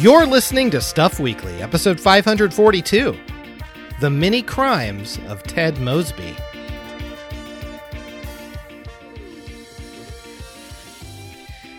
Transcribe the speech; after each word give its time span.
You're 0.00 0.24
listening 0.24 0.70
to 0.70 0.80
Stuff 0.80 1.20
Weekly, 1.20 1.60
episode 1.60 2.00
542 2.00 3.14
The 4.00 4.08
Many 4.08 4.40
Crimes 4.40 5.18
of 5.28 5.42
Ted 5.42 5.78
Mosby. 5.78 6.34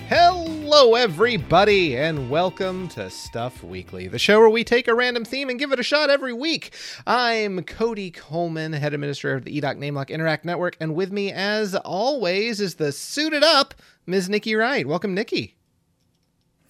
Hello, 0.07 0.93
everybody, 0.93 1.97
and 1.97 2.29
welcome 2.29 2.87
to 2.89 3.09
Stuff 3.09 3.63
Weekly, 3.63 4.07
the 4.07 4.19
show 4.19 4.39
where 4.39 4.51
we 4.51 4.63
take 4.63 4.87
a 4.87 4.93
random 4.93 5.25
theme 5.25 5.49
and 5.49 5.57
give 5.57 5.71
it 5.71 5.79
a 5.79 5.83
shot 5.83 6.11
every 6.11 6.33
week. 6.33 6.75
I'm 7.07 7.63
Cody 7.63 8.11
Coleman, 8.11 8.73
head 8.73 8.93
administrator 8.93 9.37
of 9.37 9.45
the 9.45 9.59
EDOC 9.59 9.79
NameLock 9.79 10.09
Interact 10.09 10.45
Network, 10.45 10.77
and 10.79 10.93
with 10.93 11.11
me, 11.11 11.31
as 11.31 11.73
always, 11.73 12.61
is 12.61 12.75
the 12.75 12.91
suited 12.91 13.41
up 13.41 13.73
Ms. 14.05 14.29
Nikki 14.29 14.53
Wright. 14.53 14.85
Welcome, 14.85 15.15
Nikki. 15.15 15.55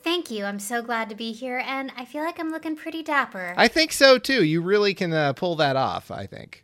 Thank 0.03 0.31
you. 0.31 0.45
I'm 0.45 0.59
so 0.59 0.81
glad 0.81 1.09
to 1.09 1.15
be 1.15 1.31
here, 1.31 1.59
and 1.65 1.91
I 1.95 2.05
feel 2.05 2.23
like 2.23 2.39
I'm 2.39 2.49
looking 2.51 2.75
pretty 2.75 3.03
dapper. 3.03 3.53
I 3.57 3.67
think 3.67 3.91
so 3.91 4.17
too. 4.17 4.43
You 4.43 4.61
really 4.61 4.93
can 4.93 5.13
uh, 5.13 5.33
pull 5.33 5.55
that 5.57 5.75
off, 5.75 6.09
I 6.09 6.25
think. 6.25 6.63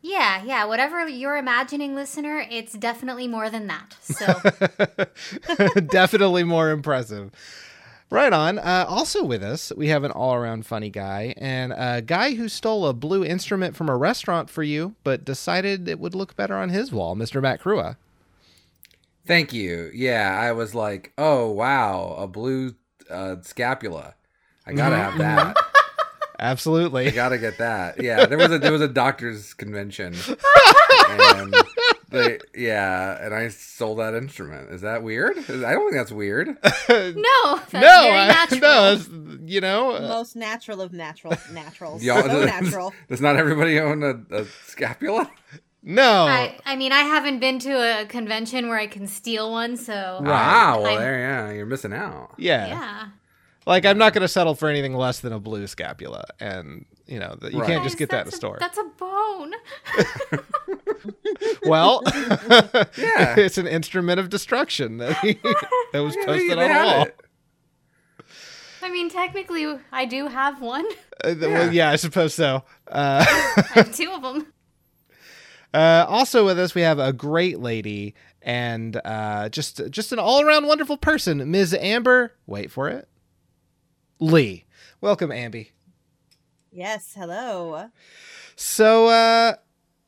yeah, 0.00 0.42
yeah. 0.44 0.64
Whatever 0.64 1.08
you're 1.08 1.36
imagining, 1.36 1.94
listener, 1.94 2.46
it's 2.50 2.72
definitely 2.74 3.26
more 3.26 3.50
than 3.50 3.66
that. 3.66 3.96
So, 4.00 4.26
Definitely 5.90 6.44
more 6.44 6.70
impressive. 6.70 7.30
Right 8.10 8.32
on. 8.32 8.58
Uh, 8.58 8.86
also 8.88 9.22
with 9.22 9.42
us, 9.42 9.70
we 9.76 9.88
have 9.88 10.02
an 10.04 10.12
all 10.12 10.34
around 10.34 10.64
funny 10.64 10.88
guy 10.88 11.34
and 11.36 11.74
a 11.76 12.00
guy 12.00 12.34
who 12.36 12.48
stole 12.48 12.86
a 12.86 12.94
blue 12.94 13.22
instrument 13.22 13.76
from 13.76 13.90
a 13.90 13.96
restaurant 13.96 14.48
for 14.48 14.62
you, 14.62 14.94
but 15.04 15.26
decided 15.26 15.88
it 15.88 15.98
would 15.98 16.14
look 16.14 16.34
better 16.34 16.54
on 16.54 16.70
his 16.70 16.90
wall, 16.90 17.14
Mr. 17.14 17.42
Matt 17.42 17.60
Crua. 17.60 17.96
Thank 19.28 19.52
you. 19.52 19.90
Yeah, 19.94 20.36
I 20.40 20.52
was 20.52 20.74
like, 20.74 21.12
oh 21.18 21.50
wow, 21.50 22.16
a 22.18 22.26
blue 22.26 22.74
uh, 23.10 23.36
scapula. 23.42 24.14
I 24.66 24.72
gotta 24.72 24.96
have 24.96 25.18
that. 25.18 25.56
Absolutely, 26.40 27.08
I 27.08 27.10
gotta 27.10 27.36
get 27.38 27.58
that. 27.58 28.02
Yeah, 28.02 28.24
there 28.26 28.38
was 28.38 28.50
a 28.50 28.58
there 28.58 28.72
was 28.72 28.80
a 28.80 28.88
doctor's 28.88 29.52
convention, 29.54 30.14
and 31.10 31.54
they 32.10 32.38
yeah, 32.54 33.22
and 33.24 33.34
I 33.34 33.48
sold 33.48 33.98
that 33.98 34.14
instrument. 34.14 34.70
Is 34.70 34.80
that 34.82 35.02
weird? 35.02 35.36
I 35.36 35.42
don't 35.72 35.90
think 35.90 35.94
that's 35.94 36.12
weird. 36.12 36.46
no, 36.48 36.54
that's 36.88 37.72
no, 37.72 37.80
very 37.80 38.16
I- 38.16 38.46
no, 38.60 38.92
it's, 38.94 39.08
you 39.50 39.60
know, 39.60 39.96
uh, 39.96 40.00
most 40.08 40.36
natural 40.36 40.80
of 40.80 40.92
natural 40.92 41.34
naturals. 41.52 42.02
Y'all- 42.02 42.22
so 42.22 42.44
natural. 42.46 42.94
Does 43.08 43.20
not 43.20 43.36
everybody 43.36 43.78
own 43.80 44.02
a, 44.02 44.36
a 44.36 44.44
scapula? 44.66 45.30
No. 45.82 46.26
I, 46.26 46.56
I 46.64 46.76
mean, 46.76 46.92
I 46.92 47.00
haven't 47.00 47.38
been 47.40 47.58
to 47.60 48.02
a 48.02 48.06
convention 48.06 48.68
where 48.68 48.78
I 48.78 48.86
can 48.86 49.06
steal 49.06 49.50
one, 49.50 49.76
so 49.76 50.20
Ah, 50.24 50.74
well 50.76 50.86
I'm- 50.86 50.98
there, 51.00 51.18
yeah, 51.18 51.50
you're 51.52 51.66
missing 51.66 51.92
out. 51.92 52.34
yeah. 52.38 52.66
yeah. 52.68 53.08
Like, 53.66 53.84
I'm 53.84 53.98
not 53.98 54.14
going 54.14 54.22
to 54.22 54.28
settle 54.28 54.54
for 54.54 54.70
anything 54.70 54.94
less 54.94 55.20
than 55.20 55.30
a 55.34 55.38
blue 55.38 55.66
scapula. 55.66 56.24
And, 56.40 56.86
you 57.06 57.18
know, 57.18 57.36
th- 57.38 57.52
you 57.52 57.60
Right. 57.60 57.66
can't 57.68 57.84
just 57.84 57.98
get 57.98 58.08
that 58.08 58.22
in 58.22 58.22
a 58.22 58.24
that's 58.24 58.36
store. 58.36 58.56
That's 58.58 58.78
a 58.78 58.84
bone. 58.98 59.52
Well, 61.64 62.02
Yeah. 62.06 63.34
it's 63.38 63.58
an 63.58 63.66
instrument 63.66 64.20
of 64.20 64.28
destruction 64.30 64.96
that, 64.98 65.16
he, 65.18 65.34
that 65.92 66.00
was 66.00 66.16
Yeah, 66.16 66.24
posted 66.26 66.58
on 66.58 66.68
the 66.68 66.74
wall. 66.74 67.02
it. 67.04 67.20
I 68.82 68.90
mean, 68.90 69.10
technically, 69.10 69.78
I 69.92 70.04
do 70.06 70.28
have 70.28 70.60
one. 70.62 70.86
Uh, 71.22 71.28
th- 71.34 71.40
Well, 71.40 71.72
yeah, 71.72 71.90
I 71.90 71.96
suppose 71.96 72.32
so. 72.34 72.62
Uh, 72.90 73.24
I 73.28 73.62
have 73.74 73.94
two 73.94 74.10
of 74.10 74.22
them. 74.22 74.46
Uh, 75.74 76.06
also 76.08 76.44
with 76.44 76.58
us, 76.58 76.74
we 76.74 76.82
have 76.82 76.98
a 76.98 77.12
great 77.12 77.60
lady 77.60 78.14
and 78.42 79.00
uh, 79.04 79.48
just 79.48 79.80
just 79.90 80.12
an 80.12 80.18
all 80.18 80.40
around 80.40 80.66
wonderful 80.66 80.96
person, 80.96 81.50
Ms. 81.50 81.74
Amber. 81.74 82.34
Wait 82.46 82.70
for 82.70 82.88
it, 82.88 83.08
Lee. 84.18 84.64
Welcome, 85.00 85.30
Amby. 85.30 85.70
Yes, 86.72 87.14
hello. 87.16 87.90
So 88.56 89.08
uh, 89.08 89.54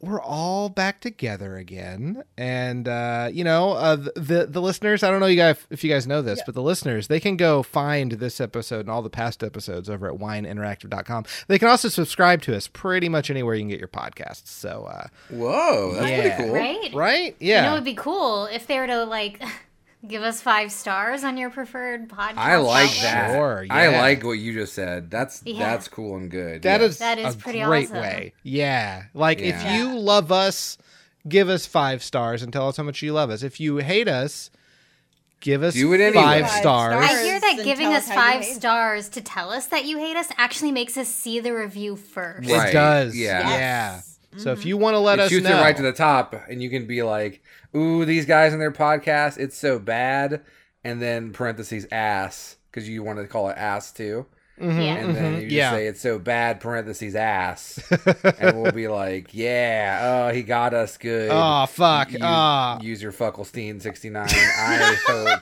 we're 0.00 0.20
all 0.22 0.68
back 0.70 1.00
together 1.00 1.56
again, 1.56 2.22
and 2.38 2.88
uh, 2.88 3.28
you 3.32 3.44
know 3.44 3.72
uh, 3.72 3.96
the, 3.96 4.12
the 4.16 4.46
the 4.46 4.62
listeners. 4.62 5.02
I 5.02 5.10
don't 5.10 5.20
know 5.20 5.26
you 5.26 5.36
guys 5.36 5.56
if 5.70 5.84
you 5.84 5.90
guys 5.90 6.06
know 6.06 6.22
this, 6.22 6.40
but 6.46 6.54
the 6.54 6.62
listeners 6.62 7.08
they 7.08 7.20
can 7.20 7.36
go 7.36 7.62
find 7.62 8.12
this 8.12 8.40
episode 8.40 8.80
and 8.80 8.90
all 8.90 9.02
the 9.02 9.10
past 9.10 9.44
episodes 9.44 9.90
over 9.90 10.08
at 10.12 10.18
wineinteractive.com. 10.18 11.24
They 11.48 11.58
can 11.58 11.68
also 11.68 11.88
subscribe 11.88 12.40
to 12.42 12.56
us 12.56 12.66
pretty 12.66 13.08
much 13.08 13.30
anywhere 13.30 13.54
you 13.54 13.60
can 13.62 13.68
get 13.68 13.78
your 13.78 13.88
podcasts. 13.88 14.46
So 14.48 14.88
uh, 14.90 15.08
Whoa, 15.30 15.92
that's 15.94 16.10
Yeah. 16.10 16.36
pretty 16.36 16.42
cool. 16.44 16.54
Right? 16.54 16.94
right, 16.94 17.36
You 17.38 17.54
know, 17.54 17.60
yeah. 17.62 17.72
it'd 17.74 17.84
be 17.84 17.94
cool 17.94 18.46
if 18.46 18.66
they 18.66 18.78
were 18.78 18.86
to 18.86 19.04
like 19.04 19.42
give 20.06 20.22
us 20.22 20.40
five 20.40 20.72
stars 20.72 21.24
on 21.24 21.36
your 21.36 21.50
preferred 21.50 22.08
podcast. 22.08 22.36
I 22.36 22.56
like 22.56 22.90
that. 23.02 23.32
Sure, 23.32 23.66
I 23.70 23.88
like 23.88 24.24
what 24.24 24.32
you 24.32 24.52
just 24.54 24.72
said. 24.74 25.10
That's 25.10 25.42
Yeah. 25.44 25.58
that's 25.58 25.88
cool 25.88 26.16
and 26.16 26.30
good. 26.30 26.62
That 26.62 26.80
yeah. 26.80 26.86
is 26.86 26.98
That 26.98 27.18
is 27.18 27.34
a 27.34 27.38
pretty 27.38 27.60
great 27.62 27.86
awesome. 27.86 28.00
way. 28.02 28.32
Yeah. 28.42 29.04
Like 29.14 29.40
if 29.40 29.62
you 29.72 29.98
love 29.98 30.32
us, 30.32 30.78
give 31.28 31.48
us 31.48 31.66
five 31.66 32.02
stars 32.02 32.42
and 32.42 32.52
tell 32.52 32.68
us 32.68 32.76
how 32.76 32.82
much 32.82 33.02
you 33.02 33.12
love 33.12 33.30
us. 33.30 33.42
If 33.42 33.60
you 33.60 33.76
hate 33.78 34.08
us, 34.08 34.50
give 35.40 35.62
us 35.62 35.74
Do 35.74 35.92
it 35.92 36.00
anyway. 36.00 36.22
five 36.22 36.42
Five 36.46 36.60
stars. 36.60 36.92
stars. 37.04 37.10
I 37.18 37.22
hear 37.24 37.40
that 37.40 37.60
giving 37.64 37.88
us 37.88 38.08
us 38.08 38.14
five 38.14 38.44
stars 38.44 39.08
to 39.10 39.20
tell 39.20 39.50
us 39.50 39.66
that 39.66 39.84
you 39.84 39.98
hate 39.98 40.16
us 40.16 40.28
actually 40.36 40.72
makes 40.72 40.96
us 40.96 41.08
see 41.08 41.40
the 41.40 41.52
review 41.54 41.96
first. 41.96 42.48
It 42.48 42.72
does. 42.72 43.16
yeah. 43.16 43.40
Yeah. 43.40 43.48
Yes. 43.58 44.18
So 44.36 44.52
if 44.52 44.64
you 44.64 44.76
want 44.76 44.94
to 44.94 44.98
let 45.00 45.18
it 45.18 45.22
us 45.22 45.30
shoots 45.30 45.44
know, 45.44 45.58
it 45.58 45.60
right 45.60 45.76
to 45.76 45.82
the 45.82 45.92
top, 45.92 46.34
and 46.48 46.62
you 46.62 46.70
can 46.70 46.86
be 46.86 47.02
like, 47.02 47.42
"Ooh, 47.74 48.04
these 48.04 48.26
guys 48.26 48.52
in 48.52 48.58
their 48.58 48.72
podcast, 48.72 49.38
it's 49.38 49.56
so 49.56 49.78
bad," 49.78 50.40
and 50.84 51.00
then 51.00 51.32
parentheses 51.32 51.86
ass 51.92 52.56
because 52.70 52.88
you 52.88 53.02
want 53.02 53.18
to 53.18 53.26
call 53.26 53.48
it 53.48 53.56
ass 53.58 53.90
too, 53.92 54.26
Mhm, 54.60 54.84
Yeah. 54.84 54.94
and 54.96 55.14
then 55.16 55.32
mhm, 55.34 55.36
you 55.36 55.42
just 55.48 55.52
yeah. 55.52 55.70
say 55.72 55.86
it's 55.86 56.00
so 56.00 56.18
bad 56.18 56.60
parentheses 56.60 57.14
ass, 57.16 57.80
and 58.38 58.60
we'll 58.62 58.72
be 58.72 58.88
like, 58.88 59.28
"Yeah, 59.34 60.00
oh, 60.28 60.32
he 60.34 60.42
got 60.42 60.74
us 60.74 60.96
good." 60.96 61.30
oh 61.32 61.66
fuck. 61.66 62.12
You- 62.12 62.18
Ah. 62.22 62.78
user 62.80 63.10
Fuckelstein 63.12 63.80
sixty 63.82 64.10
nine. 64.10 64.28
I 64.30 64.96
hope 65.06 65.40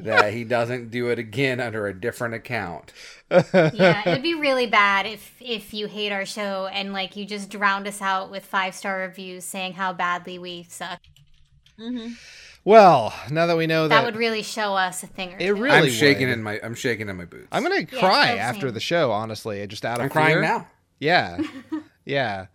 that 0.00 0.32
he 0.32 0.44
doesn't 0.44 0.90
do 0.90 1.10
it 1.10 1.18
again 1.18 1.60
under 1.60 1.86
a 1.86 1.92
different 1.94 2.32
account. 2.34 2.92
yeah, 3.30 4.02
it'd 4.08 4.22
be 4.22 4.34
really 4.34 4.66
bad 4.66 5.06
if 5.06 5.34
if 5.40 5.72
you 5.74 5.86
hate 5.86 6.10
our 6.10 6.24
show 6.26 6.66
and 6.72 6.92
like 6.92 7.16
you 7.16 7.24
just 7.24 7.48
drowned 7.50 7.86
us 7.86 8.00
out 8.02 8.30
with 8.30 8.44
five 8.44 8.74
star 8.74 8.98
reviews 9.00 9.44
saying 9.44 9.74
how 9.74 9.92
badly 9.92 10.38
we 10.38 10.64
suck. 10.68 11.00
Hmm 11.80 12.08
well, 12.62 13.14
now 13.30 13.46
that 13.46 13.56
we 13.56 13.66
know 13.66 13.88
that, 13.88 13.96
That 14.00 14.04
would 14.04 14.16
really 14.16 14.42
show 14.42 14.74
us 14.74 15.02
a 15.02 15.06
thing 15.06 15.32
or 15.32 15.38
two. 15.38 15.44
It 15.44 15.48
two. 15.48 15.54
really 15.62 15.76
I'm 15.88 15.88
shaking 15.88 16.28
would. 16.28 16.34
in 16.34 16.42
my 16.42 16.60
I'm 16.62 16.74
shaking 16.74 17.08
in 17.08 17.16
my 17.16 17.24
boots. 17.24 17.48
I'm 17.50 17.62
gonna 17.62 17.80
Yeah, 17.90 17.98
cry 18.00 18.34
so 18.34 18.38
after 18.38 18.66
same. 18.66 18.74
the 18.74 18.80
show. 18.80 19.10
Honestly, 19.12 19.66
just 19.66 19.84
out 19.86 19.98
of 19.98 20.04
I'm 20.04 20.10
crying 20.10 20.42
now. 20.42 20.68
Yeah, 20.98 21.38
yeah. 22.04 22.46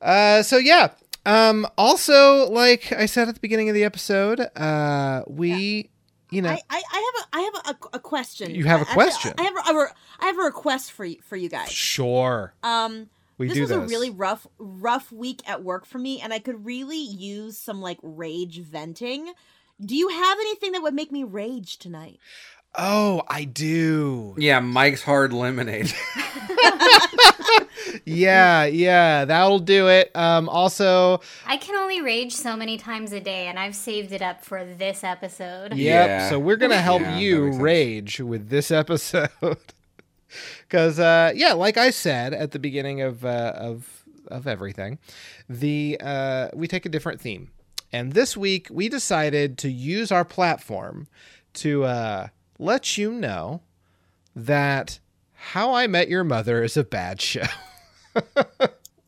Uh, 0.00 0.42
so 0.42 0.56
yeah. 0.58 0.90
Um, 1.26 1.66
also, 1.76 2.48
like 2.50 2.92
I 2.92 3.06
said 3.06 3.28
at 3.28 3.34
the 3.34 3.40
beginning 3.40 3.68
of 3.68 3.74
the 3.74 3.84
episode, 3.84 4.40
uh, 4.56 5.24
we, 5.26 5.90
you 6.30 6.40
know, 6.40 6.50
I, 6.50 6.60
I, 6.70 6.82
I 6.92 7.12
have 7.12 7.24
a 7.24 7.36
I 7.36 7.40
have 7.66 7.76
a, 7.92 7.96
a 7.96 8.00
question. 8.00 8.54
You 8.54 8.64
have 8.64 8.80
a 8.80 8.84
question? 8.86 9.34
I 9.36 9.42
have 9.42 9.54
a, 9.66 9.70
a 9.72 9.82
re- 9.82 9.90
I 10.20 10.26
have 10.26 10.38
a 10.38 10.42
request 10.42 10.92
for 10.92 11.04
you 11.04 11.16
for 11.22 11.36
you 11.36 11.48
guys. 11.48 11.70
sure, 11.70 12.54
Um, 12.62 13.10
we 13.38 13.46
this 13.48 13.54
do 13.54 13.60
was 13.62 13.70
this. 13.70 13.78
a 13.78 13.86
really 13.86 14.10
rough 14.10 14.46
rough 14.58 15.10
week 15.12 15.40
at 15.48 15.62
work 15.64 15.86
for 15.86 15.98
me, 15.98 16.20
and 16.20 16.32
I 16.32 16.38
could 16.38 16.64
really 16.66 17.00
use 17.00 17.56
some 17.56 17.80
like 17.80 17.98
rage 18.02 18.58
venting. 18.60 19.32
Do 19.80 19.94
you 19.96 20.08
have 20.08 20.38
anything 20.38 20.72
that 20.72 20.82
would 20.82 20.94
make 20.94 21.12
me 21.12 21.24
rage 21.24 21.78
tonight? 21.78 22.18
oh, 22.80 23.22
I 23.26 23.44
do. 23.44 24.34
Yeah, 24.38 24.60
Mike's 24.60 25.02
hard 25.02 25.32
lemonade. 25.32 25.92
yeah, 28.04 28.64
yeah, 28.66 29.24
that'll 29.24 29.58
do 29.58 29.88
it. 29.88 30.14
Um, 30.14 30.48
also, 30.48 31.20
I 31.46 31.56
can 31.56 31.76
only 31.76 32.00
rage 32.00 32.34
so 32.34 32.56
many 32.56 32.76
times 32.76 33.12
a 33.12 33.20
day, 33.20 33.46
and 33.46 33.58
I've 33.58 33.74
saved 33.74 34.12
it 34.12 34.22
up 34.22 34.44
for 34.44 34.64
this 34.64 35.02
episode. 35.04 35.74
Yep. 35.74 35.78
Yeah. 35.78 36.28
So 36.28 36.38
we're 36.38 36.56
gonna 36.56 36.76
help 36.80 37.02
Yeah, 37.02 37.16
you 37.18 37.52
rage 37.52 38.20
with 38.20 38.48
this 38.48 38.70
episode, 38.70 39.28
because 40.68 40.98
uh, 40.98 41.32
yeah, 41.34 41.52
like 41.52 41.76
I 41.76 41.90
said 41.90 42.32
at 42.34 42.52
the 42.52 42.58
beginning 42.58 43.00
of 43.00 43.24
uh, 43.24 43.52
of 43.56 44.04
of 44.28 44.46
everything, 44.46 44.98
the 45.48 45.98
uh, 46.00 46.48
we 46.54 46.68
take 46.68 46.84
a 46.86 46.88
different 46.90 47.20
theme, 47.20 47.50
and 47.92 48.12
this 48.12 48.36
week 48.36 48.68
we 48.70 48.88
decided 48.88 49.58
to 49.58 49.70
use 49.70 50.10
our 50.12 50.24
platform 50.24 51.06
to 51.54 51.84
uh, 51.84 52.28
let 52.58 52.98
you 52.98 53.12
know 53.12 53.62
that 54.36 54.98
How 55.32 55.72
I 55.74 55.86
Met 55.86 56.08
Your 56.08 56.24
Mother 56.24 56.62
is 56.62 56.76
a 56.76 56.84
bad 56.84 57.20
show. 57.20 57.42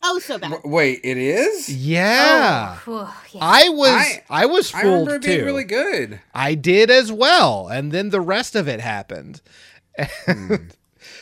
Oh, 0.02 0.18
so 0.18 0.38
bad. 0.38 0.50
W- 0.52 0.74
Wait, 0.74 1.00
it 1.04 1.18
is? 1.18 1.68
yeah. 1.68 2.78
Oh, 2.86 2.90
whew, 3.30 3.38
yeah. 3.38 3.40
I 3.46 3.68
was 3.68 3.90
I, 3.90 4.22
I- 4.30 4.46
was 4.46 4.74
I 4.74 4.80
remember 4.80 5.10
fooled 5.10 5.24
it 5.24 5.26
being 5.26 5.38
too. 5.40 5.44
really 5.44 5.64
good. 5.64 6.20
I 6.34 6.54
did 6.54 6.90
as 6.90 7.12
well, 7.12 7.68
and 7.68 7.92
then 7.92 8.08
the 8.08 8.20
rest 8.22 8.56
of 8.56 8.66
it 8.66 8.80
happened. 8.80 9.42
Hmm. 10.26 10.54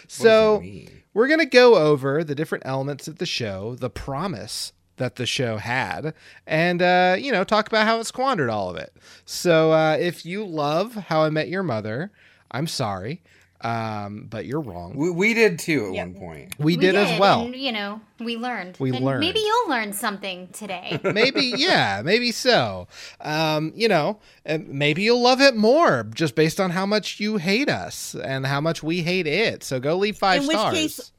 So 0.09 0.55
What 0.55 0.61
does 0.63 0.69
that 0.69 0.75
mean? 0.75 1.03
we're 1.15 1.29
gonna 1.29 1.47
go 1.47 1.77
over 1.77 2.25
the 2.25 2.35
different 2.35 2.67
elements 2.67 3.07
of 3.07 3.19
the 3.19 3.27
show, 3.27 3.77
the 3.77 3.91
promise 3.91 4.73
that 4.97 5.15
the 5.15 5.27
show 5.27 5.59
had, 5.59 6.13
and 6.47 6.83
uh, 6.83 7.15
you 7.19 7.31
know 7.31 7.45
talk 7.45 7.69
about 7.69 7.87
how 7.87 8.01
it 8.01 8.05
squandered 8.05 8.51
all 8.51 8.69
of 8.69 8.77
it. 8.77 8.93
So 9.25 9.71
uh, 9.73 9.97
if 10.01 10.27
you 10.27 10.45
love 10.45 10.95
How 10.95 11.23
I 11.23 11.31
Met 11.31 11.49
Your 11.49 11.63
Mother, 11.63 12.11
I'm 12.51 12.67
sorry. 12.67 13.23
Um, 13.61 14.29
but 14.31 14.47
you're 14.47 14.61
wrong. 14.61 14.95
We, 14.95 15.11
we 15.11 15.35
did 15.35 15.59
too 15.59 15.89
at 15.89 15.95
Yep. 15.95 16.07
one 16.09 16.15
point. 16.15 16.55
We, 16.61 16.77
did, 16.77 16.95
as 16.95 17.19
well. 17.19 17.43
And, 17.43 17.57
you 17.57 17.73
know, 17.73 18.01
we 18.21 18.37
learned. 18.37 18.77
We 18.79 18.95
and 18.95 19.05
learned. 19.05 19.19
Maybe 19.21 19.41
you'll 19.41 19.69
learn 19.69 19.93
something 19.93 20.47
today. 20.53 21.01
maybe 21.05 21.53
yeah 21.57 22.01
maybe 22.05 22.31
so 22.33 22.87
um 23.21 23.73
you 23.75 23.89
know 23.89 24.19
and 24.45 24.69
maybe 24.69 25.03
you'll 25.03 25.21
love 25.21 25.41
it 25.41 25.57
more 25.57 26.05
just 26.15 26.35
based 26.37 26.61
on 26.61 26.71
how 26.71 26.87
much 26.87 27.19
you 27.21 27.37
hate 27.39 27.69
us 27.69 28.15
and 28.15 28.47
how 28.47 28.61
much 28.61 28.83
we 28.83 29.03
hate 29.03 29.27
it 29.27 29.65
so 29.65 29.81
go 29.81 29.97
leave 29.97 30.17
five 30.17 30.43
In 30.43 30.49
which 30.49 30.57
case- 30.73 31.13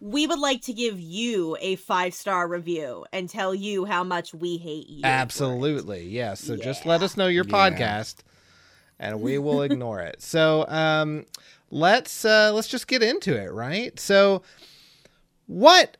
We 0.00 0.26
would 0.26 0.38
like 0.38 0.62
to 0.62 0.72
give 0.72 0.98
you 1.00 1.56
a 1.60 1.76
five 1.76 2.14
star 2.14 2.46
review 2.48 3.06
and 3.12 3.28
tell 3.28 3.54
you 3.54 3.84
how 3.84 4.02
much 4.04 4.34
we 4.34 4.56
hate 4.56 4.88
you. 4.88 5.02
absolutely 5.04 6.04
yes 6.08 6.40
so 6.40 6.56
just 6.56 6.84
let 6.84 7.02
us 7.02 7.16
know 7.16 7.28
your 7.28 7.44
Yeah. 7.46 7.54
podcast 7.70 8.16
and 8.98 9.20
we 9.20 9.38
will 9.38 9.62
ignore 9.62 10.00
it 10.00 10.20
so 10.22 10.66
um 10.68 11.24
let's 11.70 12.24
uh 12.24 12.52
let's 12.54 12.68
just 12.68 12.86
get 12.86 13.02
into 13.02 13.36
it 13.36 13.52
right 13.52 13.98
so 13.98 14.42
what 15.46 15.96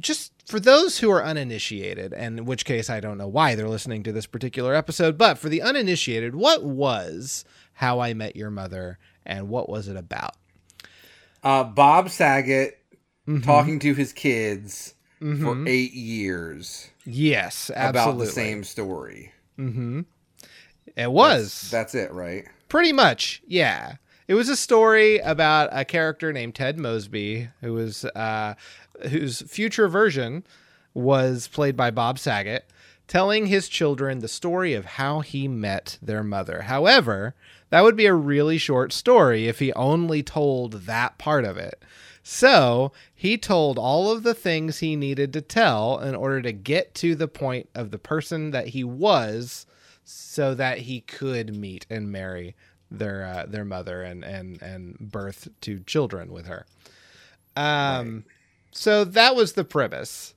just 0.00 0.32
for 0.46 0.58
those 0.58 0.98
who 0.98 1.10
are 1.10 1.24
uninitiated 1.24 2.12
and 2.12 2.38
in 2.38 2.44
which 2.44 2.64
case 2.64 2.90
i 2.90 2.98
don't 3.00 3.18
know 3.18 3.28
why 3.28 3.54
they're 3.54 3.68
listening 3.68 4.02
to 4.02 4.12
this 4.12 4.26
particular 4.26 4.74
episode 4.74 5.16
but 5.16 5.38
for 5.38 5.48
the 5.48 5.62
uninitiated 5.62 6.34
what 6.34 6.62
was 6.64 7.44
how 7.74 8.00
i 8.00 8.12
met 8.14 8.34
your 8.36 8.50
mother 8.50 8.98
and 9.26 9.48
what 9.48 9.68
was 9.68 9.88
it 9.88 9.96
about 9.96 10.34
Uh, 11.42 11.64
Bob 11.64 12.10
Saget 12.10 12.76
Mhm. 13.28 13.44
talking 13.44 13.78
to 13.80 13.94
his 13.94 14.12
kids 14.12 14.94
Mhm. 15.20 15.42
for 15.42 15.68
eight 15.68 15.92
years 15.92 16.88
yes 17.04 17.70
absolutely 17.74 18.22
about 18.24 18.26
the 18.26 18.32
same 18.32 18.64
story. 18.64 19.32
mm-hmm 19.58 20.00
it 20.96 21.10
was 21.12 21.68
That's, 21.70 21.92
that's 21.92 21.94
it, 21.94 22.12
right? 22.12 22.46
Pretty 22.68 22.92
much, 22.92 23.42
yeah. 23.46 23.96
It 24.30 24.34
was 24.34 24.48
a 24.48 24.54
story 24.54 25.18
about 25.18 25.70
a 25.72 25.84
character 25.84 26.32
named 26.32 26.54
Ted 26.54 26.78
Mosby, 26.78 27.48
who 27.62 27.72
was 27.72 28.04
uh, 28.04 28.54
whose 29.08 29.42
future 29.42 29.88
version 29.88 30.44
was 30.94 31.48
played 31.48 31.76
by 31.76 31.90
Bob 31.90 32.16
Saget, 32.16 32.70
telling 33.08 33.46
his 33.46 33.68
children 33.68 34.20
the 34.20 34.28
story 34.28 34.72
of 34.74 34.84
how 34.84 35.18
he 35.18 35.48
met 35.48 35.98
their 36.00 36.22
mother. 36.22 36.62
However, 36.62 37.34
that 37.70 37.82
would 37.82 37.96
be 37.96 38.06
a 38.06 38.14
really 38.14 38.56
short 38.56 38.92
story 38.92 39.48
if 39.48 39.58
he 39.58 39.72
only 39.72 40.22
told 40.22 40.82
that 40.84 41.18
part 41.18 41.44
of 41.44 41.56
it. 41.56 41.82
So 42.22 42.92
he 43.12 43.36
told 43.36 43.80
all 43.80 44.12
of 44.12 44.22
the 44.22 44.32
things 44.32 44.78
he 44.78 44.94
needed 44.94 45.32
to 45.32 45.40
tell 45.40 45.98
in 45.98 46.14
order 46.14 46.40
to 46.42 46.52
get 46.52 46.94
to 46.94 47.16
the 47.16 47.26
point 47.26 47.68
of 47.74 47.90
the 47.90 47.98
person 47.98 48.52
that 48.52 48.68
he 48.68 48.84
was 48.84 49.66
so 50.04 50.54
that 50.54 50.78
he 50.78 51.00
could 51.00 51.56
meet 51.56 51.84
and 51.90 52.12
marry 52.12 52.54
their 52.90 53.24
uh, 53.24 53.46
their 53.46 53.64
mother 53.64 54.02
and 54.02 54.24
and 54.24 54.60
and 54.62 54.98
birth 54.98 55.48
to 55.62 55.80
children 55.80 56.32
with 56.32 56.46
her. 56.46 56.66
Um, 57.56 58.24
so 58.72 59.04
that 59.04 59.34
was 59.36 59.52
the 59.52 59.64
premise. 59.64 60.34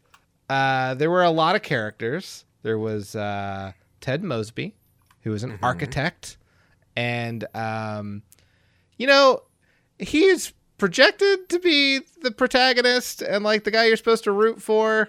Uh, 0.50 0.94
there 0.96 1.10
were 1.10 1.24
a 1.24 1.30
lot 1.32 1.56
of 1.56 1.62
characters. 1.62 2.46
There 2.64 2.78
was 2.78 3.16
uh, 3.16 3.74
Ted 4.02 4.24
Mosby, 4.24 4.76
who 5.22 5.32
was 5.32 5.44
an 5.44 5.52
Mhm. 5.52 5.60
architect, 5.64 6.38
and 6.96 7.46
um, 7.56 8.24
you 8.98 9.08
know 9.08 9.44
he's 10.00 10.54
projected 10.78 11.48
to 11.50 11.60
be 11.60 12.02
the 12.22 12.32
protagonist 12.32 13.22
and 13.22 13.44
like 13.44 13.64
the 13.64 13.72
guy 13.72 13.86
you're 13.86 13.96
supposed 13.98 14.24
to 14.26 14.32
root 14.32 14.62
for. 14.62 15.08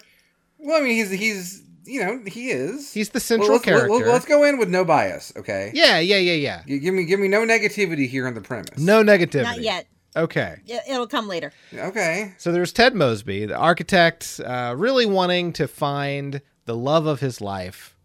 Well, 0.58 0.80
I 0.80 0.84
mean, 0.84 0.96
he's 0.96 1.10
he's 1.10 1.62
you 1.84 2.04
know 2.04 2.20
he 2.26 2.50
is. 2.50 2.92
He's 2.92 3.10
the 3.10 3.16
Well, 3.16 3.20
central 3.20 3.52
let's, 3.52 3.64
character. 3.64 3.88
Let, 3.92 4.06
us 4.08 4.24
go 4.24 4.44
in 4.44 4.58
with 4.58 4.68
no 4.68 4.84
bias, 4.84 5.32
okay? 5.36 5.70
yeah, 5.74 5.98
yeah, 5.98 6.16
yeah, 6.18 6.32
yeah. 6.34 6.62
You 6.66 6.78
give 6.78 6.94
me 6.94 7.04
give 7.04 7.20
me 7.20 7.28
no 7.28 7.40
negativity 7.40 8.08
here 8.08 8.26
on 8.26 8.34
the 8.34 8.40
premise. 8.40 8.78
No 8.78 9.02
negativity. 9.02 9.42
Not 9.44 9.60
yet. 9.60 9.86
Okay. 10.16 10.56
It- 10.66 10.82
It'll 10.88 11.06
come 11.08 11.26
later. 11.28 11.52
Okay. 11.74 12.32
So 12.38 12.52
there's 12.52 12.72
Ted 12.72 12.94
Mosby, 12.94 13.46
the 13.46 13.56
architect, 13.56 14.40
uh, 14.44 14.74
really 14.76 15.06
wanting 15.06 15.52
to 15.54 15.66
find 15.68 16.40
the 16.66 16.76
love 16.76 17.06
of 17.06 17.20
his 17.20 17.40
life 17.40 17.96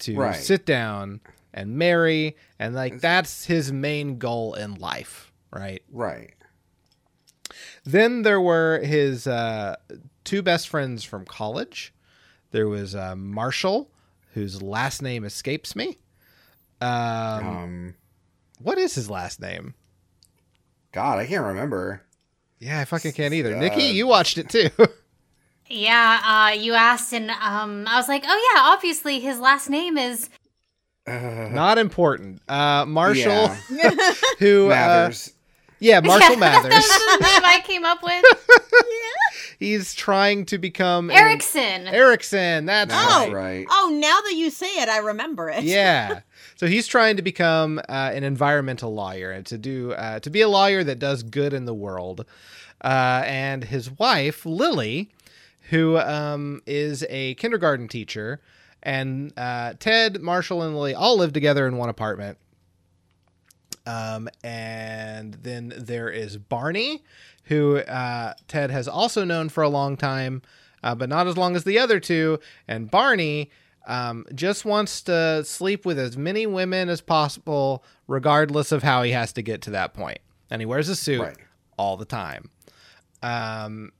to 0.00 0.16
Right. 0.16 0.36
sit 0.36 0.64
down 0.64 1.20
and 1.52 1.76
marry, 1.76 2.36
and 2.58 2.74
like 2.74 3.00
that's 3.00 3.46
his 3.46 3.72
main 3.72 4.18
goal 4.18 4.54
in 4.54 4.74
life, 4.76 5.32
right? 5.50 5.82
Right. 5.90 6.34
Then 7.84 8.22
there 8.22 8.40
were 8.40 8.80
his 8.80 9.26
uh, 9.26 9.76
two 10.24 10.42
best 10.42 10.68
friends 10.68 11.04
from 11.04 11.24
college. 11.24 11.92
There 12.56 12.68
was 12.68 12.94
uh, 12.94 13.14
Marshall, 13.14 13.90
whose 14.32 14.62
last 14.62 15.02
name 15.02 15.26
escapes 15.26 15.76
me. 15.76 15.98
Um, 16.80 16.88
Um. 17.46 17.94
what 18.62 18.78
is 18.78 18.94
his 18.94 19.10
last 19.10 19.42
name? 19.42 19.74
God, 20.90 21.18
I 21.18 21.26
can't 21.26 21.44
remember. 21.44 22.00
Yeah, 22.58 22.80
I 22.80 22.86
fucking 22.86 23.12
can't 23.12 23.34
either. 23.34 23.54
Uh, 23.54 23.60
Nikki, 23.60 23.82
you 23.82 24.06
watched 24.06 24.38
it 24.38 24.48
too. 24.48 24.70
yeah, 25.68 26.20
uh, 26.24 26.54
you 26.54 26.72
asked, 26.72 27.12
and 27.12 27.30
um, 27.30 27.84
I 27.86 27.98
was 27.98 28.08
like, 28.08 28.24
oh 28.26 28.52
yeah, 28.54 28.62
obviously 28.72 29.20
his 29.20 29.38
last 29.38 29.68
name 29.68 29.98
is. 29.98 30.30
Uh, 31.06 31.50
Not 31.52 31.76
important. 31.76 32.40
Uh, 32.48 32.86
Marshall, 32.86 33.54
yeah. 33.70 33.90
who 34.38 34.70
uh, 34.70 35.12
Yeah, 35.78 36.00
Marshall 36.00 36.30
Yeah, 36.32 36.36
Mathers. 36.40 36.70
That's 36.70 36.88
the 36.88 37.18
name 37.20 37.42
I 37.44 37.60
came 37.66 37.84
up 37.84 38.02
with. 38.02 38.24
He's 39.58 39.94
trying 39.94 40.44
to 40.46 40.58
become 40.58 41.10
Eriksen. 41.10 41.86
Eriksen. 41.86 42.66
That's 42.66 42.90
That's 42.90 43.14
right. 43.14 43.32
right. 43.32 43.66
Oh, 43.70 43.90
now 43.92 44.20
that 44.28 44.34
you 44.34 44.50
say 44.50 44.66
it, 44.82 44.88
I 44.88 44.98
remember 44.98 45.48
it. 45.50 45.64
Yeah. 45.64 46.20
So 46.58 46.66
he's 46.66 46.86
trying 46.86 47.16
to 47.16 47.22
become 47.22 47.78
uh, 47.86 48.12
an 48.14 48.24
environmental 48.24 48.94
lawyer 48.94 49.30
and 49.30 49.44
to 49.44 49.58
do 49.58 49.92
uh, 49.92 50.20
to 50.20 50.30
be 50.30 50.40
a 50.40 50.48
lawyer 50.48 50.82
that 50.84 50.98
does 50.98 51.22
good 51.22 51.52
in 51.52 51.66
the 51.66 51.74
world. 51.74 52.24
Uh, 52.82 53.22
and 53.26 53.64
his 53.64 53.90
wife 53.90 54.46
Lily, 54.46 55.10
who 55.68 55.98
um, 55.98 56.62
is 56.66 57.04
a 57.10 57.34
kindergarten 57.34 57.88
teacher, 57.88 58.40
and 58.82 59.34
uh, 59.36 59.74
Ted, 59.78 60.22
Marshall, 60.22 60.62
and 60.62 60.74
Lily 60.74 60.94
all 60.94 61.18
live 61.18 61.34
together 61.34 61.66
in 61.66 61.76
one 61.76 61.90
apartment. 61.90 62.38
Um, 63.86 64.28
and 64.42 65.34
then 65.34 65.72
there 65.76 66.08
is 66.10 66.36
Barney, 66.38 67.04
who 67.44 67.76
uh, 67.78 68.34
Ted 68.48 68.70
has 68.70 68.88
also 68.88 69.24
known 69.24 69.48
for 69.48 69.62
a 69.62 69.68
long 69.68 69.96
time, 69.96 70.42
uh, 70.82 70.94
but 70.94 71.08
not 71.08 71.26
as 71.28 71.36
long 71.36 71.54
as 71.56 71.64
the 71.64 71.78
other 71.78 72.00
two. 72.00 72.40
And 72.66 72.90
Barney 72.90 73.50
um, 73.86 74.26
just 74.34 74.64
wants 74.64 75.00
to 75.02 75.44
sleep 75.44 75.86
with 75.86 75.98
as 75.98 76.16
many 76.16 76.46
women 76.46 76.88
as 76.88 77.00
possible, 77.00 77.84
regardless 78.08 78.72
of 78.72 78.82
how 78.82 79.02
he 79.04 79.12
has 79.12 79.32
to 79.34 79.42
get 79.42 79.62
to 79.62 79.70
that 79.70 79.94
point. 79.94 80.18
And 80.50 80.60
he 80.60 80.66
wears 80.66 80.88
a 80.88 80.96
suit 80.96 81.20
Right. 81.22 81.36
all 81.78 81.96
the 81.96 82.04
time. 82.04 82.50
Um, 83.22 83.92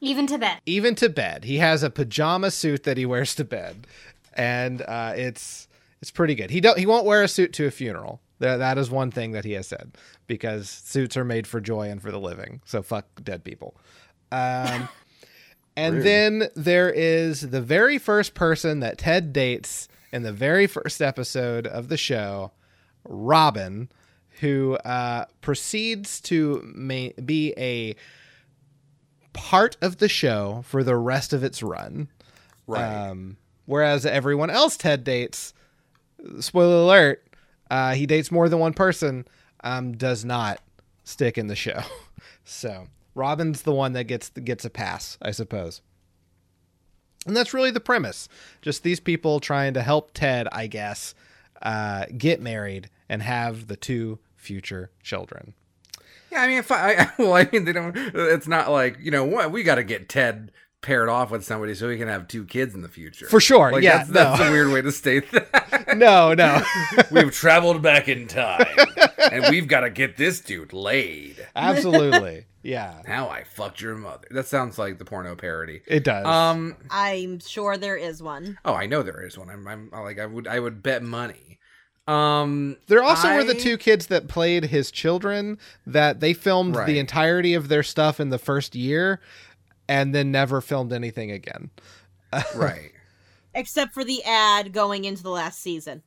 Even 0.00 0.26
to 0.26 0.38
bed. 0.38 0.58
even 0.66 0.94
to 0.96 1.08
bed. 1.08 1.44
He 1.44 1.58
has 1.58 1.82
a 1.82 1.90
pajama 1.90 2.50
suit 2.50 2.82
that 2.84 2.96
he 2.96 3.06
wears 3.06 3.34
to 3.36 3.44
bed, 3.44 3.86
and 4.34 4.82
uh, 4.82 5.12
it's 5.16 5.68
it's 6.02 6.10
pretty 6.10 6.34
good. 6.34 6.50
He 6.50 6.60
don't 6.60 6.78
he 6.78 6.84
won't 6.86 7.06
wear 7.06 7.22
a 7.22 7.28
suit 7.28 7.52
to 7.54 7.66
a 7.66 7.70
funeral. 7.70 8.20
That 8.40 8.56
that 8.56 8.78
is 8.78 8.90
one 8.90 9.10
thing 9.10 9.32
that 9.32 9.44
he 9.44 9.52
has 9.52 9.66
said 9.66 9.96
because 10.26 10.68
suits 10.68 11.16
are 11.16 11.24
made 11.24 11.46
for 11.46 11.60
joy 11.60 11.88
and 11.88 12.02
for 12.02 12.10
the 12.10 12.18
living. 12.20 12.60
So 12.64 12.82
fuck 12.82 13.06
dead 13.22 13.44
people. 13.44 13.76
Um, 14.32 14.88
and 15.76 15.96
Rude. 15.96 16.04
then 16.04 16.48
there 16.56 16.90
is 16.90 17.42
the 17.42 17.60
very 17.60 17.98
first 17.98 18.34
person 18.34 18.80
that 18.80 18.98
Ted 18.98 19.32
dates 19.32 19.88
in 20.12 20.22
the 20.22 20.32
very 20.32 20.66
first 20.66 21.00
episode 21.02 21.66
of 21.66 21.88
the 21.88 21.96
show, 21.96 22.52
Robin, 23.04 23.88
who 24.40 24.74
uh, 24.78 25.26
proceeds 25.40 26.20
to 26.22 26.62
ma- 26.74 27.08
be 27.24 27.54
a 27.56 27.94
part 29.32 29.76
of 29.82 29.98
the 29.98 30.08
show 30.08 30.62
for 30.66 30.82
the 30.82 30.96
rest 30.96 31.32
of 31.32 31.44
its 31.44 31.62
run. 31.62 32.08
Right. 32.66 33.08
Um, 33.08 33.36
whereas 33.66 34.06
everyone 34.06 34.50
else 34.50 34.76
Ted 34.76 35.04
dates, 35.04 35.52
spoiler 36.40 36.76
alert, 36.76 37.26
uh, 37.70 37.94
he 37.94 38.06
dates 38.06 38.30
more 38.30 38.48
than 38.48 38.58
one 38.58 38.74
person, 38.74 39.26
um, 39.62 39.92
does 39.96 40.24
not 40.24 40.60
stick 41.04 41.38
in 41.38 41.46
the 41.46 41.56
show. 41.56 41.80
So 42.46 42.88
Robin's 43.14 43.62
the 43.62 43.72
one 43.72 43.94
that 43.94 44.04
gets 44.04 44.28
gets 44.28 44.64
a 44.64 44.70
pass, 44.70 45.16
I 45.22 45.30
suppose. 45.30 45.80
And 47.26 47.34
that's 47.34 47.54
really 47.54 47.70
the 47.70 47.80
premise. 47.80 48.28
Just 48.60 48.82
these 48.82 49.00
people 49.00 49.40
trying 49.40 49.74
to 49.74 49.82
help 49.82 50.10
Ted, 50.12 50.46
I 50.52 50.66
guess, 50.66 51.14
uh, 51.62 52.04
get 52.16 52.42
married 52.42 52.90
and 53.08 53.22
have 53.22 53.66
the 53.66 53.76
two 53.76 54.18
future 54.36 54.90
children. 55.02 55.54
Yeah, 56.30 56.42
I 56.42 56.46
mean, 56.48 56.58
if 56.58 56.70
I, 56.70 57.10
well, 57.18 57.34
I 57.34 57.48
mean, 57.50 57.64
they 57.64 57.72
don't. 57.72 57.96
It's 57.96 58.48
not 58.48 58.70
like 58.70 58.98
you 59.00 59.10
know 59.10 59.24
what 59.24 59.50
we 59.50 59.62
got 59.62 59.76
to 59.76 59.84
get 59.84 60.08
Ted 60.08 60.52
paired 60.84 61.08
off 61.08 61.30
with 61.30 61.44
somebody 61.44 61.74
so 61.74 61.88
he 61.88 61.96
can 61.96 62.08
have 62.08 62.28
two 62.28 62.44
kids 62.44 62.74
in 62.74 62.82
the 62.82 62.88
future. 62.88 63.26
For 63.26 63.40
sure. 63.40 63.72
Like, 63.72 63.82
yeah. 63.82 63.98
that's, 63.98 64.10
that's 64.10 64.40
no. 64.40 64.48
a 64.48 64.50
weird 64.50 64.68
way 64.68 64.82
to 64.82 64.92
state 64.92 65.30
that. 65.32 65.94
no, 65.96 66.34
no. 66.34 66.62
We've 67.10 67.32
traveled 67.32 67.82
back 67.82 68.06
in 68.06 68.28
time, 68.28 68.66
and 69.32 69.46
we've 69.48 69.66
got 69.66 69.80
to 69.80 69.90
get 69.90 70.16
this 70.16 70.40
dude 70.40 70.72
laid. 70.72 71.46
Absolutely. 71.56 72.46
Yeah. 72.66 73.02
How 73.06 73.28
I 73.28 73.44
fucked 73.44 73.82
your 73.82 73.94
mother. 73.94 74.26
That 74.30 74.46
sounds 74.46 74.78
like 74.78 74.96
the 74.96 75.04
porno 75.04 75.36
parody. 75.36 75.82
It 75.86 76.02
does. 76.02 76.24
Um. 76.24 76.76
I'm 76.90 77.38
sure 77.38 77.76
there 77.76 77.98
is 77.98 78.22
one. 78.22 78.58
Oh, 78.64 78.72
I 78.72 78.86
know 78.86 79.02
there 79.02 79.20
is 79.20 79.36
one. 79.36 79.50
I'm. 79.50 79.68
I'm 79.68 79.90
like 79.90 80.18
I 80.18 80.24
would. 80.24 80.48
I 80.48 80.60
would 80.60 80.82
bet 80.82 81.02
money. 81.02 81.58
Um, 82.06 82.78
There 82.86 83.02
also 83.02 83.34
were 83.34 83.44
the 83.44 83.54
two 83.54 83.76
kids 83.76 84.06
that 84.06 84.28
played 84.28 84.64
his 84.64 84.90
children 84.90 85.58
that 85.86 86.20
they 86.20 86.32
filmed 86.32 86.76
Right. 86.76 86.86
the 86.86 86.98
entirety 86.98 87.52
of 87.54 87.68
their 87.68 87.82
stuff 87.82 88.18
in 88.20 88.30
the 88.30 88.38
first 88.38 88.74
year 88.74 89.20
and 89.88 90.14
then 90.14 90.30
never 90.30 90.60
filmed 90.60 90.92
anything 90.92 91.30
again. 91.30 91.70
right. 92.54 92.92
Except 93.54 93.92
for 93.92 94.04
the 94.04 94.22
ad 94.24 94.72
going 94.72 95.04
into 95.04 95.22
the 95.22 95.30
last 95.30 95.60
season. 95.60 96.02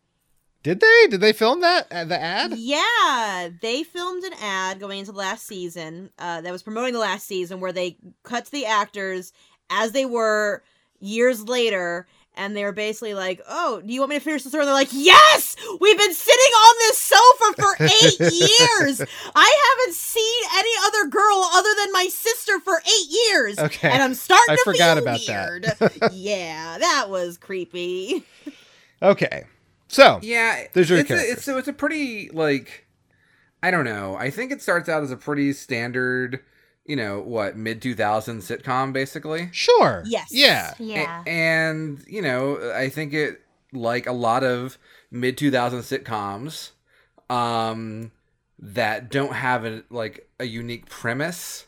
Did 0.63 0.81
they? 0.81 1.07
Did 1.09 1.21
they 1.21 1.33
film 1.33 1.61
that 1.61 1.87
uh, 1.91 2.03
the 2.03 2.21
ad? 2.21 2.53
Yeah, 2.57 3.49
they 3.61 3.83
filmed 3.83 4.23
an 4.23 4.33
ad 4.41 4.79
going 4.79 4.99
into 4.99 5.13
the 5.13 5.17
last 5.17 5.47
season 5.47 6.09
uh, 6.19 6.41
that 6.41 6.51
was 6.51 6.63
promoting 6.63 6.93
the 6.93 6.99
last 6.99 7.25
season 7.25 7.61
where 7.61 7.71
they 7.71 7.97
cut 8.23 8.45
to 8.45 8.51
the 8.51 8.65
actors 8.65 9.31
as 9.69 9.93
they 9.93 10.05
were 10.05 10.63
years 10.99 11.47
later. 11.47 12.07
And 12.37 12.55
they 12.55 12.63
were 12.63 12.71
basically 12.71 13.13
like, 13.13 13.41
"Oh, 13.47 13.81
do 13.85 13.91
you 13.91 13.99
want 13.99 14.11
me 14.11 14.15
to 14.17 14.23
finish 14.23 14.43
the 14.43 14.49
story?" 14.49 14.61
And 14.61 14.67
they're 14.67 14.73
like, 14.75 14.89
"Yes, 14.91 15.55
we've 15.81 15.97
been 15.97 16.13
sitting 16.13 16.51
on 16.53 16.75
this 16.79 16.97
sofa 16.99 17.53
for 17.55 17.83
eight 17.83 18.19
years. 18.19 19.01
I 19.35 19.77
haven't 19.79 19.95
seen 19.95 20.43
any 20.55 20.69
other 20.85 21.09
girl 21.09 21.49
other 21.53 21.69
than 21.77 21.91
my 21.91 22.07
sister 22.09 22.59
for 22.59 22.79
eight 22.85 23.07
years. 23.29 23.59
Okay. 23.59 23.89
and 23.89 24.01
I'm 24.01 24.13
starting 24.13 24.53
I 24.53 24.55
to 24.55 24.61
forgot 24.63 24.97
feel 24.97 25.03
about 25.03 25.19
weird. 25.27 26.11
yeah, 26.13 26.77
that 26.79 27.09
was 27.09 27.37
creepy. 27.37 28.23
Okay. 29.01 29.43
So, 29.89 30.19
Yeah, 30.21 30.67
There's 30.73 30.89
your 30.89 30.99
it's 30.99 31.11
a, 31.11 31.31
it's 31.31 31.43
so 31.43 31.57
it's 31.57 31.67
a 31.67 31.73
pretty 31.73 32.29
like 32.29 32.85
I 33.63 33.71
don't 33.71 33.85
know. 33.85 34.15
I 34.15 34.29
think 34.29 34.51
it 34.51 34.61
starts 34.61 34.87
out 34.87 35.01
as 35.03 35.11
a 35.11 35.17
pretty 35.17 35.53
standard, 35.53 36.41
you 36.87 36.95
know, 36.95 37.19
what 37.19 37.55
mid 37.55 37.81
two 37.81 37.93
thousand 37.93 38.39
sitcom 38.39 38.93
basically. 38.93 39.49
sure. 39.51 40.03
Yes. 40.07 40.29
Yeah. 40.31 40.73
Yeah. 40.79 41.21
A- 41.25 41.29
and 41.29 42.03
you 42.07 42.21
know, 42.23 42.71
I 42.73 42.89
think 42.89 43.13
it 43.13 43.41
like 43.73 44.07
a 44.07 44.11
lot 44.13 44.43
of 44.43 44.77
mid 45.11 45.37
two 45.37 45.51
thousand 45.51 45.81
sitcoms, 45.81 46.71
um, 47.29 48.11
that 48.59 49.11
don't 49.11 49.33
have 49.33 49.65
a 49.65 49.83
like 49.89 50.27
a 50.39 50.45
unique 50.45 50.87
premise, 50.87 51.67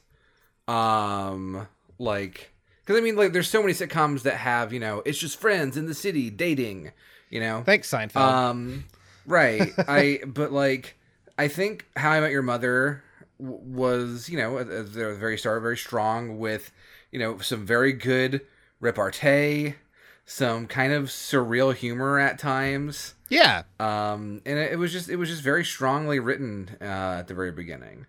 um, 0.67 1.67
like 1.97 2.51
because 2.85 2.97
I 2.97 3.01
mean, 3.03 3.15
like 3.15 3.33
there's 3.33 3.49
so 3.49 3.61
many 3.61 3.73
sitcoms 3.73 4.23
that 4.23 4.35
have 4.35 4.73
you 4.73 4.79
know 4.79 5.01
it's 5.05 5.17
just 5.19 5.39
friends 5.39 5.77
in 5.77 5.85
the 5.85 5.93
city 5.93 6.29
dating, 6.29 6.91
you 7.29 7.39
know, 7.39 7.63
Thanks, 7.65 7.89
Seinfeld. 7.91 8.15
um, 8.17 8.85
right. 9.25 9.71
I 9.87 10.21
but 10.25 10.51
like 10.51 10.95
I 11.37 11.47
think 11.47 11.85
How 11.95 12.11
I 12.11 12.19
Met 12.21 12.31
Your 12.31 12.41
Mother 12.41 12.75
w- 12.77 13.01
was 13.39 14.29
you 14.29 14.37
know 14.37 14.57
at 14.57 14.67
the 14.67 15.15
very 15.15 15.37
start 15.37 15.61
very 15.61 15.77
strong 15.77 16.37
with 16.37 16.71
you 17.11 17.19
know 17.19 17.37
some 17.39 17.65
very 17.65 17.93
good 17.93 18.41
repartee, 18.79 19.75
some 20.25 20.67
kind 20.67 20.93
of 20.93 21.05
surreal 21.05 21.73
humor 21.73 22.19
at 22.19 22.37
times. 22.39 23.15
yeah. 23.29 23.63
Um, 23.79 24.41
and 24.45 24.57
it, 24.59 24.73
it 24.73 24.75
was 24.79 24.91
just 24.91 25.09
it 25.09 25.15
was 25.15 25.29
just 25.29 25.41
very 25.41 25.65
strongly 25.65 26.19
written 26.19 26.77
uh, 26.81 26.83
at 27.19 27.27
the 27.27 27.33
very 27.33 27.51
beginning. 27.51 28.05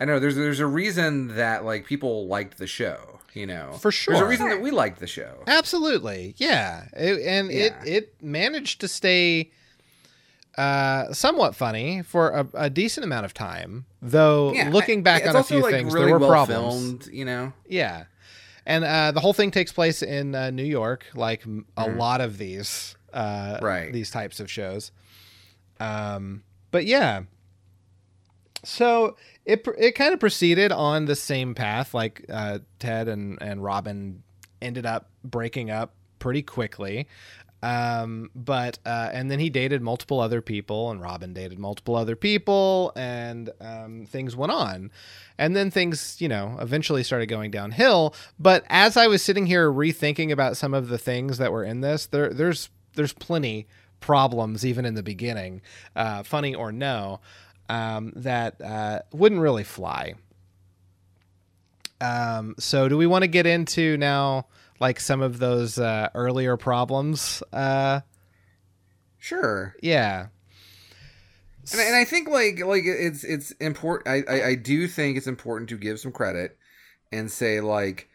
I 0.00 0.04
know 0.06 0.18
there's 0.18 0.34
there's 0.36 0.60
a 0.60 0.66
reason 0.66 1.36
that 1.36 1.64
like 1.64 1.86
people 1.86 2.26
liked 2.26 2.58
the 2.58 2.66
show. 2.66 3.20
You 3.32 3.46
know, 3.46 3.72
For 3.80 3.90
sure. 3.90 4.14
There's 4.14 4.24
a 4.24 4.28
reason 4.28 4.48
that 4.50 4.60
we 4.62 4.70
liked 4.70 5.00
the 5.00 5.08
show. 5.08 5.42
Absolutely. 5.48 6.34
Yeah. 6.36 6.84
It, 6.92 7.20
and 7.26 7.50
Yeah. 7.50 7.64
it 7.64 7.74
it 7.84 8.22
managed 8.22 8.80
to 8.82 8.88
stay 8.88 9.50
uh 10.58 11.12
somewhat 11.12 11.54
funny 11.56 12.02
for 12.02 12.30
a, 12.30 12.46
a 12.54 12.70
decent 12.70 13.04
amount 13.04 13.24
of 13.24 13.34
time 13.34 13.86
though 14.00 14.52
Yeah, 14.52 14.68
looking 14.70 15.00
I- 15.00 15.02
back 15.02 15.20
it's 15.24 15.34
on 15.34 15.40
a 15.40 15.42
few 15.44 15.62
like, 15.62 15.72
things 15.72 15.92
really 15.92 16.06
there 16.06 16.14
were 16.14 16.20
well 16.20 16.28
problems 16.30 16.74
filmed, 17.04 17.06
you 17.12 17.24
know. 17.24 17.52
yeah 17.66 18.04
and 18.66 18.84
uh 18.84 19.10
the 19.12 19.20
whole 19.20 19.32
thing 19.32 19.50
takes 19.50 19.72
place 19.72 20.02
in 20.02 20.34
uh, 20.34 20.50
new 20.50 20.62
york 20.64 21.06
like 21.14 21.42
m- 21.44 21.66
a 21.76 21.84
Mhm. 21.86 21.98
lot 21.98 22.20
of 22.20 22.38
these 22.38 22.94
uh 23.12 23.58
Right. 23.62 23.92
these 23.92 24.10
types 24.10 24.38
of 24.40 24.50
shows 24.50 24.92
um 25.80 26.42
but 26.70 26.84
yeah 26.86 27.22
so 28.64 29.16
it 29.44 29.66
it 29.78 29.92
kind 29.92 30.14
of 30.14 30.20
proceeded 30.20 30.72
on 30.72 31.04
the 31.06 31.16
same 31.16 31.54
path 31.54 31.92
like 31.94 32.24
uh 32.32 32.58
ted 32.78 33.08
and 33.08 33.38
and 33.42 33.62
robin 33.62 34.22
ended 34.62 34.86
up 34.86 35.10
breaking 35.22 35.70
up 35.70 35.94
pretty 36.18 36.42
quickly 36.42 37.06
um 37.64 38.30
but 38.34 38.78
uh 38.84 39.08
and 39.14 39.30
then 39.30 39.38
he 39.38 39.48
dated 39.48 39.80
multiple 39.80 40.20
other 40.20 40.42
people 40.42 40.90
and 40.90 41.00
robin 41.00 41.32
dated 41.32 41.58
multiple 41.58 41.96
other 41.96 42.14
people 42.14 42.92
and 42.94 43.48
um 43.60 44.04
things 44.06 44.36
went 44.36 44.52
on. 44.52 44.90
And 45.38 45.56
then 45.56 45.70
things 45.70 46.16
you 46.20 46.28
know 46.28 46.58
eventually 46.60 47.02
started 47.02 47.26
going 47.26 47.50
downhill. 47.50 48.14
But 48.38 48.64
as 48.68 48.98
i 48.98 49.06
was 49.06 49.22
sitting 49.22 49.46
here 49.46 49.72
rethinking 49.72 50.30
about 50.30 50.58
some 50.58 50.74
of 50.74 50.88
the 50.88 50.98
things 50.98 51.38
that 51.38 51.52
were 51.52 51.64
in 51.64 51.80
this 51.80 52.04
there 52.06 52.28
there's 52.34 52.68
there's 52.96 53.14
plenty 53.14 53.66
problems 54.00 54.66
even 54.66 54.84
in 54.84 54.94
the 54.94 55.02
beginning 55.02 55.62
uh 55.96 56.22
funny 56.22 56.54
or 56.54 56.70
no 56.70 57.20
um 57.70 58.12
that 58.14 58.60
uh 58.60 59.00
wouldn't 59.10 59.40
really 59.40 59.64
fly. 59.64 60.14
Um 62.02 62.56
so 62.58 62.90
do 62.90 62.98
we 62.98 63.06
want 63.06 63.22
to 63.22 63.28
get 63.28 63.46
into 63.46 63.96
now 63.96 64.48
like 64.80 64.98
some 65.00 65.20
of 65.22 65.38
those 65.38 65.78
uh 65.78 66.08
earlier 66.14 66.56
problems 66.56 67.42
uh 67.52 68.00
Sure. 69.18 69.74
yeah 69.82 70.26
And, 71.72 71.80
and 71.80 71.96
I 71.96 72.04
think 72.04 72.28
like 72.28 72.60
like 72.64 72.82
it's 72.84 73.24
it's 73.24 73.50
important. 73.52 74.08
I, 74.08 74.32
I 74.32 74.46
I 74.48 74.54
do 74.54 74.86
think 74.86 75.16
it's 75.16 75.26
important 75.26 75.70
to 75.70 75.78
give 75.78 75.98
some 75.98 76.12
credit 76.12 76.58
and 77.10 77.30
say 77.30 77.60
like 77.60 78.08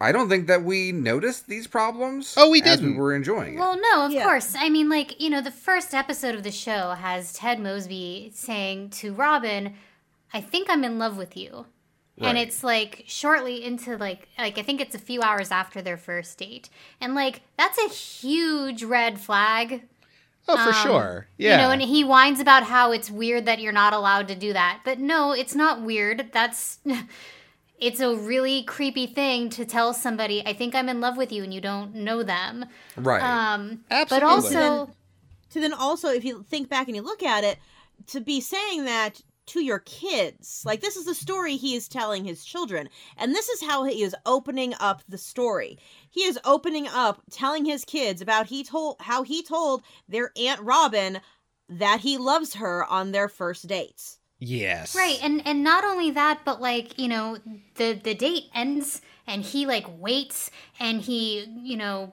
I 0.00 0.10
don't 0.12 0.30
think 0.30 0.46
that 0.46 0.64
we 0.64 0.90
noticed 0.92 1.46
these 1.48 1.66
problems. 1.66 2.32
Oh, 2.38 2.48
we 2.48 2.62
did. 2.62 2.80
we 2.82 2.94
were 2.94 3.14
enjoying 3.14 3.54
it. 3.56 3.58
Well, 3.58 3.78
no, 3.78 4.06
of 4.06 4.12
Yeah. 4.12 4.24
course. 4.24 4.54
I 4.58 4.70
mean, 4.70 4.88
like, 4.88 5.20
you 5.20 5.28
know, 5.28 5.42
the 5.42 5.50
first 5.50 5.92
episode 5.92 6.34
of 6.34 6.42
the 6.44 6.50
show 6.50 6.92
has 6.92 7.34
Ted 7.34 7.60
Mosby 7.60 8.30
saying 8.34 8.88
to 8.90 9.12
Robin, 9.12 9.74
I 10.32 10.40
think 10.40 10.70
I'm 10.70 10.82
in 10.82 10.98
love 10.98 11.18
with 11.18 11.36
you. 11.36 11.66
And 12.20 12.38
it's 12.38 12.64
like 12.64 13.04
shortly 13.06 13.62
into 13.64 13.96
like 13.98 14.28
like 14.38 14.56
I 14.58 14.62
think 14.62 14.80
it's 14.80 14.94
a 14.94 14.98
few 14.98 15.20
hours 15.22 15.50
after 15.50 15.82
their 15.82 15.98
first 15.98 16.38
date. 16.38 16.70
And 17.00 17.14
like 17.14 17.42
that's 17.58 17.78
a 17.78 17.88
huge 17.88 18.82
red 18.82 19.20
flag. 19.20 19.82
oh 20.48 20.56
for 20.56 20.68
Um, 20.76 20.82
sure 20.86 21.26
yeah 21.36 21.56
You 21.56 21.62
know, 21.62 21.70
and 21.72 21.82
he 21.82 22.04
whines 22.04 22.40
about 22.40 22.62
how 22.64 22.92
it's 22.92 23.10
weird 23.10 23.44
that 23.46 23.60
you're 23.60 23.72
not 23.72 23.92
allowed 23.92 24.28
to 24.28 24.34
do 24.34 24.52
that. 24.54 24.80
But 24.84 24.98
no, 24.98 25.32
it's 25.32 25.54
not 25.54 25.82
weird. 25.82 26.30
That's 26.32 26.78
it's 27.78 28.00
a 28.00 28.16
really 28.16 28.62
creepy 28.62 29.06
thing 29.06 29.50
to 29.50 29.64
tell 29.66 29.92
somebody, 29.92 30.42
I 30.46 30.54
think 30.54 30.74
I'm 30.74 30.88
in 30.88 31.00
love 31.00 31.16
with 31.18 31.30
you 31.30 31.42
and 31.44 31.52
you 31.52 31.60
don't 31.60 31.94
know 31.94 32.22
them. 32.22 32.64
right. 32.96 33.22
Um 33.22 33.84
Absolutely. 33.90 34.06
but 34.08 34.22
also 34.26 34.90
to 35.50 35.60
then 35.60 35.72
also 35.74 36.08
if 36.08 36.24
you 36.24 36.44
think 36.48 36.68
back 36.68 36.86
and 36.86 36.96
you 36.96 37.02
look 37.02 37.22
at 37.22 37.44
it 37.44 37.58
to 38.08 38.20
be 38.20 38.40
saying 38.40 38.84
that 38.86 39.20
to 39.46 39.60
your 39.60 39.80
kids. 39.80 40.62
Like 40.64 40.80
this 40.80 40.96
is 40.96 41.04
the 41.04 41.14
story 41.14 41.56
he 41.56 41.74
is 41.74 41.88
telling 41.88 42.24
his 42.24 42.44
children 42.44 42.88
and 43.16 43.34
this 43.34 43.48
is 43.48 43.62
how 43.62 43.84
he 43.84 44.02
is 44.02 44.14
opening 44.24 44.74
up 44.80 45.02
the 45.08 45.18
story. 45.18 45.78
He 46.10 46.22
is 46.22 46.38
opening 46.44 46.88
up 46.88 47.22
telling 47.30 47.64
his 47.64 47.84
kids 47.84 48.20
about 48.20 48.46
he 48.46 48.64
told 48.64 48.96
how 49.00 49.22
he 49.22 49.42
told 49.42 49.82
their 50.08 50.32
aunt 50.36 50.60
robin 50.60 51.20
that 51.68 52.00
he 52.00 52.16
loves 52.16 52.54
her 52.54 52.84
on 52.84 53.12
their 53.12 53.28
first 53.28 53.66
dates. 53.66 54.18
Yes. 54.38 54.94
Right, 54.94 55.18
and 55.22 55.46
and 55.46 55.64
not 55.64 55.84
only 55.84 56.10
that, 56.10 56.40
but 56.44 56.60
like 56.60 56.98
you 56.98 57.08
know, 57.08 57.38
the 57.76 57.94
the 57.94 58.14
date 58.14 58.44
ends, 58.54 59.00
and 59.26 59.42
he 59.42 59.66
like 59.66 59.86
waits, 59.98 60.50
and 60.78 61.00
he 61.00 61.46
you 61.62 61.76
know 61.76 62.12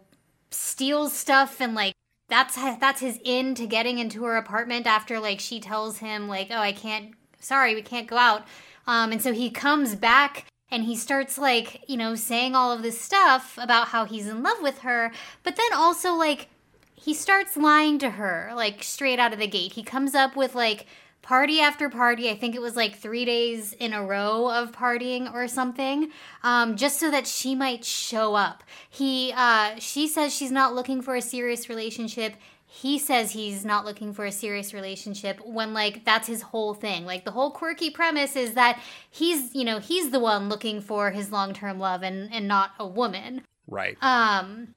steals 0.49 1.13
stuff, 1.13 1.59
and 1.59 1.75
like 1.75 1.93
that's 2.29 2.55
that's 2.55 3.01
his 3.01 3.19
in 3.25 3.55
to 3.55 3.67
getting 3.67 3.99
into 3.99 4.23
her 4.23 4.37
apartment 4.37 4.87
after 4.87 5.19
like 5.19 5.39
she 5.39 5.59
tells 5.59 5.97
him 5.97 6.29
like, 6.29 6.47
oh, 6.49 6.59
I 6.59 6.71
can't, 6.71 7.11
sorry, 7.43 7.75
we 7.75 7.81
can't 7.81 8.07
go 8.07 8.17
out, 8.17 8.45
um, 8.87 9.11
and 9.11 9.21
so 9.21 9.33
he 9.33 9.49
comes 9.49 9.95
back. 9.95 10.45
And 10.71 10.85
he 10.85 10.95
starts 10.95 11.37
like, 11.37 11.87
you 11.87 11.97
know, 11.97 12.15
saying 12.15 12.55
all 12.55 12.71
of 12.71 12.81
this 12.81 12.99
stuff 12.99 13.59
about 13.61 13.89
how 13.89 14.05
he's 14.05 14.27
in 14.27 14.41
love 14.41 14.57
with 14.59 14.79
her, 14.79 15.11
but 15.43 15.55
then 15.55 15.71
also 15.71 16.13
like 16.15 16.47
he 16.95 17.13
starts 17.13 17.55
lying 17.55 17.99
to 17.99 18.11
her 18.11 18.51
like 18.55 18.81
straight 18.81 19.19
out 19.19 19.33
of 19.33 19.39
the 19.39 19.45
gate. 19.45 19.73
He 19.73 19.83
comes 19.83 20.15
up 20.15 20.35
with 20.35 20.55
like 20.55 20.87
party 21.21 21.59
after 21.59 21.89
party. 21.89 22.29
I 22.29 22.35
think 22.35 22.55
it 22.55 22.61
was 22.61 22.75
like 22.75 22.95
three 22.95 23.25
days 23.25 23.73
in 23.73 23.93
a 23.93 24.03
row 24.03 24.49
of 24.49 24.71
partying 24.71 25.33
or 25.33 25.47
something, 25.47 26.09
um, 26.43 26.75
just 26.75 26.99
so 26.99 27.11
that 27.11 27.27
she 27.27 27.55
might 27.55 27.83
show 27.85 28.35
up. 28.35 28.63
He, 28.89 29.33
uh, 29.35 29.75
she 29.79 30.07
says 30.07 30.33
she's 30.33 30.51
not 30.51 30.75
looking 30.75 31.01
for 31.01 31.15
a 31.15 31.21
serious 31.21 31.69
relationship. 31.69 32.35
He 32.75 32.97
says 32.97 33.31
he's 33.31 33.63
not 33.63 33.85
looking 33.85 34.13
for 34.13 34.25
a 34.25 34.31
serious 34.31 34.73
relationship 34.73 35.39
when 35.45 35.75
like 35.75 36.05
that's 36.05 36.27
his 36.27 36.41
whole 36.41 36.73
thing. 36.73 37.05
Like 37.05 37.23
the 37.23 37.29
whole 37.29 37.51
quirky 37.51 37.91
premise 37.91 38.35
is 38.35 38.55
that 38.55 38.81
he's, 39.11 39.53
you 39.53 39.63
know, 39.63 39.77
he's 39.77 40.09
the 40.09 40.19
one 40.19 40.49
looking 40.49 40.81
for 40.81 41.11
his 41.11 41.31
long-term 41.31 41.77
love 41.77 42.01
and 42.01 42.33
and 42.33 42.47
not 42.47 42.71
a 42.79 42.87
woman. 42.87 43.43
right 43.67 43.95
Um, 44.01 44.73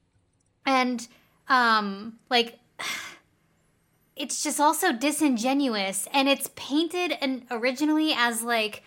and 0.66 1.08
um, 1.48 2.18
like 2.28 2.58
it's 4.14 4.42
just 4.42 4.60
also 4.60 4.92
disingenuous, 4.92 6.06
and 6.12 6.28
it's 6.28 6.50
painted 6.54 7.16
and 7.22 7.46
originally 7.50 8.12
as 8.14 8.42
like, 8.42 8.82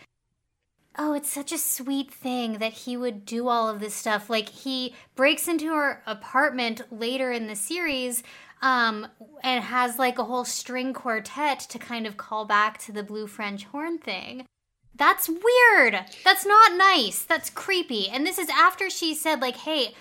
oh, 0.99 1.13
it's 1.13 1.31
such 1.31 1.51
a 1.51 1.57
sweet 1.57 2.13
thing 2.13 2.59
that 2.59 2.73
he 2.73 2.95
would 2.95 3.25
do 3.25 3.47
all 3.47 3.69
of 3.69 3.79
this 3.79 3.95
stuff. 3.95 4.29
Like 4.29 4.49
he 4.49 4.93
breaks 5.15 5.47
into 5.47 5.73
her 5.73 6.03
apartment 6.05 6.83
later 6.91 7.31
in 7.31 7.47
the 7.47 7.55
series. 7.55 8.21
Um, 8.61 9.07
and 9.43 9.63
has 9.63 9.97
like 9.97 10.17
a 10.19 10.23
whole 10.25 10.45
string 10.45 10.93
quartet 10.93 11.59
to 11.61 11.79
kind 11.79 12.05
of 12.05 12.17
call 12.17 12.45
back 12.45 12.77
to 12.79 12.91
the 12.91 13.03
blue 13.03 13.27
French 13.27 13.65
horn 13.65 13.97
thing. 13.97 14.45
That's 14.95 15.29
weird. 15.29 15.99
That's 16.25 16.45
not 16.45 16.75
nice. 16.75 17.23
That's 17.23 17.49
creepy. 17.49 18.09
And 18.09 18.25
this 18.25 18.37
is 18.37 18.49
after 18.49 18.89
she 18.89 19.13
said, 19.15 19.39
like, 19.41 19.55
hey, 19.57 19.93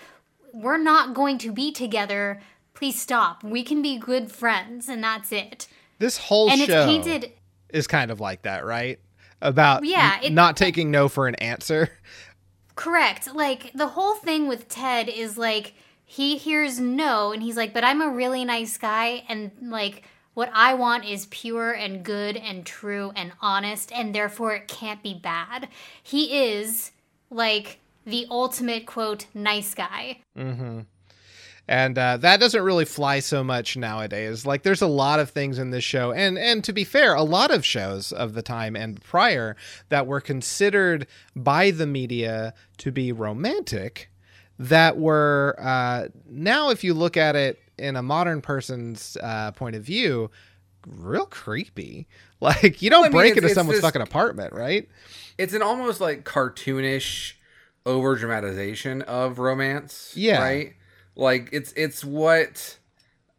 we're 0.53 0.77
not 0.77 1.13
going 1.13 1.37
to 1.39 1.51
be 1.53 1.71
together. 1.71 2.41
Please 2.73 3.01
stop. 3.01 3.43
We 3.43 3.63
can 3.63 3.81
be 3.81 3.97
good 3.97 4.31
friends, 4.31 4.89
and 4.89 5.01
that's 5.03 5.31
it. 5.31 5.67
This 5.99 6.17
whole 6.17 6.49
and 6.49 6.59
show 6.61 6.81
it's 6.81 6.85
painted. 7.07 7.31
is 7.69 7.87
kind 7.87 8.11
of 8.11 8.19
like 8.19 8.41
that, 8.41 8.65
right? 8.65 8.99
About 9.41 9.85
Yeah, 9.85 10.19
it- 10.21 10.33
not 10.33 10.57
taking 10.57 10.91
no 10.91 11.07
for 11.07 11.27
an 11.27 11.35
answer. 11.35 11.89
Correct. 12.75 13.33
Like 13.33 13.71
the 13.73 13.87
whole 13.87 14.15
thing 14.15 14.47
with 14.47 14.67
Ted 14.69 15.09
is 15.09 15.37
like 15.37 15.73
he 16.11 16.37
hears 16.37 16.79
no 16.79 17.31
and 17.31 17.43
he's 17.43 17.55
like, 17.55 17.71
"But 17.71 17.83
I'm 17.83 18.01
a 18.01 18.09
really 18.09 18.43
nice 18.43 18.77
guy 18.77 19.23
and 19.29 19.51
like 19.61 20.03
what 20.33 20.49
I 20.53 20.73
want 20.73 21.05
is 21.05 21.27
pure 21.27 21.71
and 21.71 22.03
good 22.03 22.35
and 22.35 22.65
true 22.65 23.11
and 23.15 23.31
honest 23.41 23.91
and 23.91 24.15
therefore 24.15 24.55
it 24.55 24.67
can't 24.67 25.03
be 25.03 25.13
bad." 25.13 25.67
He 26.01 26.49
is 26.49 26.91
like 27.29 27.79
the 28.07 28.25
ultimate 28.31 28.87
quote 28.87 29.27
nice 29.35 29.75
guy. 29.75 30.21
and 31.69 31.99
uh, 31.99 32.17
that 32.17 32.39
doesn't 32.39 32.63
really 32.63 32.85
fly 32.85 33.19
so 33.19 33.43
much 33.43 33.77
nowadays. 33.77 34.43
Like, 34.43 34.63
there's 34.63 34.81
a 34.81 34.87
lot 34.87 35.19
of 35.19 35.29
things 35.29 35.59
in 35.59 35.69
this 35.69 35.83
show, 35.83 36.11
and 36.11 36.39
and 36.39 36.63
to 36.63 36.73
be 36.73 36.83
fair, 36.83 37.13
a 37.13 37.21
lot 37.21 37.51
of 37.51 37.63
shows 37.63 38.11
of 38.11 38.33
the 38.33 38.41
time 38.41 38.75
and 38.75 38.99
prior 39.03 39.55
that 39.89 40.07
were 40.07 40.21
considered 40.21 41.05
by 41.35 41.69
the 41.69 41.85
media 41.85 42.55
to 42.79 42.91
be 42.91 43.11
romantic, 43.11 44.09
that 44.59 44.97
were 44.97 45.55
uh, 45.59 46.07
now, 46.29 46.69
if 46.69 46.83
you 46.83 46.93
look 46.93 47.17
at 47.17 47.35
it 47.35 47.59
in 47.77 47.95
a 47.95 48.01
modern 48.03 48.41
person's 48.41 49.17
uh, 49.23 49.51
point 49.53 49.75
of 49.75 49.83
view, 49.83 50.29
real 50.87 51.25
creepy. 51.25 52.07
Like, 52.41 52.81
you 52.81 52.89
don't 52.89 53.03
I 53.03 53.07
mean, 53.09 53.11
break 53.11 53.31
it's- 53.31 53.37
into 53.39 53.47
it's 53.47 53.55
someone's 53.55 53.79
this- 53.79 53.85
fucking 53.85 54.01
apartment, 54.01 54.53
right? 54.53 54.87
it's 55.37 55.53
an 55.53 55.61
almost 55.61 55.99
like 55.99 56.23
cartoonish 56.23 57.33
over 57.85 58.15
dramatization 58.15 59.01
of 59.01 59.39
romance. 59.39 60.13
Yeah. 60.15 60.41
Right? 60.41 60.73
Like 61.17 61.49
it's 61.51 61.73
it's 61.73 62.05
what 62.05 62.77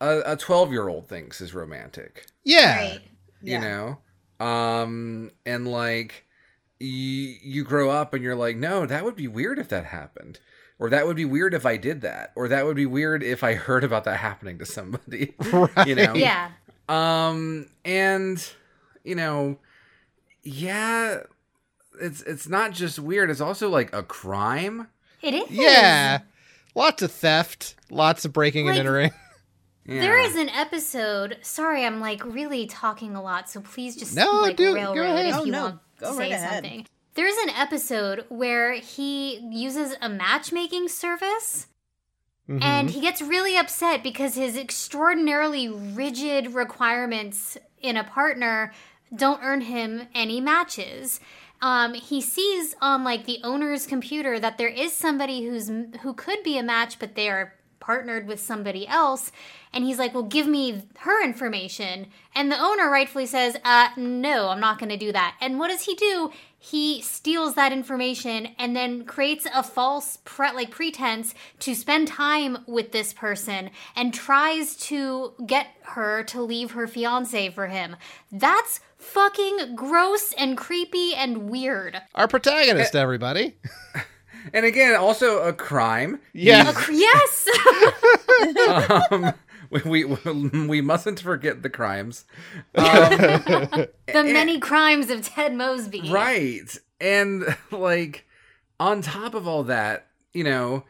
a 0.03 0.37
12 0.37 0.71
year 0.71 0.87
old 0.89 1.09
thinks 1.09 1.41
is 1.41 1.55
romantic. 1.55 2.27
Yeah. 2.45 2.77
Right. 2.91 3.01
You 3.41 3.59
know? 3.59 3.99
Um 4.45 5.31
and 5.47 5.67
like 5.67 6.27
you 6.79 7.37
you 7.43 7.65
grow 7.65 7.89
up 7.89 8.13
and 8.13 8.23
you're 8.23 8.37
like, 8.37 8.57
no, 8.57 8.85
that 8.85 9.03
would 9.05 9.17
be 9.17 9.29
weird 9.29 9.59
if 9.59 9.69
that 9.71 9.87
happened. 9.87 10.41
Or 10.81 10.89
that 10.91 11.07
would 11.07 11.15
be 11.17 11.25
weird 11.27 11.55
if 11.55 11.65
I 11.67 11.77
did 11.77 12.01
that. 12.01 12.33
Or 12.35 12.49
that 12.49 12.65
would 12.67 12.75
be 12.75 12.87
weird 12.87 13.23
if 13.23 13.45
I 13.45 13.55
heard 13.67 13.85
about 13.85 14.03
that 14.05 14.17
happening 14.17 14.59
to 14.59 14.67
somebody. 14.67 15.35
Right. 15.53 15.71
You 15.87 15.95
know? 15.95 16.15
Yeah. 16.15 16.51
Um, 16.89 17.69
and 17.85 18.45
you 19.05 19.15
know, 19.15 19.59
yeah, 20.43 21.19
it's 22.01 22.23
it's 22.23 22.49
not 22.49 22.73
just 22.73 22.99
weird; 22.99 23.31
it's 23.31 23.41
also 23.41 23.69
like 23.69 23.93
a 23.95 24.03
crime. 24.03 24.89
It 25.23 25.35
is. 25.35 25.51
Yeah. 25.51 26.21
Lots 26.75 27.03
of 27.03 27.13
theft, 27.13 27.75
lots 27.91 28.25
of 28.25 28.33
breaking 28.33 28.69
and 28.69 28.79
entering. 28.79 29.13
Yeah. 29.87 30.01
There 30.03 30.19
is 30.19 30.37
an 30.37 30.49
episode. 30.51 31.39
Sorry, 31.43 31.85
I'm 31.85 32.01
like 32.01 32.25
really 32.25 32.67
talking 32.67 33.15
a 33.17 33.23
lot, 33.23 33.51
so 33.51 33.61
please 33.61 33.97
just 33.97 34.15
No, 34.15 34.41
like 34.41 34.57
do- 34.57 34.75
go 34.75 34.93
ahead. 35.03 35.27
if 35.27 35.35
Oh, 35.37 35.45
you 35.45 35.53
no, 35.53 35.63
want 35.63 35.79
go 35.99 36.13
to 36.13 36.19
right 36.19 36.29
say 36.31 36.35
ahead. 36.37 36.65
something. 36.65 36.87
There's 37.15 37.37
an 37.39 37.51
episode 37.51 38.25
where 38.29 38.75
he 38.75 39.39
uses 39.51 39.95
a 40.01 40.09
matchmaking 40.09 40.89
service 40.89 41.67
Mhm. 42.49 42.63
and 42.63 42.91
he 42.91 43.01
gets 43.01 43.21
really 43.23 43.57
upset 43.57 44.03
because 44.03 44.35
his 44.35 44.57
extraordinarily 44.57 45.69
rigid 45.69 46.55
requirements 46.55 47.57
in 47.81 47.97
a 47.97 48.05
partner 48.05 48.73
don't 49.15 49.43
earn 49.43 49.63
him 49.63 50.09
any 50.15 50.41
matches. 50.41 51.21
Um, 51.63 51.95
he 51.95 52.21
sees 52.21 52.75
on 52.81 53.05
like 53.05 53.25
the 53.27 53.41
owner's 53.45 53.87
computer 53.87 54.39
that 54.41 54.57
there 54.57 54.69
is 54.69 54.93
somebody 54.93 55.45
who's 55.45 55.69
who 56.03 56.15
could 56.15 56.43
be 56.43 56.57
a 56.59 56.63
match, 56.63 56.99
but 56.99 57.15
they 57.17 57.29
are 57.29 57.55
partnered 57.81 58.27
with 58.27 58.41
somebody 58.41 58.87
else, 58.87 59.33
and 59.73 59.85
he's 59.85 59.99
like, 59.99 60.13
"Well, 60.15 60.23
give 60.23 60.47
me 60.47 60.83
her 60.99 61.23
information." 61.25 62.07
And 62.35 62.51
the 62.53 62.59
owner 62.61 62.89
rightfully 62.91 63.27
says, 63.27 63.57
"Uh, 63.65 63.89
no, 63.97 64.49
I'm 64.51 64.61
not 64.61 64.79
going 64.79 64.91
to 64.91 64.97
do 64.97 65.13
that." 65.13 65.35
And 65.41 65.59
what 65.59 65.69
does 65.69 65.83
he 65.83 65.95
do? 65.95 66.31
He 66.63 67.01
steals 67.01 67.55
that 67.55 67.73
information 67.73 68.49
and 68.59 68.77
then 68.77 69.05
creates 69.07 69.47
a 69.53 69.63
false 69.63 70.19
pre- 70.27 70.53
like 70.53 70.71
pretense 70.71 71.35
to 71.61 71.75
spend 71.75 72.07
time 72.07 72.59
with 72.67 72.93
this 72.93 73.15
person 73.15 73.71
and 73.97 74.13
tries 74.13 74.77
to 74.77 75.33
get 75.47 75.69
her 75.83 76.23
to 76.25 76.43
leave 76.43 76.73
her 76.73 76.87
fiance 76.87 77.49
for 77.49 77.69
him. 77.69 77.97
That's 78.31 78.81
fucking 78.99 79.75
gross 79.75 80.35
and 80.35 80.55
creepy 80.55 81.15
and 81.15 81.49
weird. 81.49 81.99
Our 82.15 82.29
protagonist, 82.29 82.95
everybody. 82.95 83.57
and 84.53 84.67
again, 84.67 84.95
also 84.97 85.39
a 85.39 85.55
crime. 85.55 86.21
Yeah. 86.35 86.71
yes. 86.91 87.49
um, 89.11 89.33
we, 89.71 90.05
we 90.05 90.67
we 90.67 90.81
mustn't 90.81 91.21
forget 91.21 91.63
the 91.63 91.71
crimes. 91.71 92.25
Um, 92.75 92.87
the 94.07 94.25
many 94.25 94.59
crimes 94.59 95.11
of 95.11 95.23
Ted 95.23 95.55
Mosby. 95.55 96.11
right, 96.11 96.77
and 97.01 97.57
like 97.71 98.27
on 98.79 99.03
top 99.03 99.35
of 99.35 99.47
all 99.47 99.65
that, 99.65 100.09
you 100.33 100.45
know, 100.45 100.85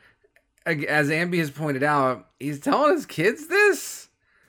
as 0.66 1.08
Ambi 1.08 1.38
has 1.38 1.50
pointed 1.50 1.82
out, 1.82 2.28
he's 2.38 2.60
telling 2.60 2.94
his 2.94 3.06
kids 3.06 3.48
this. 3.48 4.08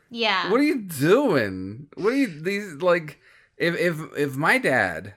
Yeah. 0.10 0.52
What 0.52 0.60
are 0.60 0.64
you 0.66 0.82
doing? 0.82 1.88
What 1.96 2.14
are 2.14 2.18
you 2.18 2.42
these 2.42 2.82
like? 2.82 3.20
If 3.58 3.76
if 3.78 4.00
if 4.18 4.36
my 4.36 4.58
dad 4.58 5.14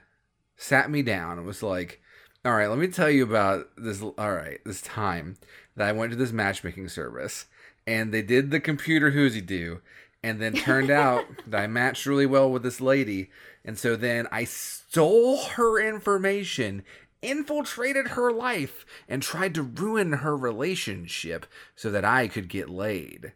sat 0.57 0.89
me 0.89 1.01
down 1.01 1.37
and 1.37 1.47
was 1.47 1.63
like, 1.63 2.01
"All 2.43 2.53
right, 2.53 2.67
let 2.69 2.77
me 2.77 2.87
tell 2.87 3.09
you 3.09 3.23
about 3.23 3.67
this. 3.77 4.01
All 4.01 4.13
right, 4.17 4.59
this 4.65 4.81
time 4.81 5.37
that 5.75 5.87
I 5.87 5.91
went 5.91 6.11
to 6.11 6.17
this 6.17 6.31
matchmaking 6.31 6.89
service 6.89 7.47
and 7.87 8.13
they 8.13 8.21
did 8.21 8.51
the 8.51 8.59
computer 8.59 9.11
whoosy 9.11 9.41
do, 9.41 9.81
and 10.23 10.41
then 10.41 10.53
turned 10.53 10.89
out 10.89 11.25
that 11.47 11.61
I 11.63 11.67
matched 11.67 12.05
really 12.05 12.25
well 12.25 12.51
with 12.51 12.63
this 12.63 12.81
lady, 12.81 13.29
and 13.63 13.77
so 13.77 13.95
then 13.95 14.27
I 14.31 14.43
stole 14.45 15.43
her 15.43 15.79
information." 15.79 16.83
Infiltrated 17.21 18.09
her 18.09 18.31
life 18.31 18.85
and 19.09 19.23
tried 19.23 19.55
to 19.55 19.63
ruin 19.63 20.13
her 20.13 20.37
relationship 20.37 21.47
so 21.75 21.89
that 21.89 22.05
I 22.05 22.27
could 22.27 22.47
get 22.47 22.69
laid 22.69 23.33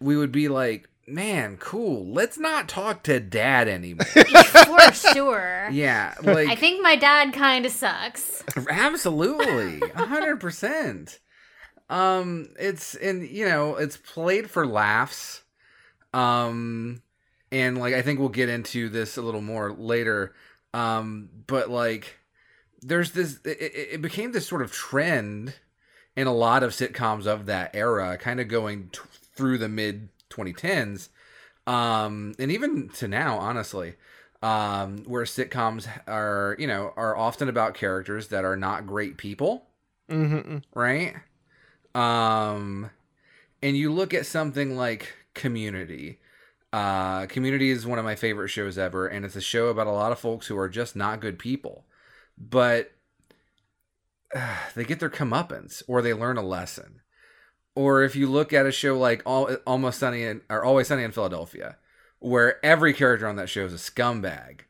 we 0.00 0.16
would 0.16 0.32
be 0.32 0.48
like, 0.48 0.88
man, 1.06 1.56
cool. 1.56 2.06
Let's 2.06 2.38
not 2.38 2.68
talk 2.68 3.02
to 3.04 3.20
dad 3.20 3.68
anymore. 3.68 4.04
For 4.06 4.92
sure. 4.92 5.68
yeah, 5.72 6.14
like 6.22 6.48
I 6.48 6.54
think 6.56 6.82
my 6.82 6.96
dad 6.96 7.32
kind 7.32 7.66
of 7.66 7.72
sucks. 7.72 8.44
absolutely, 8.70 9.80
a 9.94 10.06
hundred 10.06 10.40
percent. 10.40 11.20
Um, 11.88 12.50
it's 12.58 12.94
and 12.96 13.26
you 13.28 13.48
know 13.48 13.76
it's 13.76 13.96
played 13.96 14.50
for 14.50 14.66
laughs. 14.66 15.42
Um, 16.12 17.02
and 17.52 17.78
like 17.78 17.94
I 17.94 18.02
think 18.02 18.18
we'll 18.20 18.28
get 18.28 18.48
into 18.48 18.88
this 18.88 19.16
a 19.16 19.22
little 19.22 19.42
more 19.42 19.72
later. 19.72 20.34
Um, 20.74 21.30
but 21.46 21.70
like 21.70 22.18
there's 22.82 23.12
this, 23.12 23.40
it, 23.44 23.72
it 23.92 24.02
became 24.02 24.32
this 24.32 24.46
sort 24.46 24.62
of 24.62 24.72
trend 24.72 25.54
in 26.14 26.26
a 26.26 26.32
lot 26.32 26.62
of 26.62 26.70
sitcoms 26.72 27.26
of 27.26 27.46
that 27.46 27.70
era, 27.74 28.16
kind 28.18 28.40
of 28.40 28.48
going 28.48 28.90
t- 28.92 29.00
through 29.34 29.58
the 29.58 29.68
mid 29.68 30.08
2010s, 30.30 31.08
um, 31.66 32.34
and 32.38 32.50
even 32.50 32.88
to 32.90 33.08
now, 33.08 33.38
honestly, 33.38 33.94
um, 34.42 34.98
where 35.04 35.24
sitcoms 35.24 35.88
are, 36.06 36.56
you 36.58 36.66
know, 36.66 36.92
are 36.96 37.16
often 37.16 37.48
about 37.48 37.74
characters 37.74 38.28
that 38.28 38.44
are 38.44 38.56
not 38.56 38.86
great 38.86 39.16
people, 39.16 39.66
hmm 40.08 40.58
right? 40.74 41.14
Um, 41.96 42.90
and 43.62 43.76
you 43.76 43.90
look 43.90 44.12
at 44.12 44.26
something 44.26 44.76
like 44.76 45.14
Community. 45.34 46.20
Uh, 46.72 47.24
Community 47.26 47.70
is 47.70 47.86
one 47.86 47.98
of 47.98 48.04
my 48.04 48.14
favorite 48.14 48.48
shows 48.48 48.76
ever, 48.76 49.06
and 49.06 49.24
it's 49.24 49.34
a 49.34 49.40
show 49.40 49.68
about 49.68 49.86
a 49.86 49.92
lot 49.92 50.12
of 50.12 50.18
folks 50.18 50.46
who 50.46 50.58
are 50.58 50.68
just 50.68 50.94
not 50.94 51.20
good 51.20 51.38
people, 51.38 51.86
but 52.36 52.92
uh, 54.34 54.56
they 54.74 54.84
get 54.84 55.00
their 55.00 55.10
comeuppance 55.10 55.82
or 55.88 56.02
they 56.02 56.12
learn 56.12 56.36
a 56.36 56.42
lesson. 56.42 57.00
Or 57.74 58.02
if 58.02 58.14
you 58.14 58.26
look 58.26 58.52
at 58.52 58.66
a 58.66 58.72
show 58.72 58.98
like 58.98 59.22
All, 59.24 59.54
Almost 59.66 59.98
Sunny 59.98 60.22
in, 60.22 60.42
or 60.50 60.64
Always 60.64 60.88
Sunny 60.88 61.02
in 61.02 61.12
Philadelphia, 61.12 61.76
where 62.18 62.64
every 62.64 62.92
character 62.92 63.26
on 63.26 63.36
that 63.36 63.48
show 63.48 63.64
is 63.64 63.72
a 63.72 63.76
scumbag, 63.76 64.60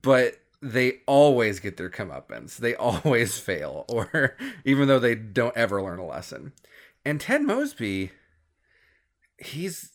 but 0.00 0.41
they 0.62 1.00
always 1.06 1.58
get 1.60 1.76
their 1.76 1.90
comeuppance. 1.90 2.56
They 2.56 2.74
always 2.76 3.38
fail, 3.38 3.84
or 3.88 4.36
even 4.64 4.88
though 4.88 4.98
they 5.00 5.14
don't 5.16 5.56
ever 5.56 5.82
learn 5.82 5.98
a 5.98 6.06
lesson. 6.06 6.52
And 7.04 7.20
Ted 7.20 7.42
Mosby, 7.42 8.12
he's 9.38 9.90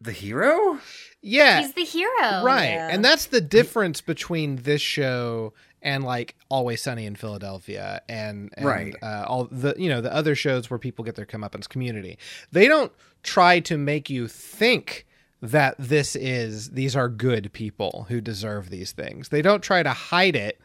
the 0.00 0.12
hero. 0.12 0.78
Yeah. 1.22 1.60
He's 1.62 1.72
the 1.74 1.84
hero. 1.84 2.42
right. 2.44 2.64
yeah. 2.70 2.88
And 2.90 3.04
that's 3.04 3.26
the 3.26 3.40
difference 3.40 4.00
between 4.00 4.56
this 4.56 4.82
show 4.82 5.54
and 5.80 6.04
like 6.04 6.34
Always 6.48 6.82
Sunny 6.82 7.06
in 7.06 7.14
Philadelphia 7.16 8.02
and, 8.08 8.50
and 8.56 8.66
Right. 8.66 8.94
uh, 9.02 9.24
all 9.26 9.44
the 9.50 9.74
you 9.78 9.88
know 9.88 10.00
the 10.00 10.14
other 10.14 10.34
shows 10.34 10.68
where 10.70 10.78
people 10.78 11.04
get 11.04 11.14
their 11.16 11.26
comeuppance 11.26 11.68
community. 11.68 12.18
They 12.50 12.68
don't 12.68 12.92
try 13.22 13.60
to 13.60 13.78
make 13.78 14.10
you 14.10 14.28
think 14.28 15.06
that 15.42 15.74
this 15.78 16.14
is 16.16 16.70
these 16.70 16.94
are 16.96 17.08
good 17.08 17.52
people 17.52 18.06
who 18.08 18.20
deserve 18.20 18.70
these 18.70 18.92
things. 18.92 19.28
They 19.28 19.42
don't 19.42 19.62
try 19.62 19.82
to 19.82 19.90
hide 19.90 20.36
it. 20.36 20.60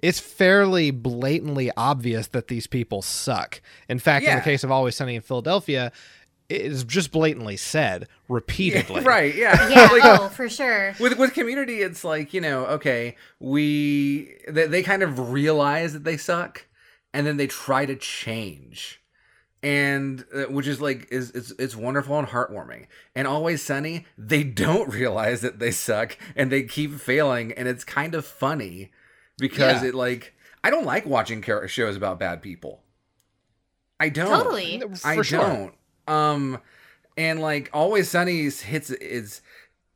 It's 0.00 0.18
fairly 0.20 0.90
blatantly 0.90 1.70
obvious 1.76 2.28
that 2.28 2.48
these 2.48 2.66
people 2.66 3.02
suck. 3.02 3.60
In 3.88 3.98
fact, 3.98 4.24
in 4.26 4.36
the 4.36 4.42
case 4.42 4.64
of 4.64 4.70
Always 4.70 4.94
Sunny 4.96 5.16
in 5.16 5.22
Philadelphia, 5.22 5.92
it 6.48 6.60
is 6.62 6.84
just 6.84 7.10
blatantly 7.12 7.56
said 7.58 8.08
repeatedly. 8.28 9.02
right? 9.02 9.34
Yeah. 9.34 9.68
Yeah, 9.68 9.88
Like, 9.92 10.04
oh, 10.04 10.28
for 10.28 10.48
sure. 10.48 10.94
with 10.98 11.18
with 11.18 11.34
community 11.34 11.82
it's 11.82 12.04
like 12.04 12.32
you 12.32 12.40
know 12.40 12.64
okay 12.66 13.16
we 13.40 14.36
they, 14.48 14.66
they 14.66 14.82
kind 14.82 15.02
of 15.02 15.30
realize 15.30 15.92
that 15.92 16.04
they 16.04 16.16
suck 16.16 16.66
and 17.12 17.26
then 17.26 17.36
they 17.36 17.46
try 17.46 17.84
to 17.84 17.96
change 17.96 19.02
and 19.62 20.24
uh, 20.34 20.42
which 20.44 20.66
is 20.66 20.80
like 20.80 21.08
is 21.10 21.30
it's 21.32 21.50
it's 21.58 21.74
wonderful 21.74 22.18
and 22.18 22.28
heartwarming 22.28 22.86
and 23.14 23.26
always 23.26 23.62
sunny 23.62 24.06
they 24.16 24.44
don't 24.44 24.88
realize 24.92 25.40
that 25.40 25.58
they 25.58 25.70
suck 25.70 26.16
and 26.36 26.52
they 26.52 26.62
keep 26.62 26.94
failing 26.94 27.52
and 27.52 27.66
it's 27.66 27.82
kind 27.84 28.14
of 28.14 28.24
funny 28.24 28.92
because 29.38 29.82
Yeah. 29.82 29.88
it 29.88 29.94
like 29.94 30.34
i 30.62 30.70
don't 30.70 30.84
like 30.86 31.06
watching 31.06 31.42
char- 31.42 31.66
shows 31.66 31.96
about 31.96 32.20
bad 32.20 32.40
people 32.40 32.82
i 33.98 34.08
don't 34.08 34.28
Totally. 34.28 34.80
I 35.04 35.20
sure. 35.22 35.40
don't. 35.40 35.74
Um, 36.06 36.60
and 37.16 37.40
like 37.40 37.68
Always 37.74 38.08
Sunny 38.08 38.48
hits 38.48 38.90
is 38.90 39.42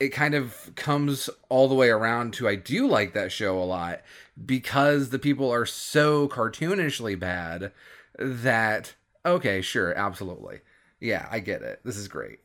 it 0.01 0.09
kind 0.09 0.35
of 0.35 0.73
comes 0.75 1.31
all 1.49 1.69
the 1.69 1.75
way 1.77 1.89
around 1.89 2.35
to 2.35 2.49
I 2.49 2.57
do 2.57 2.89
like 2.89 3.15
that 3.15 3.31
show 3.31 3.59
a 3.59 3.65
lot 3.65 4.01
because 4.45 5.11
the 5.11 5.21
people 5.21 5.51
are 5.53 5.65
so 5.65 6.27
cartoonishly 6.29 7.17
bad 7.19 7.71
that 8.19 8.95
okay, 9.25 9.63
sure, 9.63 9.95
absolutely. 9.95 10.61
Yeah, 11.01 11.27
I 11.31 11.41
get 11.41 11.63
it. 11.63 11.81
This 11.85 11.97
is 11.97 12.09
great. 12.09 12.41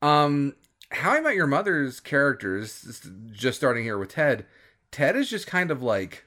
Um 0.00 0.54
How 0.90 1.12
I 1.12 1.20
Met 1.20 1.34
Your 1.34 1.46
Mother's 1.46 2.00
characters 2.00 3.00
just 3.32 3.56
starting 3.56 3.84
here 3.84 3.98
with 3.98 4.10
Ted. 4.10 4.46
Ted 4.90 5.16
is 5.16 5.30
just 5.30 5.46
kind 5.46 5.70
of 5.70 5.82
like 5.82 6.24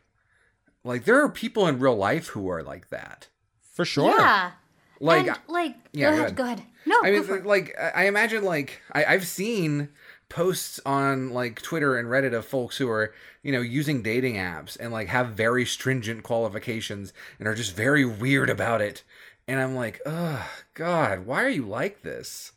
like 0.84 1.06
there 1.06 1.22
are 1.22 1.30
people 1.30 1.68
in 1.68 1.80
real 1.80 1.96
life 1.96 2.28
who 2.28 2.50
are 2.50 2.64
like 2.64 2.90
that. 2.90 3.28
For 3.74 3.86
sure. 3.86 4.18
Yeah. 4.18 4.52
Like 5.00 5.28
and, 5.28 5.38
like, 5.48 5.76
yeah, 5.92 6.12
go 6.12 6.12
go 6.12 6.14
ahead, 6.14 6.26
ahead. 6.26 6.36
go 6.36 6.44
ahead. 6.44 6.64
No, 6.86 6.96
I 7.04 7.12
go 7.12 7.18
mean, 7.18 7.24
for 7.24 7.42
like 7.44 7.76
I 7.80 7.90
I 7.90 8.04
imagine, 8.06 8.44
like 8.44 8.82
I, 8.94 9.06
I've 9.06 9.28
seen 9.28 9.90
posts 10.30 10.80
on 10.86 11.32
like 11.32 11.62
Twitter 11.62 11.98
and 11.98 12.08
Reddit 12.08 12.34
of 12.34 12.46
folks 12.46 12.78
who 12.78 12.90
are 12.90 13.14
you 13.44 13.52
know 13.52 13.62
using 13.62 14.02
dating 14.02 14.36
apps 14.36 14.78
and 14.80 14.94
like 14.94 15.10
have 15.10 15.30
very 15.30 15.66
stringent 15.66 16.24
qualifications 16.24 17.12
and 17.40 17.48
are 17.48 17.56
just 17.56 17.76
very 17.76 18.06
weird 18.06 18.50
about 18.50 18.82
it. 18.82 19.04
And 19.48 19.60
I'm 19.60 19.76
like, 19.76 20.02
oh 20.06 20.46
God, 20.74 21.26
why 21.26 21.44
are 21.44 21.50
you 21.50 21.66
like 21.68 22.02
this? 22.02 22.52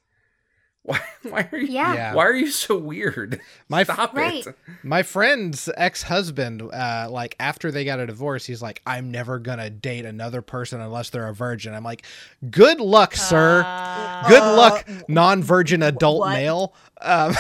Why? 0.88 1.01
Why 1.22 1.46
are 1.53 1.59
you? 1.59 1.66
Yeah. 1.66 1.92
Yeah. 1.94 2.14
Why 2.14 2.24
are 2.24 2.35
you 2.35 2.51
so 2.51 2.79
weird? 2.79 3.40
My 3.68 3.83
f- 3.83 3.90
Stop 3.92 4.14
Right. 4.14 4.46
it. 4.46 4.57
My 4.83 5.03
friend's 5.03 5.68
ex-husband, 5.77 6.62
uh, 6.62 7.09
like 7.11 7.37
after 7.38 7.70
they 7.70 7.85
got 7.85 8.01
a 8.01 8.07
divorce, 8.07 8.46
he's 8.46 8.62
like, 8.62 8.81
"I'm 8.87 9.11
never 9.11 9.38
gonna 9.38 9.68
date 9.68 10.07
another 10.07 10.40
person 10.40 10.81
unless 10.81 11.11
they're 11.11 11.27
a 11.29 11.35
virgin." 11.35 11.74
I'm 11.74 11.85
like, 11.85 12.07
"Good 12.51 12.81
luck, 12.81 13.16
sir. 13.16 13.64
Uh, 13.66 14.29
Good 14.29 14.40
Uh, 14.42 14.57
luck, 14.57 14.88
non-virgin 15.09 15.83
adult 15.83 16.20
what? 16.20 16.33
male." 16.33 16.72
Um, 17.03 17.35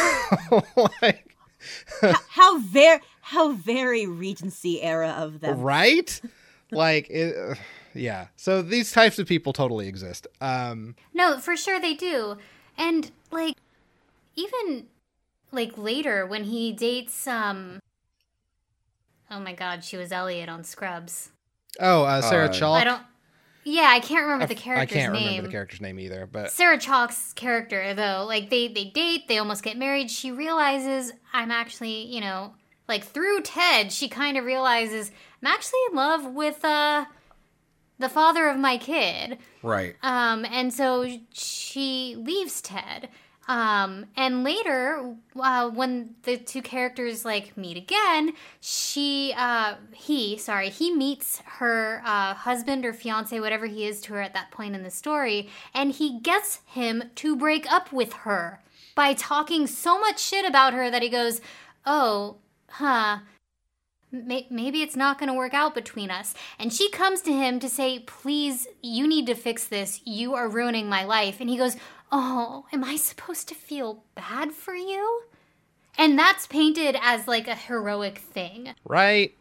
like, 1.00 1.34
H- 2.02 2.16
how 2.28 2.58
very 2.58 3.00
how 3.22 3.52
very 3.52 4.06
Regency 4.06 4.82
era 4.82 5.14
of 5.16 5.40
them. 5.40 5.58
right? 5.60 6.20
Like, 6.70 7.08
it, 7.08 7.34
uh, 7.34 7.54
yeah. 7.98 8.28
So 8.36 8.62
these 8.62 8.92
types 8.92 9.18
of 9.18 9.26
people 9.26 9.52
totally 9.52 9.88
exist. 9.88 10.26
Um, 10.40 10.96
No, 11.12 11.38
for 11.38 11.56
sure 11.56 11.80
they 11.80 11.94
do. 11.94 12.36
And 12.76 13.10
like 13.30 13.54
even 14.36 14.86
like 15.52 15.76
later 15.76 16.26
when 16.26 16.44
he 16.44 16.72
dates 16.72 17.26
um 17.26 17.80
Oh 19.30 19.40
my 19.40 19.52
god, 19.52 19.84
she 19.84 19.96
was 19.96 20.10
Elliot 20.12 20.48
on 20.48 20.64
Scrubs. 20.64 21.30
oh, 21.80 22.04
uh, 22.04 22.22
Sarah 22.22 22.46
Uh, 22.46 22.52
Chalke. 22.52 22.80
I 22.80 22.84
don't 22.84 23.02
Yeah, 23.64 23.88
I 23.90 24.00
can't 24.00 24.22
remember 24.22 24.44
I 24.44 24.46
the 24.46 24.54
f- 24.54 24.62
character's 24.62 24.96
I 24.96 25.00
can't 25.00 25.12
name. 25.12 25.22
remember 25.24 25.42
the 25.42 25.52
character's 25.52 25.80
name 25.80 25.98
either, 26.00 26.26
but 26.26 26.50
Sarah 26.50 26.78
Chalke's 26.78 27.32
character 27.34 27.92
though, 27.94 28.24
like 28.26 28.48
they 28.50 28.68
they 28.68 28.86
date, 28.86 29.28
they 29.28 29.38
almost 29.38 29.62
get 29.62 29.76
married. 29.76 30.10
She 30.10 30.30
realizes 30.30 31.12
I'm 31.32 31.50
actually, 31.50 32.06
you 32.06 32.20
know, 32.20 32.54
like 32.88 33.04
through 33.04 33.42
Ted, 33.42 33.92
she 33.92 34.08
kind 34.08 34.38
of 34.38 34.44
realizes 34.44 35.10
I'm 35.42 35.52
actually 35.52 35.80
in 35.90 35.96
love 35.96 36.24
with 36.34 36.64
uh 36.64 37.04
the 37.98 38.08
father 38.08 38.48
of 38.48 38.58
my 38.58 38.78
kid. 38.78 39.38
Right. 39.62 39.96
Um, 40.02 40.44
and 40.44 40.72
so 40.72 41.18
she 41.32 42.16
leaves 42.18 42.60
Ted. 42.60 43.08
Um, 43.48 44.04
and 44.14 44.44
later, 44.44 45.16
uh, 45.34 45.70
when 45.70 46.14
the 46.24 46.36
two 46.36 46.60
characters 46.60 47.24
like 47.24 47.56
meet 47.56 47.78
again, 47.78 48.34
she, 48.60 49.32
uh, 49.34 49.76
he, 49.92 50.36
sorry, 50.36 50.68
he 50.68 50.94
meets 50.94 51.40
her 51.58 52.02
uh, 52.04 52.34
husband 52.34 52.84
or 52.84 52.92
fiance, 52.92 53.40
whatever 53.40 53.64
he 53.64 53.86
is 53.86 54.02
to 54.02 54.12
her 54.12 54.20
at 54.20 54.34
that 54.34 54.50
point 54.50 54.74
in 54.74 54.82
the 54.82 54.90
story, 54.90 55.48
and 55.72 55.92
he 55.92 56.20
gets 56.20 56.60
him 56.66 57.04
to 57.14 57.34
break 57.34 57.70
up 57.72 57.90
with 57.90 58.12
her 58.12 58.60
by 58.94 59.14
talking 59.14 59.66
so 59.66 59.98
much 59.98 60.20
shit 60.20 60.44
about 60.44 60.74
her 60.74 60.90
that 60.90 61.02
he 61.02 61.08
goes, 61.08 61.40
"Oh, 61.86 62.36
huh." 62.68 63.20
May- 64.10 64.46
maybe 64.50 64.82
it's 64.82 64.96
not 64.96 65.18
going 65.18 65.28
to 65.28 65.34
work 65.34 65.54
out 65.54 65.74
between 65.74 66.10
us. 66.10 66.34
And 66.58 66.72
she 66.72 66.90
comes 66.90 67.20
to 67.22 67.32
him 67.32 67.60
to 67.60 67.68
say, 67.68 68.00
Please, 68.00 68.66
you 68.82 69.06
need 69.06 69.26
to 69.26 69.34
fix 69.34 69.66
this. 69.66 70.00
You 70.04 70.34
are 70.34 70.48
ruining 70.48 70.88
my 70.88 71.04
life. 71.04 71.40
And 71.40 71.50
he 71.50 71.56
goes, 71.56 71.76
Oh, 72.10 72.66
am 72.72 72.84
I 72.84 72.96
supposed 72.96 73.48
to 73.48 73.54
feel 73.54 74.04
bad 74.14 74.52
for 74.52 74.74
you? 74.74 75.22
And 75.98 76.18
that's 76.18 76.46
painted 76.46 76.96
as 77.02 77.26
like 77.26 77.48
a 77.48 77.56
heroic 77.56 78.18
thing 78.18 78.74
right. 78.84 79.34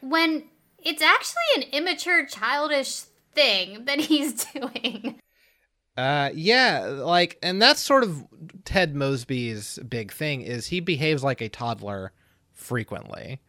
when 0.00 0.44
it's 0.78 1.02
actually 1.02 1.42
an 1.56 1.62
immature, 1.72 2.24
childish 2.24 3.02
thing 3.34 3.84
that 3.86 3.98
he's 4.00 4.44
doing. 4.44 5.20
Uh, 5.96 6.30
yeah, 6.32 6.86
like, 6.86 7.38
and 7.42 7.60
that's 7.60 7.80
sort 7.80 8.04
of 8.04 8.24
Ted 8.64 8.94
Mosby's 8.94 9.78
big 9.86 10.12
thing 10.12 10.40
is 10.40 10.68
he 10.68 10.80
behaves 10.80 11.22
like 11.22 11.40
a 11.40 11.48
toddler 11.48 12.12
frequently, 12.54 13.40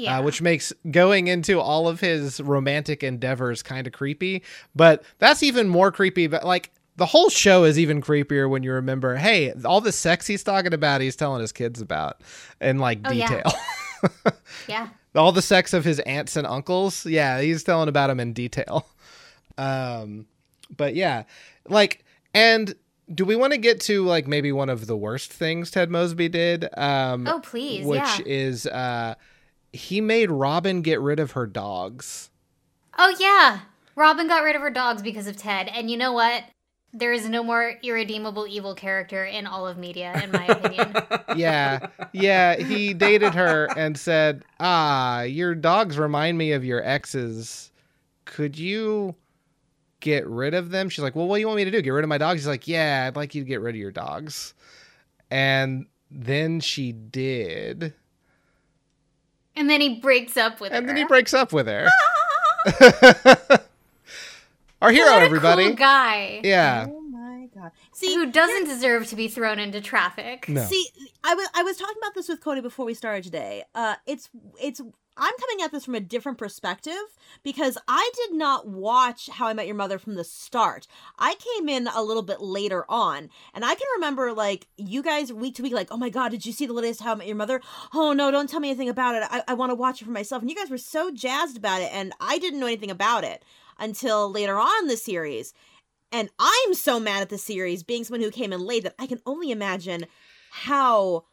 Yeah. 0.00 0.18
uh, 0.18 0.22
which 0.22 0.40
makes 0.42 0.72
going 0.90 1.28
into 1.28 1.60
all 1.60 1.88
of 1.88 2.00
his 2.00 2.40
romantic 2.40 3.02
endeavors 3.02 3.62
kind 3.62 3.86
of 3.86 3.92
creepy. 3.92 4.42
But 4.74 5.02
that's 5.18 5.42
even 5.42 5.68
more 5.68 5.90
creepy. 5.92 6.26
But 6.26 6.44
like 6.44 6.70
the 6.96 7.06
whole 7.06 7.30
show 7.30 7.64
is 7.64 7.78
even 7.78 8.00
creepier 8.02 8.48
when 8.50 8.62
you 8.62 8.72
remember, 8.72 9.16
hey, 9.16 9.52
all 9.64 9.80
the 9.80 9.92
sex 9.92 10.26
he's 10.26 10.42
talking 10.42 10.74
about, 10.74 11.00
he's 11.00 11.16
telling 11.16 11.40
his 11.40 11.52
kids 11.52 11.80
about 11.80 12.20
in 12.60 12.78
like 12.78 12.98
Oh, 13.04 13.10
detail. 13.10 13.52
yeah. 14.68 14.88
all 15.14 15.32
the 15.32 15.42
sex 15.42 15.72
of 15.72 15.84
his 15.84 15.98
aunts 16.00 16.36
and 16.36 16.46
uncles 16.46 17.04
yeah 17.04 17.40
he's 17.40 17.62
telling 17.62 17.88
about 17.88 18.06
them 18.06 18.18
in 18.20 18.32
detail 18.32 18.86
um 19.58 20.24
but 20.74 20.94
yeah 20.94 21.24
like 21.68 22.02
and 22.32 22.74
do 23.12 23.24
we 23.24 23.36
want 23.36 23.52
to 23.52 23.58
get 23.58 23.80
to 23.80 24.04
like 24.04 24.26
maybe 24.26 24.52
one 24.52 24.68
of 24.70 24.86
the 24.86 24.96
worst 24.96 25.32
things 25.32 25.70
ted 25.70 25.90
mosby 25.90 26.28
did 26.28 26.66
um 26.78 27.26
Oh, 27.26 27.40
please. 27.40 27.80
Yeah. 27.80 27.86
Which 27.86 28.26
yeah. 28.26 28.32
is 28.32 28.66
uh 28.66 29.14
he 29.72 30.00
made 30.00 30.30
robin 30.30 30.82
get 30.82 31.00
rid 31.00 31.20
of 31.20 31.32
her 31.32 31.46
dogs. 31.46 32.30
Oh 32.98 33.14
yeah, 33.18 33.60
Robin 33.96 34.28
got 34.28 34.42
rid 34.42 34.56
of 34.56 34.62
her 34.62 34.70
dogs 34.70 35.02
because 35.02 35.26
of 35.26 35.36
Ted, 35.36 35.68
and 35.68 35.90
you 35.90 35.96
know 35.96 36.12
what? 36.12 36.44
There 36.92 37.12
is 37.12 37.28
no 37.28 37.44
more 37.44 37.74
irredeemable 37.82 38.48
evil 38.48 38.74
character 38.74 39.24
in 39.24 39.46
all 39.46 39.66
of 39.68 39.78
media, 39.78 40.20
in 40.24 40.32
my 40.32 40.44
opinion. 40.46 40.92
yeah. 41.36 41.86
Yeah 42.12 42.56
he 42.56 42.94
dated 42.94 43.34
her 43.34 43.68
and 43.76 43.96
said 43.96 44.44
ah 44.58 45.22
your 45.22 45.54
dogs 45.54 45.98
remind 45.98 46.36
me 46.36 46.50
of 46.50 46.64
your 46.64 46.82
exes. 46.84 47.70
Could 48.24 48.58
you 48.58 49.14
get 50.00 50.26
rid 50.26 50.52
of 50.52 50.70
them? 50.70 50.88
She's 50.88 51.04
like 51.04 51.14
well 51.14 51.28
what 51.28 51.36
do 51.36 51.40
you 51.40 51.46
want 51.46 51.58
me 51.58 51.64
to 51.64 51.70
do? 51.70 51.80
Get 51.80 51.90
rid 51.90 52.04
of 52.04 52.08
my 52.08 52.18
dogs? 52.18 52.40
He's 52.40 52.48
like 52.48 52.66
yeah 52.66 53.04
i'd 53.06 53.14
like 53.14 53.36
you 53.36 53.42
to 53.42 53.48
get 53.48 53.60
rid 53.60 53.76
of 53.76 53.80
your 53.80 53.92
dogs. 53.92 54.54
And 55.30 55.86
then 56.10 56.58
she 56.58 56.90
did 56.90 57.94
and 59.56 59.68
then 59.68 59.80
he 59.80 60.00
breaks 60.00 60.36
up 60.36 60.60
with 60.60 60.72
and 60.72 60.84
her. 60.84 60.88
And 60.88 60.88
then 60.88 60.96
he 60.96 61.04
breaks 61.04 61.34
up 61.34 61.52
with 61.52 61.66
her 61.66 61.88
our 64.82 64.90
hero 64.90 65.10
What 65.10 65.22
a 65.22 65.24
everybody 65.24 65.66
cool 65.68 65.74
guy 65.76 66.40
yeah 66.44 66.86
Oh 66.88 67.00
my 67.00 67.48
god. 67.54 67.72
See, 67.92 68.14
who 68.14 68.30
doesn't 68.30 68.64
deserve 68.64 69.06
to 69.08 69.16
be 69.16 69.28
thrown 69.28 69.58
into 69.58 69.80
traffic. 69.80 70.48
no 70.48 70.62
See, 70.62 70.86
I 71.24 71.34
was 71.34 71.48
I 71.54 71.62
was 71.62 71.76
talking 71.76 71.96
about 72.00 72.14
this 72.14 72.28
with 72.28 72.40
Cody 72.42 72.60
before 72.60 72.86
we 72.86 72.94
started 72.94 73.24
today. 73.24 73.64
Uh, 73.74 73.96
it's 74.06 74.28
it's 74.60 74.80
I'm 75.20 75.34
coming 75.38 75.62
at 75.62 75.70
this 75.70 75.84
from 75.84 75.94
a 75.94 76.00
different 76.00 76.38
perspective 76.38 76.94
because 77.42 77.76
I 77.86 78.10
did 78.16 78.34
not 78.34 78.66
watch 78.66 79.28
How 79.28 79.48
I 79.48 79.52
Met 79.52 79.66
Your 79.66 79.76
Mother 79.76 79.98
from 79.98 80.14
the 80.14 80.24
start. 80.24 80.86
I 81.18 81.34
came 81.34 81.68
in 81.68 81.88
a 81.88 82.02
little 82.02 82.22
bit 82.22 82.40
later 82.40 82.86
on, 82.88 83.28
and 83.52 83.62
I 83.62 83.74
can 83.74 83.86
remember 83.96 84.32
like 84.32 84.66
you 84.78 85.02
guys 85.02 85.30
week 85.30 85.56
to 85.56 85.62
week, 85.62 85.74
like, 85.74 85.88
oh 85.90 85.98
my 85.98 86.08
god, 86.08 86.30
did 86.30 86.46
you 86.46 86.52
see 86.52 86.64
the 86.64 86.72
latest 86.72 87.02
How 87.02 87.12
I 87.12 87.16
Met 87.16 87.26
Your 87.26 87.36
Mother? 87.36 87.60
Oh 87.92 88.14
no, 88.14 88.30
don't 88.30 88.48
tell 88.48 88.60
me 88.60 88.70
anything 88.70 88.88
about 88.88 89.14
it. 89.14 89.22
I, 89.30 89.42
I 89.46 89.54
want 89.54 89.70
to 89.70 89.76
watch 89.76 90.00
it 90.00 90.06
for 90.06 90.10
myself. 90.10 90.40
And 90.40 90.50
you 90.50 90.56
guys 90.56 90.70
were 90.70 90.78
so 90.78 91.10
jazzed 91.10 91.58
about 91.58 91.82
it, 91.82 91.92
and 91.92 92.14
I 92.18 92.38
didn't 92.38 92.58
know 92.58 92.66
anything 92.66 92.90
about 92.90 93.22
it 93.22 93.44
until 93.78 94.30
later 94.30 94.58
on 94.58 94.86
the 94.86 94.96
series. 94.96 95.52
And 96.10 96.30
I'm 96.38 96.74
so 96.74 96.98
mad 96.98 97.20
at 97.20 97.28
the 97.28 97.38
series 97.38 97.82
being 97.82 98.04
someone 98.04 98.22
who 98.22 98.30
came 98.30 98.52
in 98.52 98.60
late 98.60 98.84
that 98.84 98.94
I 98.98 99.06
can 99.06 99.20
only 99.26 99.50
imagine 99.50 100.06
how 100.50 101.24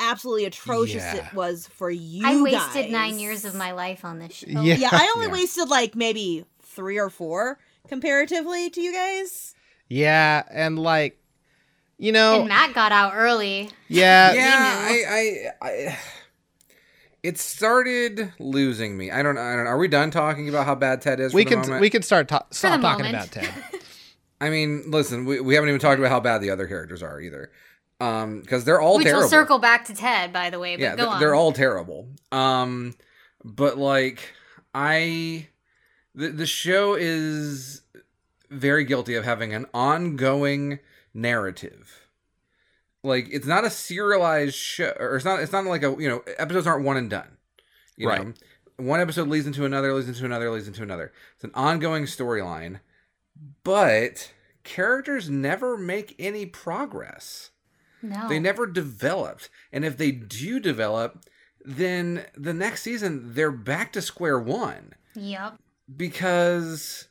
absolutely 0.00 0.44
atrocious 0.44 1.02
Yeah. 1.02 1.16
it 1.28 1.34
was 1.34 1.66
for 1.66 1.90
you 1.90 2.26
I 2.26 2.40
wasted 2.40 2.84
guys. 2.84 2.90
nine 2.92 3.18
years 3.18 3.44
of 3.44 3.54
my 3.54 3.72
life 3.72 4.04
on 4.04 4.18
this 4.18 4.32
show. 4.32 4.46
Yeah. 4.48 4.76
Yeah, 4.76 4.88
I 4.92 5.12
only 5.16 5.26
Yeah. 5.28 5.32
wasted 5.32 5.68
like 5.68 5.94
maybe 5.96 6.44
three 6.62 6.98
or 6.98 7.10
four 7.10 7.58
comparatively 7.88 8.70
to 8.70 8.80
you 8.80 8.92
guys. 8.92 9.54
Yeah, 9.88 10.42
and 10.50 10.78
like, 10.78 11.18
you 11.96 12.12
know, 12.12 12.40
And 12.40 12.48
Matt 12.48 12.74
got 12.74 12.92
out 12.92 13.12
early. 13.16 13.70
yeah, 13.88 14.32
yeah. 14.34 14.86
I, 14.88 15.50
I, 15.62 15.66
I, 15.68 15.98
it 17.22 17.38
started 17.38 18.32
losing 18.38 18.96
me. 18.96 19.10
I 19.10 19.22
don't, 19.22 19.36
I 19.38 19.56
don't. 19.56 19.66
Are 19.66 19.78
we 19.78 19.88
done 19.88 20.10
talking 20.10 20.48
about 20.48 20.66
how 20.66 20.74
bad 20.76 21.00
Ted 21.02 21.18
is? 21.20 21.34
we 21.34 21.42
for 21.42 21.48
the 21.50 21.54
can 21.56 21.60
moment? 21.62 21.80
we 21.80 21.90
can 21.90 22.02
start 22.02 22.28
ta- 22.28 22.46
stop 22.50 22.80
talking 22.80 23.04
moment. 23.06 23.32
about 23.32 23.32
Ted. 23.32 23.52
I 24.40 24.50
mean, 24.50 24.84
listen, 24.86 25.24
we, 25.24 25.40
we 25.40 25.54
haven't 25.54 25.68
even 25.70 25.80
talked 25.80 25.98
about 25.98 26.10
how 26.10 26.20
bad 26.20 26.40
the 26.42 26.50
other 26.50 26.68
characters 26.68 27.02
are 27.02 27.20
either, 27.20 27.50
um, 28.00 28.40
because 28.40 28.64
they're 28.64 28.80
all 28.80 28.96
Which 28.98 29.04
terrible. 29.06 29.22
will 29.22 29.28
circle 29.28 29.58
back 29.58 29.84
to 29.86 29.94
Ted, 29.94 30.32
by 30.32 30.50
the 30.50 30.58
way. 30.58 30.76
But 30.76 30.82
yeah, 30.82 30.90
go 30.96 31.04
th- 31.04 31.08
on. 31.08 31.20
they're 31.20 31.34
all 31.34 31.52
terrible. 31.52 32.08
Um, 32.32 32.94
but 33.44 33.76
like, 33.78 34.32
I, 34.74 35.48
the 36.14 36.28
the 36.28 36.46
show 36.46 36.94
is 36.94 37.82
very 38.50 38.84
guilty 38.84 39.14
of 39.14 39.24
having 39.24 39.52
an 39.54 39.66
ongoing 39.74 40.78
narrative. 41.14 42.06
Like, 43.04 43.28
it's 43.30 43.46
not 43.46 43.64
a 43.64 43.70
serialized 43.70 44.54
show, 44.54 44.92
or 44.98 45.16
it's 45.16 45.24
not. 45.24 45.40
It's 45.40 45.52
not 45.52 45.64
like 45.64 45.82
a 45.82 45.94
you 45.98 46.08
know 46.08 46.22
episodes 46.38 46.66
aren't 46.66 46.84
one 46.84 46.96
and 46.96 47.08
done. 47.10 47.36
You 47.96 48.08
Right. 48.08 48.24
know, 48.26 48.32
one 48.76 49.00
episode 49.00 49.26
leads 49.28 49.46
into 49.46 49.64
another, 49.64 49.92
leads 49.92 50.08
into 50.08 50.24
another, 50.24 50.50
leads 50.50 50.68
into 50.68 50.82
another. 50.84 51.12
It's 51.34 51.42
an 51.44 51.50
ongoing 51.54 52.04
storyline, 52.04 52.78
but 53.64 54.32
characters 54.64 55.28
never 55.28 55.76
make 55.76 56.14
any 56.18 56.46
progress. 56.46 57.50
No. 58.02 58.28
They 58.28 58.38
never 58.38 58.66
developed. 58.66 59.50
And 59.72 59.84
if 59.84 59.96
they 59.96 60.10
do 60.10 60.60
develop, 60.60 61.24
then 61.64 62.24
the 62.36 62.54
next 62.54 62.82
season 62.82 63.34
they're 63.34 63.50
back 63.50 63.92
to 63.92 64.02
square 64.02 64.38
one 64.38 64.94
Yep. 65.14 65.58
because 65.96 67.08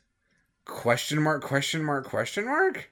question 0.64 1.22
mark 1.22 1.42
question 1.42 1.84
mark 1.84 2.06
question 2.06 2.44
mark 2.46 2.90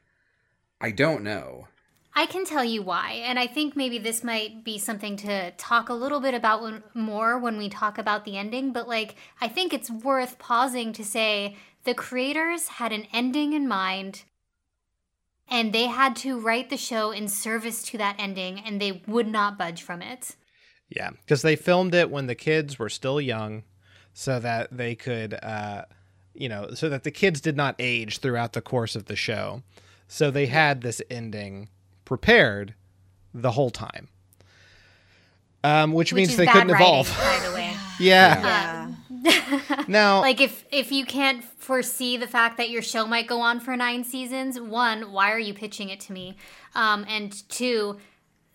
I 0.80 0.90
don't 0.90 1.22
know. 1.22 1.68
I 2.14 2.24
can 2.26 2.44
tell 2.46 2.64
you 2.64 2.82
why, 2.82 3.12
and 3.24 3.38
I 3.38 3.46
think 3.46 3.76
maybe 3.76 3.98
this 3.98 4.24
might 4.24 4.64
be 4.64 4.78
something 4.78 5.16
to 5.18 5.50
talk 5.52 5.88
a 5.90 5.94
little 5.94 6.20
bit 6.20 6.32
about 6.32 6.62
when, 6.62 6.82
more 6.94 7.38
when 7.38 7.58
we 7.58 7.68
talk 7.68 7.98
about 7.98 8.24
the 8.24 8.38
ending. 8.38 8.72
But 8.72 8.88
like, 8.88 9.16
I 9.40 9.48
think 9.48 9.74
it's 9.74 9.90
worth 9.90 10.38
pausing 10.38 10.92
to 10.94 11.04
say 11.04 11.56
the 11.84 11.92
creators 11.94 12.68
had 12.68 12.90
an 12.92 13.06
ending 13.12 13.52
in 13.52 13.68
mind, 13.68 14.24
and 15.48 15.72
they 15.72 15.86
had 15.86 16.16
to 16.16 16.38
write 16.38 16.70
the 16.70 16.76
show 16.76 17.10
in 17.10 17.28
service 17.28 17.82
to 17.84 17.98
that 17.98 18.16
ending, 18.18 18.60
and 18.60 18.80
they 18.80 19.02
would 19.06 19.26
not 19.28 19.58
budge 19.58 19.82
from 19.82 20.02
it. 20.02 20.36
Yeah, 20.88 21.10
because 21.10 21.42
they 21.42 21.56
filmed 21.56 21.94
it 21.94 22.10
when 22.10 22.26
the 22.26 22.34
kids 22.34 22.78
were 22.78 22.88
still 22.88 23.20
young, 23.20 23.64
so 24.12 24.38
that 24.40 24.76
they 24.76 24.94
could, 24.94 25.34
uh, 25.42 25.84
you 26.34 26.48
know, 26.48 26.70
so 26.74 26.88
that 26.88 27.02
the 27.04 27.10
kids 27.10 27.40
did 27.40 27.56
not 27.56 27.74
age 27.78 28.18
throughout 28.18 28.52
the 28.52 28.62
course 28.62 28.94
of 28.96 29.06
the 29.06 29.16
show. 29.16 29.62
So 30.08 30.30
they 30.30 30.46
had 30.46 30.82
this 30.82 31.02
ending 31.10 31.68
prepared 32.04 32.74
the 33.34 33.50
whole 33.52 33.70
time, 33.70 34.08
um, 35.64 35.92
which, 35.92 36.12
Which 36.12 36.28
means 36.28 36.36
they 36.36 36.46
couldn't 36.46 36.68
writing, 36.68 36.86
evolve. 36.86 37.16
by 37.18 37.40
the 37.48 37.54
way. 37.54 37.72
yeah. 38.00 38.40
Yeah. 38.40 38.92
Now, 39.88 40.20
like 40.20 40.40
if 40.40 40.64
if 40.72 40.90
you 40.90 41.04
can't 41.04 41.44
foresee 41.44 42.16
the 42.16 42.26
fact 42.26 42.56
that 42.56 42.70
your 42.70 42.82
show 42.82 43.06
might 43.06 43.26
go 43.26 43.40
on 43.40 43.60
for 43.60 43.76
nine 43.76 44.04
seasons 44.04 44.60
one 44.60 45.12
why 45.12 45.30
are 45.30 45.38
you 45.38 45.54
pitching 45.54 45.90
it 45.90 46.00
to 46.00 46.12
me 46.12 46.36
um, 46.74 47.04
and 47.08 47.48
two 47.48 47.98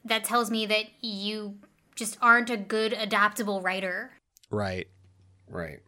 that 0.04 0.24
tells 0.24 0.52
me 0.52 0.66
that 0.66 0.86
you 1.02 1.58
just 1.96 2.18
aren't 2.22 2.50
a 2.50 2.58
good 2.58 2.94
adaptable 2.94 3.62
writer 3.62 4.12
right. 4.50 4.88
Right. 5.52 5.80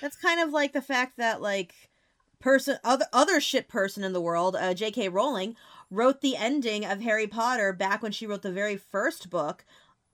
That's 0.00 0.16
kind 0.16 0.40
of 0.40 0.52
like 0.52 0.72
the 0.72 0.80
fact 0.80 1.16
that 1.18 1.42
like 1.42 1.74
person 2.38 2.78
other 2.84 3.06
other 3.12 3.40
shit 3.40 3.68
person 3.68 4.04
in 4.04 4.12
the 4.12 4.20
world, 4.20 4.56
uh, 4.56 4.72
J.K. 4.74 5.08
Rowling 5.08 5.56
wrote 5.90 6.20
the 6.20 6.36
ending 6.36 6.84
of 6.84 7.00
Harry 7.00 7.26
Potter 7.26 7.72
back 7.72 8.02
when 8.02 8.12
she 8.12 8.26
wrote 8.26 8.42
the 8.42 8.52
very 8.52 8.76
first 8.76 9.30
book, 9.30 9.64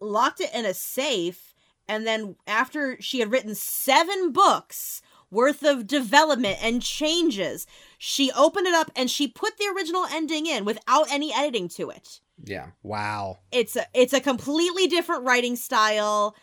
locked 0.01 0.41
it 0.41 0.53
in 0.55 0.65
a 0.65 0.75
safe, 0.75 1.55
and 1.89 2.07
then 2.07 2.37
after 2.47 3.01
she 3.01 3.21
had 3.21 3.33
written 3.33 3.55
seven 3.55 4.33
books 4.33 5.03
worth 5.31 5.63
of 5.63 5.87
development 5.87 6.59
and 6.63 6.83
changes, 6.83 7.67
she 7.99 8.31
opened 8.33 8.67
it 8.67 8.75
up 8.75 8.91
and 8.95 9.11
she 9.11 9.29
put 9.29 9.57
the 9.59 9.73
original 9.75 10.05
ending 10.11 10.47
in 10.47 10.65
without 10.65 11.11
any 11.11 11.33
editing 11.33 11.69
to 11.69 11.91
it. 11.91 12.21
Yeah. 12.45 12.69
Wow. 12.83 13.39
It's 13.51 13.77
a 13.77 13.87
it's 13.95 14.13
a 14.13 14.21
completely 14.21 14.87
different 14.87 15.25
writing 15.25 15.57
style. 15.57 16.37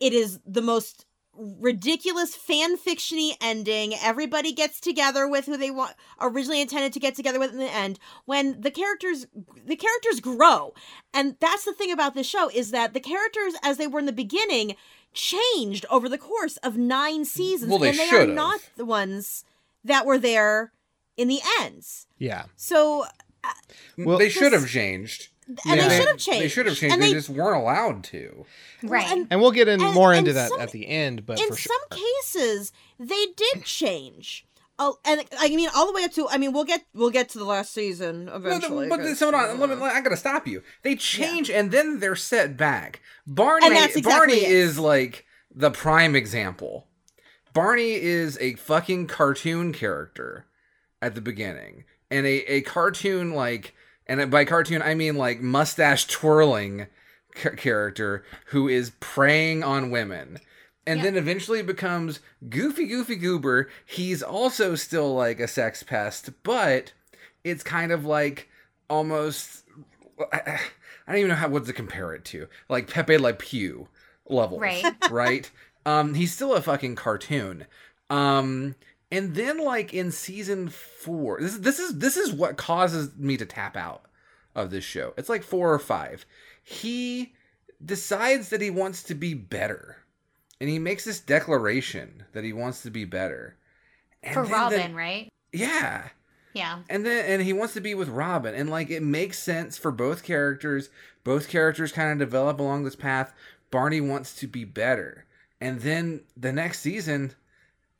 It 0.00 0.12
is 0.12 0.40
the 0.46 0.62
most 0.62 1.04
ridiculous 1.36 2.34
fan 2.34 2.76
fictiony 2.76 3.32
ending. 3.40 3.94
Everybody 3.94 4.52
gets 4.52 4.80
together 4.80 5.26
with 5.26 5.46
who 5.46 5.56
they 5.56 5.70
want 5.70 5.94
originally 6.20 6.60
intended 6.60 6.92
to 6.92 7.00
get 7.00 7.14
together 7.14 7.38
with 7.38 7.52
in 7.52 7.58
the 7.58 7.72
end. 7.72 7.98
When 8.24 8.60
the 8.60 8.70
characters 8.70 9.26
the 9.66 9.76
characters 9.76 10.20
grow. 10.20 10.74
And 11.14 11.36
that's 11.40 11.64
the 11.64 11.72
thing 11.72 11.90
about 11.92 12.14
this 12.14 12.26
show 12.28 12.50
is 12.50 12.70
that 12.70 12.94
the 12.94 13.00
characters 13.00 13.54
as 13.62 13.76
they 13.78 13.86
were 13.86 13.98
in 14.00 14.06
the 14.06 14.12
beginning 14.12 14.76
changed 15.14 15.84
over 15.90 16.08
the 16.08 16.18
course 16.18 16.56
of 16.58 16.76
9 16.76 17.24
seasons 17.24 17.70
Well, 17.70 17.78
they 17.80 17.90
and 17.90 17.98
they 17.98 18.04
are 18.04 18.20
should've. 18.20 18.34
not 18.34 18.60
the 18.76 18.84
ones 18.86 19.44
that 19.84 20.06
were 20.06 20.18
there 20.18 20.72
in 21.16 21.28
the 21.28 21.40
ends. 21.60 22.06
Yeah. 22.18 22.44
So 22.56 23.04
uh, 23.44 23.50
Well- 23.98 24.18
they 24.18 24.28
should 24.30 24.52
have 24.52 24.68
changed. 24.68 25.28
And 25.66 25.76
Yeah. 25.80 25.88
they 25.88 25.96
should 25.98 26.08
have 26.08 26.18
changed. 26.18 26.42
They 26.44 26.48
should 26.48 26.66
have 26.66 26.76
changed. 26.76 26.92
And 26.94 27.02
they, 27.02 27.08
they- 27.08 27.12
just 27.14 27.28
weren't 27.28 27.60
allowed 27.60 28.04
to. 28.04 28.44
right 28.82 29.06
and- 29.10 29.26
And 29.30 29.40
we'll 29.40 29.50
get 29.52 29.68
in 29.68 29.80
And- 29.82 29.94
more 29.94 30.12
and 30.12 30.20
into 30.20 30.32
that 30.34 30.50
some- 30.50 30.60
at 30.60 30.70
the 30.72 30.86
end, 30.88 31.26
but 31.26 31.40
in 31.40 31.48
for 31.48 31.56
sure. 31.56 31.72
some 31.90 31.98
cases 31.98 32.72
they 32.98 33.26
did 33.36 33.64
change 33.64 34.46
oh 34.78 34.98
and 35.04 35.22
i 35.38 35.48
mean 35.50 35.68
all 35.76 35.86
the 35.86 35.92
way 35.92 36.02
up 36.02 36.12
to 36.12 36.26
i 36.30 36.38
mean 36.38 36.50
we'll 36.52 36.64
get 36.64 36.82
we'll 36.94 37.10
get 37.10 37.28
to 37.28 37.36
the 37.38 37.44
last 37.44 37.74
season 37.74 38.24
No, 38.26 38.34
eventually 38.36 38.88
but 38.88 38.98
because- 38.98 39.18
so 39.18 39.28
on. 39.34 39.60
Let 39.60 39.68
me, 39.68 39.76
I 39.84 40.00
gotta 40.00 40.16
stop 40.16 40.46
you. 40.46 40.62
They 40.82 40.94
change 40.96 41.50
and 41.50 41.70
then 41.70 42.00
they're 42.00 42.16
set 42.16 42.56
back. 42.56 43.00
Barney, 43.26 43.66
And 43.66 43.76
that's 43.76 43.96
exactly 43.96 44.10
Barney 44.10 44.44
it. 44.44 44.50
is 44.50 44.78
like 44.78 45.26
the 45.54 45.70
prime 45.70 46.16
example. 46.16 46.86
Barney 47.52 47.92
is 47.92 48.38
a 48.40 48.54
fucking 48.54 49.08
cartoon 49.08 49.72
character 49.74 50.46
at 51.02 51.14
the 51.14 51.20
beginning, 51.20 51.84
and 52.10 52.24
a 52.26 52.38
a 52.50 52.60
cartoon 52.62 53.32
like, 53.34 53.74
and 54.06 54.30
by 54.30 54.44
cartoon 54.44 54.82
I 54.82 54.94
mean 54.94 55.16
like 55.16 55.40
mustache 55.40 56.06
twirling 56.06 56.86
character 57.34 58.24
who 58.46 58.68
is 58.68 58.92
preying 59.00 59.62
on 59.64 59.90
women. 59.90 60.38
And 60.86 60.98
Yeah. 60.98 61.04
then 61.04 61.16
eventually 61.16 61.62
becomes 61.62 62.20
goofy, 62.48 62.86
goofy 62.86 63.14
goober. 63.16 63.70
He's 63.86 64.22
also 64.22 64.74
still 64.74 65.14
like 65.14 65.38
a 65.40 65.46
sex 65.48 65.82
pest, 65.82 66.30
but 66.42 66.92
it's 67.44 67.62
kind 67.62 67.92
of 67.92 68.04
like 68.04 68.48
almost 68.90 69.62
I, 70.32 70.40
I 71.06 71.12
don't 71.12 71.16
even 71.18 71.28
know 71.30 71.34
how 71.36 71.48
what 71.48 71.66
to 71.66 71.72
compare 71.72 72.14
it 72.14 72.24
to. 72.26 72.48
Like 72.68 72.88
Pepe 72.90 73.16
Le 73.18 73.32
Pew 73.32 73.88
levels. 74.28 74.60
Right. 74.60 74.84
right? 75.10 75.50
Um 75.84 76.14
he's 76.14 76.32
still 76.32 76.54
a 76.54 76.62
fucking 76.62 76.94
cartoon. 76.94 77.66
Um 78.08 78.76
and 79.12 79.34
then 79.34 79.58
like 79.58 79.92
in 79.92 80.10
season 80.10 80.70
4. 80.70 81.38
This 81.40 81.58
this 81.58 81.78
is 81.78 81.98
this 81.98 82.16
is 82.16 82.32
what 82.32 82.56
causes 82.56 83.14
me 83.16 83.36
to 83.36 83.44
tap 83.44 83.76
out 83.76 84.06
of 84.54 84.70
this 84.70 84.84
show. 84.84 85.12
It's 85.18 85.28
like 85.28 85.44
4 85.44 85.72
or 85.72 85.78
5. 85.78 86.26
He 86.64 87.34
decides 87.84 88.48
that 88.48 88.62
he 88.62 88.70
wants 88.70 89.02
to 89.04 89.14
be 89.14 89.34
better. 89.34 89.98
And 90.60 90.70
he 90.70 90.78
makes 90.78 91.04
this 91.04 91.20
declaration 91.20 92.24
that 92.32 92.42
he 92.42 92.52
wants 92.52 92.82
to 92.82 92.90
be 92.90 93.04
better. 93.04 93.56
And 94.22 94.34
for 94.34 94.44
robin 94.44 94.92
the- 94.92 94.96
right 94.96 95.28
yeah 95.52 96.08
yeah 96.54 96.78
and 96.88 97.04
then 97.04 97.24
and 97.26 97.42
he 97.42 97.52
wants 97.52 97.74
to 97.74 97.80
be 97.80 97.94
with 97.94 98.08
Robin 98.08 98.54
and 98.54 98.70
like 98.70 98.88
it 98.88 99.02
makes 99.02 99.38
sense 99.38 99.76
for 99.76 99.90
both 99.90 100.22
characters. 100.22 100.88
Both 101.24 101.48
characters 101.48 101.92
kind 101.92 102.10
of 102.12 102.18
develop 102.18 102.58
along 102.60 102.84
this 102.84 102.96
path. 102.96 103.34
Barney 103.70 104.00
wants 104.00 104.34
to 104.36 104.46
be 104.46 104.64
better. 104.64 105.26
And 105.60 105.80
then 105.80 106.22
the 106.36 106.52
next 106.52 106.80
season 106.80 107.34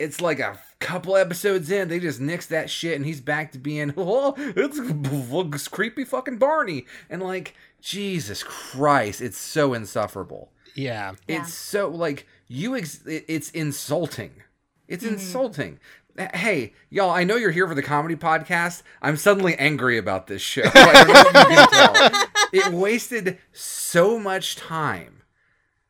it's 0.03 0.21
like 0.21 0.41
a 0.41 0.59
couple 0.81 1.17
episodes 1.17 1.71
in, 1.71 1.89
they 1.89 2.01
just 2.01 2.21
nix 2.21 2.47
that 2.47 2.69
shit, 2.69 2.97
and 2.97 3.07
he's 3.07 3.21
back 3.21 3.53
to 3.53 3.59
being, 3.59 3.95
oh, 3.97 4.35
it's 4.37 5.69
creepy 5.69 6.05
fucking 6.05 6.39
Barney, 6.39 6.87
and 7.09 7.23
like, 7.23 7.55
Jesus 7.81 8.43
Christ, 8.43 9.21
it's 9.21 9.39
so 9.39 9.75
insufferable. 9.75 10.53
yeah. 10.75 11.15
Yeah. 11.27 11.43
It's 11.43 11.55
so 11.55 11.89
like 11.89 12.27
you 12.49 12.77
ex- 12.77 13.03
it's 13.07 13.51
insulting. 13.51 14.43
It's 14.89 15.05
mm-hmm. 15.05 15.15
insulting. 15.15 15.81
Hey, 16.35 16.75
y'all, 16.91 17.11
I 17.11 17.25
know 17.25 17.37
you're 17.37 17.51
here 17.51 17.67
for 17.67 17.75
the 17.75 17.83
comedy 17.83 18.15
podcast. 18.17 18.83
I'm 19.01 19.17
suddenly 19.17 19.57
angry 19.57 19.97
about 19.99 20.27
this 20.27 20.43
show. 20.43 20.63
I 20.75 20.93
don't 20.93 21.09
know 21.09 21.21
if 21.21 21.51
you 21.51 21.57
can 21.57 21.69
tell. 21.71 22.29
It 22.53 22.73
wasted 22.73 23.39
so 23.53 24.19
much 24.19 24.57
time. 24.57 25.23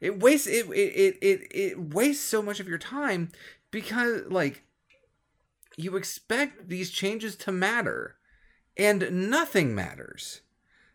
It 0.01 0.20
wastes 0.20 0.46
it, 0.46 0.66
it 0.70 0.72
it 0.72 1.18
it 1.20 1.48
it 1.51 1.79
wastes 1.79 2.25
so 2.25 2.40
much 2.42 2.59
of 2.59 2.68
your 2.68 2.79
time 2.79 3.31
because 3.73 4.23
like 4.29 4.63
you 5.77 5.97
expect 5.97 6.69
these 6.69 6.91
changes 6.91 7.35
to 7.35 7.51
matter 7.51 8.15
and 8.77 9.29
nothing 9.31 9.75
matters. 9.75 10.43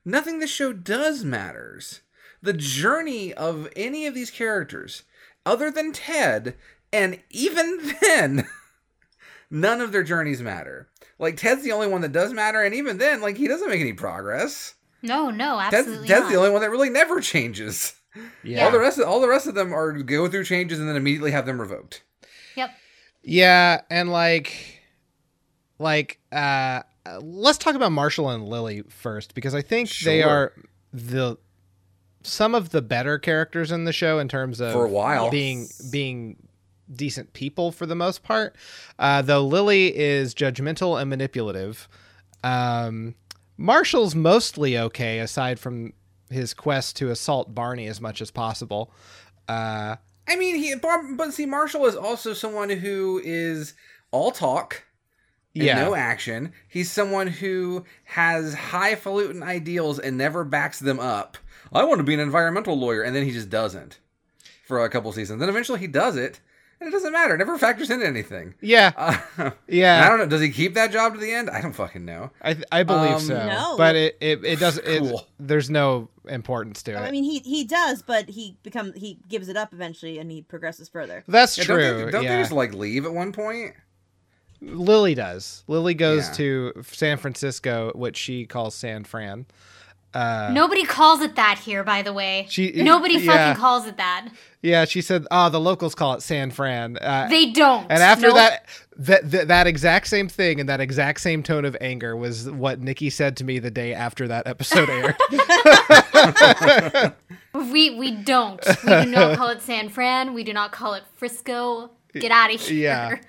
Nothing 0.06 0.40
the 0.40 0.48
show 0.48 0.72
does 0.72 1.26
matters. 1.26 2.02
The 2.42 2.54
journey 2.54 3.34
of 3.34 3.68
any 3.76 4.08
of 4.08 4.14
these 4.14 4.32
characters, 4.32 5.04
other 5.46 5.70
than 5.70 5.92
Ted, 5.92 6.56
and 6.94 7.20
even 7.30 7.80
then, 8.02 8.48
none 9.50 9.82
of 9.82 9.92
their 9.92 10.04
journeys 10.04 10.42
matter. 10.42 10.88
Like 11.20 11.36
Ted's 11.36 11.64
the 11.64 11.72
only 11.72 11.88
one 11.88 12.02
that 12.02 12.12
does 12.12 12.32
matter, 12.32 12.64
and 12.64 12.74
even 12.74 13.00
then, 13.00 13.22
like 13.22 13.38
he 13.38 13.48
doesn't 13.48 13.70
make 13.70 13.82
any 13.82 13.94
progress. 13.94 14.76
No, 15.02 15.30
no, 15.30 15.60
Ted's, 15.60 15.76
absolutely 15.76 16.08
Ted's 16.08 16.22
not. 16.22 16.30
the 16.30 16.38
only 16.38 16.52
one 16.52 16.62
that 16.62 16.70
really 16.72 16.90
never 16.90 17.20
changes. 17.22 17.94
Yeah. 18.44 18.66
All 18.66 18.72
the 18.72 18.80
rest 18.80 19.00
of 19.00 19.08
all 19.08 19.20
the 19.20 19.28
rest 19.28 19.48
of 19.48 19.56
them 19.56 19.74
are 19.74 19.92
go 19.92 20.28
through 20.28 20.46
changes 20.46 20.80
and 20.80 20.88
then 20.88 20.96
immediately 20.96 21.32
have 21.32 21.46
them 21.46 21.60
revoked. 21.60 22.04
Yep. 22.58 22.72
Yeah, 23.24 23.82
and 23.90 24.12
like 24.12 24.82
like 25.80 26.20
uh 26.32 26.82
let's 27.22 27.58
talk 27.58 27.76
about 27.76 27.92
Marshall 27.92 28.30
and 28.30 28.48
Lily 28.48 28.84
first 28.90 29.34
because 29.36 29.54
I 29.56 29.62
think 29.62 29.90
they 30.00 30.24
are 30.24 30.54
the 30.92 31.38
some 32.24 32.56
of 32.56 32.70
the 32.72 32.82
better 32.82 33.18
characters 33.20 33.72
in 33.72 33.86
the 33.86 33.94
show 33.94 34.20
in 34.20 34.28
terms 34.28 34.60
of 34.60 34.74
For 34.74 34.86
a 34.86 34.90
while. 34.90 35.30
being 35.30 35.68
being 35.92 36.36
decent 36.94 37.34
people 37.34 37.72
for 37.72 37.86
the 37.86 37.96
most 37.96 38.24
part. 38.24 38.56
Uh 38.98 39.22
though 39.22 39.46
Lily 39.46 39.96
is 39.96 40.34
judgmental 40.34 41.00
and 41.00 41.10
manipulative. 41.10 41.88
Um 42.44 43.16
Marshall's 43.58 44.16
mostly 44.16 44.78
okay 44.78 45.20
aside 45.20 45.60
from 45.60 45.94
his 46.30 46.54
quest 46.54 46.96
to 46.98 47.10
assault 47.10 47.54
Barney 47.56 47.88
as 47.88 48.02
much 48.02 48.22
as 48.22 48.32
possible. 48.32 48.92
Uh 49.48 49.98
I 50.28 50.36
mean, 50.36 50.56
he 50.56 50.76
Bar- 50.76 51.14
but 51.16 51.34
see, 51.34 51.46
Marshall 51.46 51.86
is 51.86 51.96
also 51.96 52.34
someone 52.34 52.70
who 52.70 53.22
is 53.24 53.74
all 54.12 54.32
talk 54.32 54.84
and 55.56 55.64
yeah. 55.64 55.84
no 55.84 55.96
action. 55.96 56.54
He's 56.68 56.92
someone 56.92 57.28
who 57.28 57.86
has 58.04 58.54
highfalutin 58.54 59.42
ideals 59.42 60.00
and 60.00 60.18
never 60.18 60.44
backs 60.44 60.80
them 60.80 61.00
up. 61.00 61.38
I 61.74 61.84
want 61.84 62.00
to 62.00 62.04
be 62.04 62.14
an 62.14 62.20
environmental 62.20 62.78
lawyer, 62.78 63.02
and 63.02 63.16
then 63.16 63.24
he 63.24 63.32
just 63.32 63.50
doesn't 63.50 64.00
for 64.66 64.84
a 64.84 64.90
couple 64.90 65.12
seasons. 65.12 65.40
Then 65.40 65.50
eventually 65.50 65.80
he 65.80 65.88
does 65.88 66.16
it, 66.16 66.40
and 66.80 66.88
it 66.90 66.92
doesn't 66.92 67.12
matter. 67.12 67.36
It 67.36 67.38
never 67.40 67.58
factors 67.58 67.90
into 67.90 68.06
anything. 68.06 68.54
yeah. 68.62 68.92
Uh, 69.38 69.52
Yeah. 69.68 70.04
I 70.06 70.10
don't 70.10 70.20
know. 70.20 70.28
Does 70.28 70.42
he 70.42 70.50
keep 70.52 70.74
that 70.76 70.92
job 70.92 71.14
to 71.14 71.20
the 71.20 71.32
end? 71.32 71.50
I 71.50 71.62
don't 71.62 71.74
fucking 71.74 72.06
know. 72.06 72.32
I 72.42 72.54
th- 72.54 72.66
I 72.72 72.84
believe 72.84 73.16
Um, 73.16 73.20
so. 73.22 73.48
No. 73.48 73.76
But 73.78 73.96
it 73.96 74.18
it, 74.22 74.46
it 74.46 74.60
doesn't. 74.60 74.86
It, 74.88 75.00
Cool. 75.00 75.28
There's 75.40 75.70
no 75.70 76.10
importance 76.30 76.84
to 76.84 76.92
it. 76.94 76.98
I 76.98 77.12
mean, 77.12 77.24
he 77.24 77.40
he 77.40 77.64
does, 77.64 78.02
but 78.02 78.30
he 78.30 78.58
become 78.64 78.94
he 78.94 79.20
gives 79.28 79.50
it 79.50 79.58
up 79.58 79.74
eventually, 79.74 80.18
and 80.20 80.32
he 80.32 80.42
progresses 80.42 80.88
further. 80.90 81.24
That's 81.28 81.58
Yeah, 81.58 81.64
true. 81.64 81.78
Don't, 81.82 82.06
they, 82.06 82.12
don't 82.12 82.24
yeah. 82.24 82.36
they 82.36 82.42
just 82.42 82.52
like 82.52 82.74
leave 82.74 83.06
at 83.06 83.14
one 83.14 83.32
point? 83.32 83.74
Lily 84.62 85.14
does. 85.14 85.64
Lily 85.68 85.94
goes 85.94 86.28
Yeah. 86.30 86.34
to 86.34 86.74
San 86.92 87.18
Francisco, 87.18 87.92
which 87.94 88.18
she 88.18 88.46
calls 88.46 88.74
San 88.76 89.04
Fran. 89.04 89.46
Uh, 90.18 90.50
Nobody 90.52 90.84
calls 90.84 91.22
it 91.22 91.36
that 91.36 91.60
here, 91.60 91.84
by 91.84 92.02
the 92.02 92.12
way. 92.12 92.48
She- 92.50 92.72
Nobody 92.72 93.16
yeah. 93.20 93.32
fucking 93.54 93.62
calls 93.62 93.86
it 93.86 93.98
that. 93.98 94.30
Yeah, 94.64 94.86
she 94.86 95.02
said, 95.02 95.28
"Oh, 95.30 95.50
the 95.50 95.60
locals 95.60 95.94
call 95.94 96.14
it 96.16 96.24
San 96.24 96.50
Fran." 96.50 96.98
Uh, 96.98 97.28
They 97.30 97.52
don't. 97.52 97.84
and 97.92 98.02
after 98.02 98.28
Nope. 98.28 98.36
that, 98.38 98.66
that, 98.98 99.32
that 99.32 99.48
that 99.50 99.68
exact 99.68 100.08
same 100.08 100.28
thing 100.28 100.60
and 100.60 100.68
that 100.68 100.82
exact 100.82 101.22
same 101.22 101.44
tone 101.44 101.64
of 101.64 101.78
anger 101.80 102.16
was 102.18 102.50
what 102.50 102.80
Nikki 102.82 103.12
said 103.12 103.38
to 103.38 103.44
me 103.44 103.60
the 103.60 103.70
day 103.70 103.94
after 103.94 104.28
that 104.28 104.48
episode 104.48 104.90
aired. 104.90 105.16
we 107.72 107.92
we 107.92 108.12
don't. 108.12 108.60
We 108.84 109.04
do 109.04 109.12
not 109.12 109.38
call 109.38 109.50
it 109.50 109.62
San 109.62 109.90
Fran. 109.90 110.34
We 110.34 110.44
do 110.44 110.54
not 110.54 110.72
call 110.72 110.96
it 110.96 111.04
Frisco. 111.16 111.92
Get 112.14 112.32
out 112.32 112.52
of 112.52 112.60
here. 112.60 113.22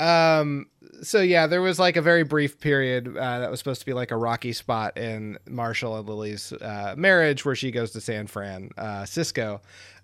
Yeah. 0.00 0.38
Um. 0.40 0.66
So 1.02 1.20
yeah, 1.20 1.46
there 1.46 1.62
was 1.62 1.78
like 1.78 1.96
a 1.96 2.02
very 2.02 2.24
brief 2.24 2.60
period 2.60 3.16
uh, 3.16 3.38
that 3.40 3.50
was 3.50 3.58
supposed 3.58 3.80
to 3.80 3.86
be 3.86 3.92
like 3.92 4.10
a 4.10 4.16
rocky 4.16 4.52
spot 4.52 4.96
in 4.96 5.38
Marshall 5.48 5.96
and 5.96 6.08
Lily's 6.08 6.52
uh, 6.52 6.94
marriage, 6.96 7.44
where 7.44 7.54
she 7.54 7.70
goes 7.70 7.92
to 7.92 8.00
San 8.00 8.26
Fran, 8.26 8.70
uh, 8.76 9.04
Cisco. 9.04 9.60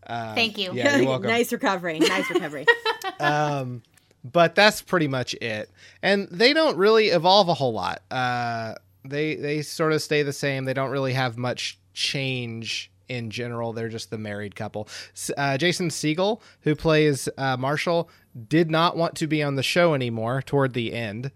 Uh, 0.07 0.35
Thank 0.35 0.59
you. 0.59 0.73
Yeah, 0.73 0.97
you're 0.97 1.07
welcome. 1.07 1.29
nice 1.31 1.53
recovery. 1.53 1.99
Nice 1.99 2.31
recovery. 2.31 2.67
um, 3.21 3.83
but 4.25 4.55
that's 4.55 4.83
pretty 4.83 5.09
much 5.09 5.35
it. 5.35 5.71
And 6.03 6.29
they 6.31 6.53
don't 6.53 6.77
really 6.77 7.09
evolve 7.09 7.49
a 7.49 7.55
whole 7.55 7.73
lot. 7.73 8.03
Uh, 8.11 8.75
they 9.05 9.37
they 9.37 9.63
sort 9.63 9.93
of 9.93 10.03
stay 10.03 10.23
the 10.23 10.33
same. 10.33 10.65
They 10.65 10.75
don't 10.75 10.91
really 10.91 11.13
have 11.13 11.37
much 11.37 11.79
change 11.95 12.91
in 13.09 13.31
general. 13.31 13.73
They're 13.73 13.89
just 13.89 14.11
the 14.11 14.19
married 14.19 14.55
couple. 14.57 14.89
Uh, 15.37 15.57
Jason 15.59 15.89
Segel, 15.89 16.41
who 16.63 16.75
plays 16.75 17.29
uh, 17.39 17.57
Marshall, 17.57 18.09
did 18.49 18.71
not 18.71 18.97
want 18.97 19.15
to 19.17 19.27
be 19.27 19.43
on 19.43 19.55
the 19.57 19.63
show 19.63 19.95
anymore 19.95 20.43
toward 20.43 20.73
the 20.75 20.93
end. 20.93 21.31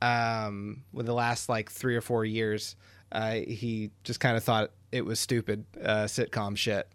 Um, 0.00 0.84
with 0.92 1.06
the 1.06 1.14
last 1.14 1.48
like 1.48 1.70
three 1.70 1.96
or 1.96 2.00
four 2.00 2.24
years, 2.24 2.76
uh, 3.10 3.32
he 3.32 3.90
just 4.04 4.20
kind 4.20 4.36
of 4.36 4.44
thought 4.44 4.70
it 4.92 5.04
was 5.04 5.18
stupid 5.18 5.64
uh, 5.82 6.04
sitcom 6.04 6.56
shit. 6.56 6.88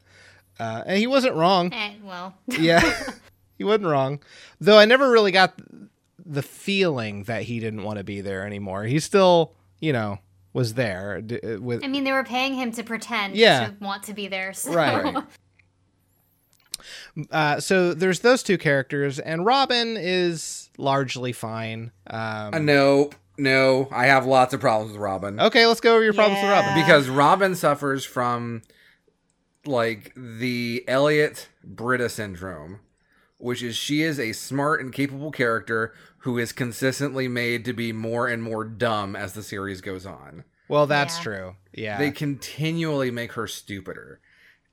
Uh, 0.60 0.84
and 0.86 0.98
he 1.00 1.08
wasn't 1.08 1.34
wrong 1.36 1.74
Eh, 1.74 1.94
well, 2.04 2.36
yeah 2.48 2.80
he 3.58 3.64
wasn't 3.64 3.84
wrong 3.88 4.20
though 4.62 4.78
i 4.78 4.86
never 4.86 5.10
really 5.10 5.32
got 5.32 5.60
the 6.24 6.44
feeling 6.44 7.24
that 7.24 7.42
he 7.42 7.60
didn't 7.60 7.82
want 7.82 7.98
to 7.98 8.04
be 8.04 8.22
there 8.22 8.46
anymore 8.46 8.84
He's 8.84 9.04
still 9.04 9.56
you 9.80 9.92
know 9.92 10.20
was 10.54 10.76
there 10.76 11.22
d- 11.22 11.40
uh, 11.40 11.60
with 11.60 11.84
I 11.84 11.88
mean, 11.88 12.04
they 12.04 12.12
were 12.12 12.24
paying 12.24 12.54
him 12.56 12.72
to 12.74 12.84
pretend 12.84 13.36
Yeah. 13.36 13.68
to 13.68 13.76
want 13.82 14.04
to 14.04 14.14
be 14.14 14.28
there. 14.28 14.54
So. 14.54 14.74
Right. 14.74 15.18
uh, 17.32 17.60
so 17.60 17.94
there's 17.94 18.20
those 18.22 18.44
two 18.44 18.58
characters 18.58 19.20
and 19.20 19.46
robin 19.46 19.96
is 19.98 20.70
largely 20.78 21.32
fine 21.32 21.92
um, 22.08 22.54
Uh, 22.54 22.60
no, 22.60 23.10
no. 23.38 23.88
I 23.92 24.06
have 24.08 24.26
lots 24.26 24.54
of 24.54 24.60
problems 24.60 24.94
with 24.94 25.02
Robin. 25.02 25.40
okay 25.40 25.66
let's 25.66 25.82
go 25.82 25.96
over 25.96 26.04
your 26.04 26.14
problems 26.14 26.42
with 26.42 26.52
robin 26.52 26.74
because 26.76 27.10
Robin 27.10 27.56
suffers 27.56 28.06
from 28.06 28.62
like 29.66 30.12
the 30.18 30.84
Elliot 30.90 31.48
Britta 31.64 32.10
syndrome, 32.10 32.82
which 33.38 33.64
is 33.64 33.78
she 33.78 34.02
is 34.02 34.20
a 34.20 34.34
smart 34.34 34.82
and 34.82 34.92
capable 34.92 35.32
character 35.32 35.94
who 36.24 36.38
is 36.38 36.52
consistently 36.52 37.28
made 37.28 37.64
to 37.66 37.74
be 37.74 37.92
more 37.94 38.28
and 38.28 38.42
more 38.44 38.64
dumb 38.64 39.16
as 39.16 39.34
the 39.34 39.44
series 39.44 39.82
goes 39.82 40.06
on. 40.06 40.44
well 40.68 40.88
that's 40.88 41.18
Yeah. 41.18 41.24
true 41.24 41.56
yeah 41.74 41.98
They 41.98 42.12
continually 42.12 43.12
make 43.12 43.34
her 43.34 43.48
stupider. 43.48 44.20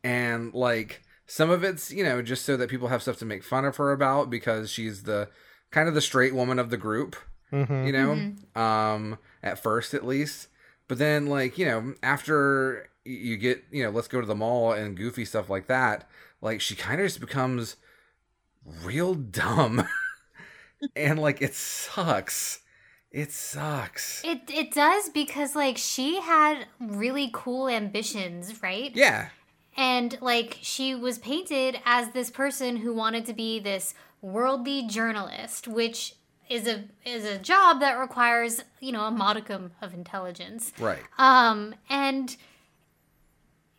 And 0.04 0.52
like 0.54 1.02
some 1.26 1.50
of 1.50 1.62
it's, 1.64 1.90
you 1.92 2.02
know, 2.04 2.22
just 2.22 2.44
so 2.44 2.56
that 2.56 2.68
people 2.70 2.88
have 2.88 3.02
stuff 3.02 3.18
to 3.18 3.24
make 3.24 3.42
fun 3.44 3.64
of 3.64 3.76
her 3.76 3.92
about 3.92 4.30
because 4.30 4.70
she's 4.70 5.02
the 5.04 5.28
kind 5.70 5.88
of 5.88 5.94
the 5.94 6.00
straight 6.00 6.34
woman 6.34 6.58
of 6.58 6.70
the 6.70 6.76
group 6.76 7.16
Mhm. 7.52 7.84
you 7.86 7.92
know 7.92 8.60
um 8.60 9.18
at 9.42 9.58
first 9.60 9.92
at 9.92 10.06
least 10.06 10.46
but 10.86 10.98
then 10.98 11.26
like 11.26 11.58
you 11.58 11.66
know 11.66 11.94
after 12.02 12.88
you 13.04 13.36
get 13.36 13.64
you 13.72 13.82
know 13.82 13.90
let's 13.90 14.06
go 14.08 14.20
to 14.20 14.26
the 14.26 14.34
mall 14.36 14.72
and 14.72 14.96
goofy 14.96 15.24
stuff 15.24 15.50
like 15.50 15.66
that 15.66 16.08
like 16.40 16.60
she 16.60 16.74
kind 16.76 17.00
of 17.00 17.06
just 17.08 17.18
becomes 17.20 17.74
real 18.84 19.14
dumb 19.14 19.84
and 20.97 21.19
like 21.19 21.40
it 21.43 21.55
sucks 21.55 22.61
it 23.11 23.33
sucks 23.33 24.23
It 24.25 24.43
it 24.49 24.73
does 24.73 25.09
because 25.09 25.57
like 25.57 25.77
she 25.77 26.21
had 26.21 26.66
really 26.79 27.29
cool 27.33 27.69
ambitions, 27.69 28.62
right? 28.62 28.95
yeah 28.95 29.29
And 29.77 30.16
like 30.21 30.59
she 30.61 30.95
was 30.95 31.19
painted 31.19 31.81
as 31.85 32.11
this 32.12 32.31
person 32.31 32.77
who 32.77 32.93
wanted 32.95 33.27
to 33.27 33.33
be 33.33 33.59
this 33.59 33.95
worldly 34.23 34.87
journalist, 34.87 35.66
which 35.66 36.14
is 36.49 36.66
a 36.69 36.85
is 37.05 37.25
a 37.25 37.38
job 37.38 37.81
that 37.81 37.95
requires, 37.99 38.62
you 38.81 38.93
know, 38.93 39.05
a 39.07 39.11
modicum 39.11 39.73
of 39.83 39.95
intelligence. 39.95 40.73
right 40.79 41.03
Um 41.19 41.75
and 41.88 42.37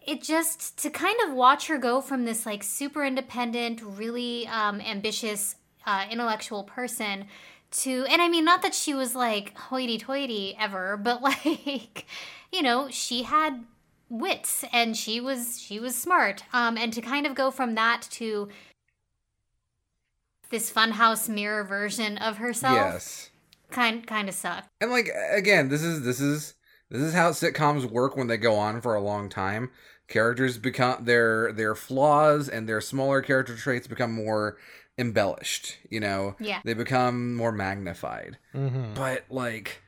it 0.06 0.24
just 0.24 0.78
to 0.80 0.90
kind 0.90 1.18
of 1.26 1.34
watch 1.34 1.68
her 1.68 1.78
go 1.78 2.02
from 2.02 2.26
this 2.26 2.46
like 2.46 2.64
super 2.64 3.06
independent, 3.06 3.82
really 3.82 4.48
um 4.48 4.82
ambitious 4.82 5.56
uh 5.86 6.06
intellectual 6.10 6.64
person 6.64 7.26
to 7.72 8.06
and 8.10 8.22
I 8.22 8.28
mean 8.28 8.46
not 8.46 8.62
that 8.62 8.76
she 8.76 8.94
was 8.94 9.16
like 9.16 9.58
hoity 9.58 9.98
toity 9.98 10.56
ever, 10.60 10.98
but 10.98 11.22
like 11.46 12.06
you 12.52 12.62
know, 12.62 12.90
she 12.90 13.24
had 13.24 13.64
wits 14.10 14.66
and 14.74 14.96
she 14.98 15.22
was 15.22 15.60
she 15.60 15.80
was 15.80 15.96
smart. 15.96 16.44
Um 16.54 16.78
and 16.78 16.92
to 16.94 17.02
kind 17.02 17.26
of 17.26 17.36
go 17.36 17.52
from 17.52 17.76
that 17.76 18.08
to 18.12 18.50
this 20.52 20.72
funhouse 20.72 21.28
mirror 21.28 21.64
version 21.64 22.18
of 22.18 22.38
herself 22.38 22.76
yes 22.76 23.30
kind 23.72 24.06
kind 24.06 24.30
of 24.30 24.36
sucked. 24.36 24.68
and 24.82 24.92
like 24.92 25.10
again 25.32 25.70
this 25.70 25.82
is 25.82 26.04
this 26.04 26.20
is 26.20 26.56
this 26.90 27.02
is 27.02 27.14
how 27.14 27.32
sitcoms 27.32 27.90
work 27.90 28.16
when 28.16 28.28
they 28.28 28.38
go 28.38 28.56
on 28.56 28.82
for 28.82 28.94
a 28.94 29.02
long 29.02 29.30
time 29.30 29.72
characters 30.08 30.58
become 30.58 31.06
their 31.06 31.54
their 31.54 31.74
flaws 31.74 32.50
and 32.50 32.68
their 32.68 32.82
smaller 32.82 33.22
character 33.22 33.56
traits 33.56 33.88
become 33.88 34.12
more 34.12 34.58
embellished 34.98 35.78
you 35.90 36.00
know 36.00 36.36
Yeah. 36.40 36.60
they 36.66 36.74
become 36.74 37.34
more 37.36 37.52
magnified 37.52 38.38
Mhm. 38.54 38.94
but 38.94 39.26
like 39.30 39.82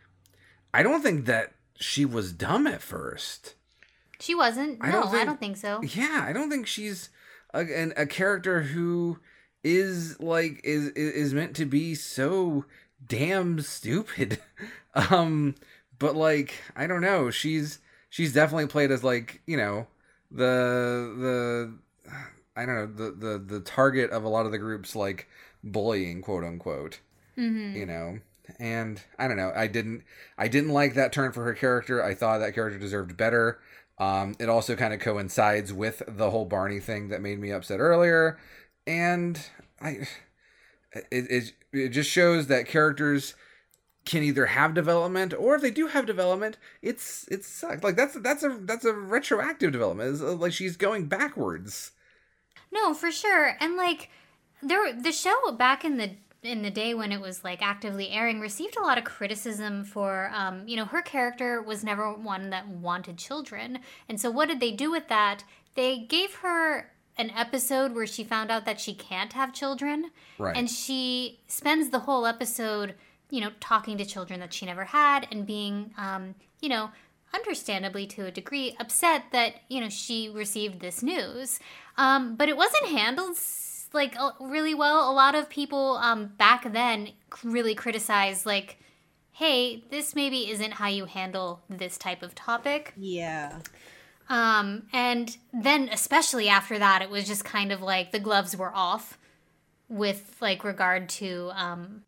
i 0.74 0.82
don't 0.82 1.02
think 1.02 1.26
that 1.26 1.54
she 1.76 2.06
was 2.06 2.32
dumb 2.32 2.66
at 2.68 2.82
first 2.82 3.56
She 4.20 4.34
wasn't. 4.36 4.78
I 4.82 4.88
No, 4.88 5.02
don't 5.02 5.08
I 5.08 5.12
think- 5.12 5.26
don't 5.26 5.40
think 5.40 5.58
so. 5.58 5.82
yeah 5.84 6.26
i 6.28 6.32
don't 6.34 6.50
think 6.50 6.66
she's 6.68 7.10
a, 7.54 7.60
an, 7.60 7.94
a 7.98 8.06
character 8.06 8.62
who 8.62 9.20
is 9.64 10.20
like 10.20 10.62
is 10.64 10.88
is 10.90 11.14
is 11.14 11.34
meant 11.34 11.56
to 11.58 11.66
be 11.66 11.94
so 11.96 12.66
damn 13.06 13.60
stupid 13.62 14.40
um 14.96 15.56
but 16.00 16.16
like 16.16 16.54
i 16.76 16.88
don't 16.88 17.02
know 17.02 17.30
she's 17.30 17.80
she's 18.10 18.34
definitely 18.34 18.68
played 18.68 18.92
as 18.92 19.04
like 19.04 19.42
you 19.46 19.58
know 19.58 19.86
the 20.32 21.14
the 21.20 21.74
i 22.56 22.66
don't 22.66 22.76
know 22.76 22.86
the 22.86 23.12
the 23.12 23.38
the 23.38 23.60
target 23.60 24.12
of 24.12 24.24
a 24.24 24.30
lot 24.30 24.46
of 24.46 24.52
the 24.52 24.58
groups 24.58 24.96
like 24.96 25.28
bullying 25.64 26.22
quote 26.22 26.44
unquote 26.44 27.00
hmm 27.36 27.76
you 27.76 27.86
know? 27.86 28.20
And 28.60 29.02
i 29.18 29.28
don't 29.28 29.38
know 29.38 29.54
i 29.56 29.68
didn't 29.68 30.04
i 30.38 30.48
didn't 30.48 30.72
like 30.72 30.96
that 30.96 31.14
turn 31.14 31.32
for 31.32 31.46
her 31.46 31.54
character. 31.54 32.04
I 32.04 32.14
thought 32.14 32.40
that 32.40 32.54
character 32.54 32.78
deserved 32.78 33.16
better. 33.16 33.60
Um 33.98 34.36
it 34.38 34.50
also 34.50 34.76
kind 34.76 34.94
of 34.94 35.00
coincides 35.00 35.72
with 35.72 36.04
the 36.08 36.30
whole 36.30 36.46
barney 36.46 36.82
thing 36.82 37.08
that 37.08 37.22
made 37.22 37.40
me 37.40 37.52
upset 37.52 37.80
earlier. 37.80 38.38
And 38.86 39.40
i 39.82 40.06
it, 41.10 41.32
it, 41.32 41.54
it 41.72 41.90
just 41.90 42.10
shows 42.10 42.48
that 42.48 42.68
characters 42.68 43.34
can 44.06 44.22
either 44.22 44.48
have 44.48 44.74
development 44.74 45.34
or 45.34 45.56
if 45.56 45.62
they 45.62 45.72
do 45.72 45.88
have 45.88 46.06
development 46.06 46.58
it's 46.82 47.26
it 47.32 47.46
sucks 47.46 47.82
like 47.82 47.96
that's 47.96 48.16
that's 48.16 48.44
a 48.44 48.60
that's 48.64 48.84
a 48.84 48.92
retroactive 48.92 49.72
development. 49.72 50.12
It's 50.12 50.22
uh, 50.22 50.34
like 50.34 50.52
she's 50.52 50.76
going 50.76 51.06
backwards 51.06 51.93
No, 52.74 52.94
for 52.94 53.12
sure. 53.12 53.56
And 53.60 53.78
like 53.78 54.10
there 54.62 54.94
the 54.94 55.12
show 55.12 55.52
back 55.52 55.86
in 55.86 55.98
the 55.98 56.12
in 56.42 56.62
the 56.62 56.72
day 56.72 56.94
when 56.94 57.12
it 57.12 57.22
was 57.22 57.44
like 57.44 57.62
actively 57.62 58.10
airing 58.10 58.42
received 58.42 58.76
a 58.76 58.82
lot 58.82 58.98
of 58.98 59.06
criticism 59.06 59.86
for 59.86 60.30
um, 60.34 60.68
you 60.68 60.76
know, 60.76 60.86
her 60.86 61.02
character 61.02 61.62
was 61.62 61.84
never 61.84 62.12
one 62.12 62.50
that 62.50 62.68
wanted 62.68 63.18
children. 63.18 63.80
And 64.10 64.20
so 64.20 64.30
what 64.30 64.50
did 64.50 64.60
they 64.60 64.72
do 64.72 64.92
with 64.92 65.08
that? 65.08 65.44
They 65.76 66.00
gave 66.00 66.36
her 66.36 66.92
an 67.18 67.30
episode 67.30 67.94
where 67.94 68.08
she 68.08 68.24
found 68.24 68.52
out 68.52 68.66
that 68.66 68.80
she 68.80 68.94
can't 68.94 69.34
have 69.34 69.54
children. 69.54 70.12
Right. 70.38 70.58
And 70.58 70.70
she 70.70 71.40
spends 71.48 71.92
the 71.92 72.00
whole 72.00 72.26
episode, 72.26 72.96
you 73.30 73.40
know, 73.40 73.52
talking 73.60 73.98
to 74.00 74.06
children 74.06 74.40
that 74.40 74.54
she 74.54 74.66
never 74.66 74.86
had 74.86 75.28
and 75.32 75.46
being 75.46 75.94
um, 75.98 76.36
you 76.60 76.70
know, 76.70 76.92
understandably 77.34 78.06
to 78.08 78.26
a 78.26 78.32
degree 78.32 78.76
upset 78.80 79.26
that 79.32 79.56
you 79.68 79.82
know 79.82 79.90
she 79.90 80.30
received 80.30 80.80
this 80.80 81.02
news 81.02 81.60
um, 81.98 82.36
but 82.36 82.50
it 82.50 82.58
wasn't 82.58 82.88
handled 82.88 83.38
like 83.94 84.16
really 84.40 84.74
well 84.74 85.12
a 85.12 85.14
lot 85.14 85.36
of 85.36 85.50
people 85.50 85.98
um, 85.98 86.28
back 86.38 86.72
then 86.74 87.10
really 87.44 87.76
criticized 87.76 88.46
like 88.46 88.78
hey 89.34 89.84
this 89.92 90.16
maybe 90.16 90.50
isn't 90.50 90.74
how 90.74 90.88
you 90.88 91.06
handle 91.06 91.62
this 91.70 91.98
type 91.98 92.22
of 92.24 92.34
topic 92.36 92.94
Yeah. 92.98 93.60
um, 94.30 94.84
and 94.94 95.38
then 95.54 95.90
especially 95.92 96.50
after 96.50 96.80
that 96.80 97.02
it 97.02 97.10
was 97.10 97.28
just 97.28 97.46
kind 97.46 97.72
of 97.72 97.82
like 97.82 98.12
the 98.12 98.20
gloves 98.20 98.56
were 98.58 98.72
off 98.74 99.18
with 99.90 100.38
like 100.42 100.64
regard 100.64 101.08
to 101.10 101.52
um, 101.54 102.02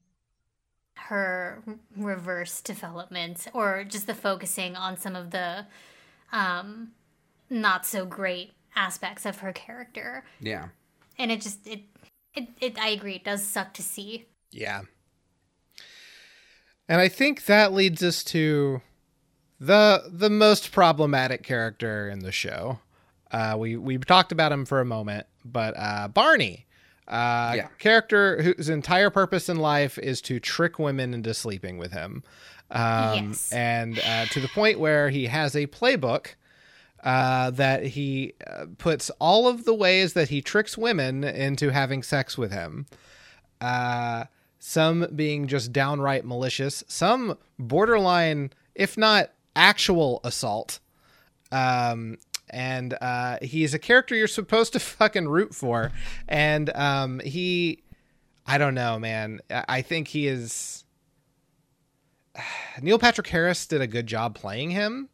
her 0.95 1.61
reverse 1.95 2.61
development 2.61 3.47
or 3.53 3.83
just 3.83 4.07
the 4.07 4.15
focusing 4.15 4.75
on 4.75 4.97
some 4.97 5.15
of 5.15 5.29
the 5.31 5.65
um, 6.31 6.91
not 7.49 7.85
so 7.85 8.05
great 8.05 8.53
aspects 8.75 9.25
of 9.25 9.39
her 9.39 9.53
character 9.53 10.23
yeah 10.39 10.67
and 11.17 11.31
it 11.31 11.41
just 11.41 11.65
it 11.67 11.81
it, 12.33 12.49
it 12.59 12.79
i 12.79 12.89
agree 12.89 13.15
it 13.15 13.23
does 13.23 13.43
suck 13.43 13.73
to 13.73 13.81
see 13.83 14.25
Yeah. 14.51 14.81
And 16.87 17.01
I 17.01 17.07
think 17.07 17.45
that 17.45 17.73
leads 17.73 18.03
us 18.03 18.23
to 18.25 18.81
the 19.59 20.03
the 20.07 20.29
most 20.29 20.71
problematic 20.71 21.43
character 21.43 22.07
in 22.09 22.19
the 22.19 22.31
show. 22.31 22.79
Uh, 23.31 23.55
we 23.57 23.75
we 23.75 23.97
talked 23.97 24.31
about 24.31 24.51
him 24.51 24.65
for 24.65 24.79
a 24.81 24.85
moment, 24.85 25.25
but 25.43 25.73
uh, 25.77 26.07
Barney, 26.07 26.65
uh, 27.07 27.53
Yeah. 27.55 27.67
character 27.79 28.41
whose 28.41 28.69
entire 28.69 29.09
purpose 29.09 29.49
in 29.49 29.57
life 29.57 29.97
is 29.97 30.21
to 30.21 30.39
trick 30.39 30.77
women 30.77 31.13
into 31.13 31.33
sleeping 31.33 31.77
with 31.79 31.91
him, 31.91 32.23
um, 32.69 33.29
Yes. 33.31 33.51
and 33.51 33.99
uh, 33.99 34.27
to 34.27 34.39
the 34.39 34.47
point 34.49 34.79
where 34.79 35.09
he 35.09 35.25
has 35.25 35.55
a 35.55 35.65
playbook 35.67 36.35
uh, 37.05 37.51
that 37.51 37.85
he 37.85 38.33
uh, 38.45 38.65
puts 38.79 39.11
all 39.19 39.47
of 39.47 39.63
the 39.63 39.73
ways 39.73 40.13
that 40.13 40.29
he 40.29 40.41
tricks 40.41 40.77
women 40.77 41.23
into 41.23 41.69
having 41.69 42.01
sex 42.01 42.37
with 42.37 42.51
him. 42.51 42.87
Uh, 43.61 44.25
some 44.57 45.07
being 45.15 45.47
just 45.47 45.71
downright 45.71 46.25
malicious, 46.25 46.83
some 46.87 47.37
borderline, 47.59 48.51
if 48.73 48.97
not 48.97 49.29
actual 49.55 50.19
assault. 50.23 50.79
Um, 51.51 52.17
and 52.49 52.97
uh, 52.99 53.37
he's 53.41 53.75
a 53.75 53.79
character 53.79 54.15
you're 54.15 54.27
supposed 54.27 54.73
to 54.73 54.79
fucking 54.79 55.27
root 55.27 55.53
for. 55.53 55.91
And 56.27 56.71
um, 56.75 57.19
he, 57.19 57.83
I 58.47 58.57
don't 58.57 58.73
know, 58.73 58.97
man. 58.97 59.41
I 59.51 59.63
I 59.67 59.81
think 59.83 60.07
he 60.07 60.27
is. 60.27 60.83
Neil 62.81 62.97
Patrick 62.97 63.27
Harris 63.27 63.67
did 63.67 63.81
a 63.81 63.87
good 63.87 64.07
job 64.07 64.33
playing 64.33 64.71
him. 64.71 65.09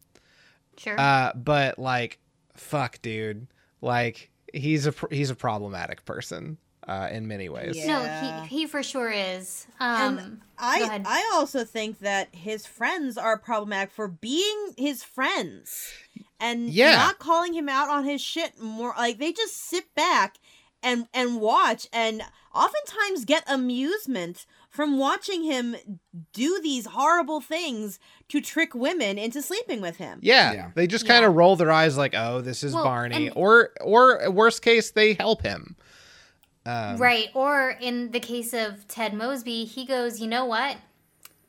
Sure 0.77 0.99
Uh, 0.99 1.31
but 1.35 1.77
like, 1.79 2.19
fuck, 2.55 3.01
dude. 3.01 3.47
Like, 3.81 4.29
he's 4.53 4.85
a 4.87 4.93
he's 5.09 5.29
a 5.29 5.35
problematic 5.35 6.05
person 6.05 6.57
uh, 6.87 7.09
in 7.11 7.27
many 7.27 7.47
ways. 7.49 7.75
Yeah. 7.77 7.87
no 7.87 8.47
he 8.47 8.57
he 8.57 8.67
for 8.67 8.83
sure 8.83 9.11
is 9.11 9.67
um 9.79 10.17
And 10.19 10.41
I. 10.57 11.01
I 11.05 11.31
also 11.33 11.63
think 11.63 11.99
that 11.99 12.33
his 12.35 12.65
friends 12.65 13.17
are 13.17 13.37
problematic 13.37 13.91
for 13.91 14.07
being 14.07 14.73
his 14.77 15.03
friends 15.03 15.91
and 16.39 16.69
Yeah. 16.69 16.95
not 16.95 17.19
calling 17.19 17.53
him 17.53 17.69
out 17.69 17.89
on 17.89 18.03
his 18.05 18.21
shit 18.21 18.59
more 18.59 18.93
like 18.97 19.17
they 19.19 19.31
just 19.31 19.55
sit 19.57 19.93
back 19.95 20.37
and 20.83 21.07
and 21.13 21.39
watch 21.39 21.87
and 21.93 22.21
oftentimes 22.53 23.25
get 23.25 23.43
amusement 23.47 24.45
from 24.71 24.97
watching 24.97 25.43
him 25.43 25.75
do 26.33 26.59
these 26.63 26.85
horrible 26.87 27.41
things 27.41 27.99
to 28.29 28.41
trick 28.41 28.73
women 28.73 29.17
into 29.19 29.41
sleeping 29.41 29.81
with 29.81 29.97
him. 29.97 30.17
Yeah, 30.23 30.53
Yeah. 30.53 30.71
they 30.73 30.87
just 30.87 31.05
kind 31.05 31.23
of 31.25 31.35
roll 31.35 31.55
their 31.57 31.71
eyes 31.71 31.97
like, 31.97 32.15
"Oh, 32.15 32.41
this 32.41 32.63
is 32.63 32.73
Well, 32.73 32.85
Barney," 32.85 33.27
and- 33.27 33.35
or 33.35 33.71
or 33.81 34.31
worst 34.31 34.61
case, 34.63 34.89
they 34.91 35.13
help 35.13 35.43
him. 35.43 35.75
Um, 36.65 36.97
Right. 36.97 37.27
Or 37.33 37.71
in 37.81 38.11
the 38.11 38.19
case 38.19 38.53
of 38.53 38.87
Ted 38.87 39.13
Mosby, 39.13 39.65
he 39.65 39.85
goes, 39.85 40.19
you 40.19 40.27
know 40.27 40.45
what? 40.45 40.77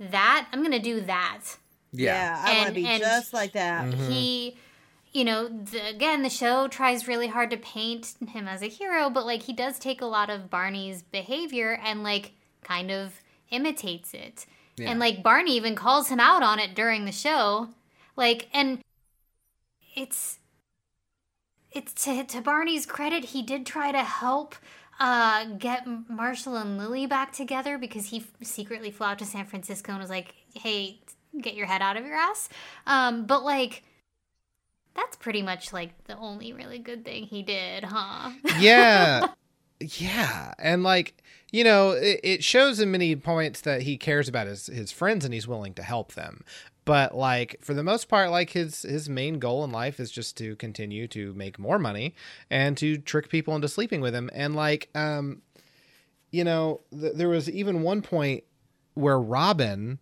That, 0.00 0.48
I'm 0.52 0.60
going 0.60 0.72
to 0.72 0.78
do 0.78 1.00
that. 1.02 1.40
yeah, 1.92 2.42
I 2.44 2.54
want 2.56 2.68
to 2.68 2.74
be 2.74 2.86
and 2.86 3.02
just 3.02 3.32
like 3.34 3.52
that. 3.52 3.84
Mm-hmm. 3.84 4.10
He, 4.10 4.56
you 5.12 5.24
know, 5.24 5.48
the, 5.48 5.86
again, 5.90 6.22
the 6.22 6.30
show 6.30 6.66
tries 6.66 7.06
really 7.06 7.28
hard 7.28 7.50
to 7.50 7.58
paint 7.58 8.14
him 8.26 8.48
as 8.48 8.62
a 8.62 8.68
hero, 8.68 9.10
but 9.10 9.26
like 9.26 9.42
he 9.42 9.52
does 9.52 9.78
take 9.78 10.00
a 10.00 10.06
lot 10.06 10.30
of 10.30 10.48
Barney's 10.50 11.02
behavior 11.02 11.78
and 11.84 12.02
like 12.02 12.32
kind 12.62 12.90
of 12.90 13.20
imitates 13.50 14.14
it. 14.14 14.46
Yeah. 14.76 14.90
And 14.90 14.98
like 15.00 15.22
Barney 15.22 15.56
even 15.56 15.74
calls 15.74 16.08
him 16.08 16.20
out 16.20 16.42
on 16.42 16.58
it 16.58 16.74
during 16.74 17.04
the 17.04 17.12
show. 17.12 17.68
Like, 18.16 18.48
and 18.52 18.80
it's 19.94 20.38
it's 21.72 21.92
to, 22.04 22.24
to 22.24 22.40
Barney's 22.40 22.86
credit, 22.86 23.26
he 23.26 23.42
did 23.42 23.64
try 23.64 23.92
to 23.92 24.02
help 24.02 24.54
uh, 25.00 25.44
get 25.58 25.86
Marshall 26.08 26.56
and 26.56 26.78
Lily 26.78 27.06
back 27.06 27.32
together 27.32 27.78
because 27.78 28.06
he 28.06 28.18
f- 28.18 28.30
secretly 28.42 28.90
flew 28.90 29.06
out 29.06 29.18
to 29.20 29.24
San 29.24 29.46
Francisco 29.46 29.92
and 29.92 30.00
was 30.00 30.10
like, 30.10 30.34
"Hey, 30.54 31.00
get 31.40 31.54
your 31.54 31.66
head 31.66 31.82
out 31.82 31.96
of 31.96 32.04
your 32.04 32.14
ass." 32.14 32.48
Um, 32.86 33.24
but 33.26 33.42
like, 33.42 33.82
that's 34.94 35.16
pretty 35.16 35.42
much 35.42 35.72
like 35.72 36.04
the 36.04 36.16
only 36.18 36.52
really 36.52 36.78
good 36.78 37.04
thing 37.04 37.24
he 37.24 37.42
did, 37.42 37.84
huh? 37.84 38.30
yeah, 38.58 39.28
yeah, 40.01 40.55
and 40.59 40.83
like 40.83 41.22
you 41.53 41.64
know, 41.64 41.91
it, 41.91 42.20
it 42.22 42.45
shows 42.45 42.80
in 42.80 42.91
many 42.91 43.14
points 43.14 43.61
that 43.61 43.83
he 43.83 43.97
cares 43.97 44.28
about 44.28 44.47
his 44.47 44.66
his 44.66 44.91
friends 44.91 45.24
and 45.24 45.35
he's 45.35 45.47
willing 45.47 45.74
to 45.74 45.83
help 45.83 46.14
them. 46.14 46.45
But 46.85 47.14
like 47.14 47.57
for 47.61 47.74
the 47.74 47.85
most 47.85 48.09
part, 48.09 48.30
like 48.30 48.51
his 48.51 48.83
his 48.83 49.09
main 49.09 49.39
goal 49.39 49.62
in 49.62 49.70
life 49.70 50.01
is 50.01 50.11
just 50.11 50.37
to 50.39 50.57
continue 50.57 51.07
to 51.09 51.33
make 51.35 51.59
more 51.59 51.78
money 51.78 52.14
and 52.51 52.76
to 52.78 52.99
trick 52.99 53.28
people 53.28 53.55
into 53.55 53.68
sleeping 53.68 54.01
with 54.01 54.14
him. 54.14 54.30
And 54.33 54.57
like, 54.57 54.89
um, 54.95 55.43
you 56.30 56.43
know, 56.43 56.80
th- 56.91 57.14
there 57.14 57.28
was 57.28 57.49
even 57.49 57.83
one 57.83 58.03
point 58.03 58.45
where 58.95 59.20
Robin 59.20 59.99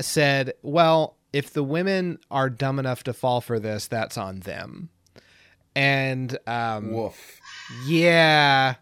said, 0.00 0.52
"Well, 0.62 1.16
if 1.32 1.52
the 1.52 1.64
women 1.64 2.18
are 2.30 2.50
dumb 2.50 2.78
enough 2.78 3.02
to 3.04 3.12
fall 3.12 3.40
for 3.40 3.58
this, 3.58 3.88
that's 3.88 4.18
on 4.18 4.40
them." 4.40 4.90
And 5.74 6.38
um, 6.46 6.92
woof 6.92 7.40
yeah, 7.86 8.74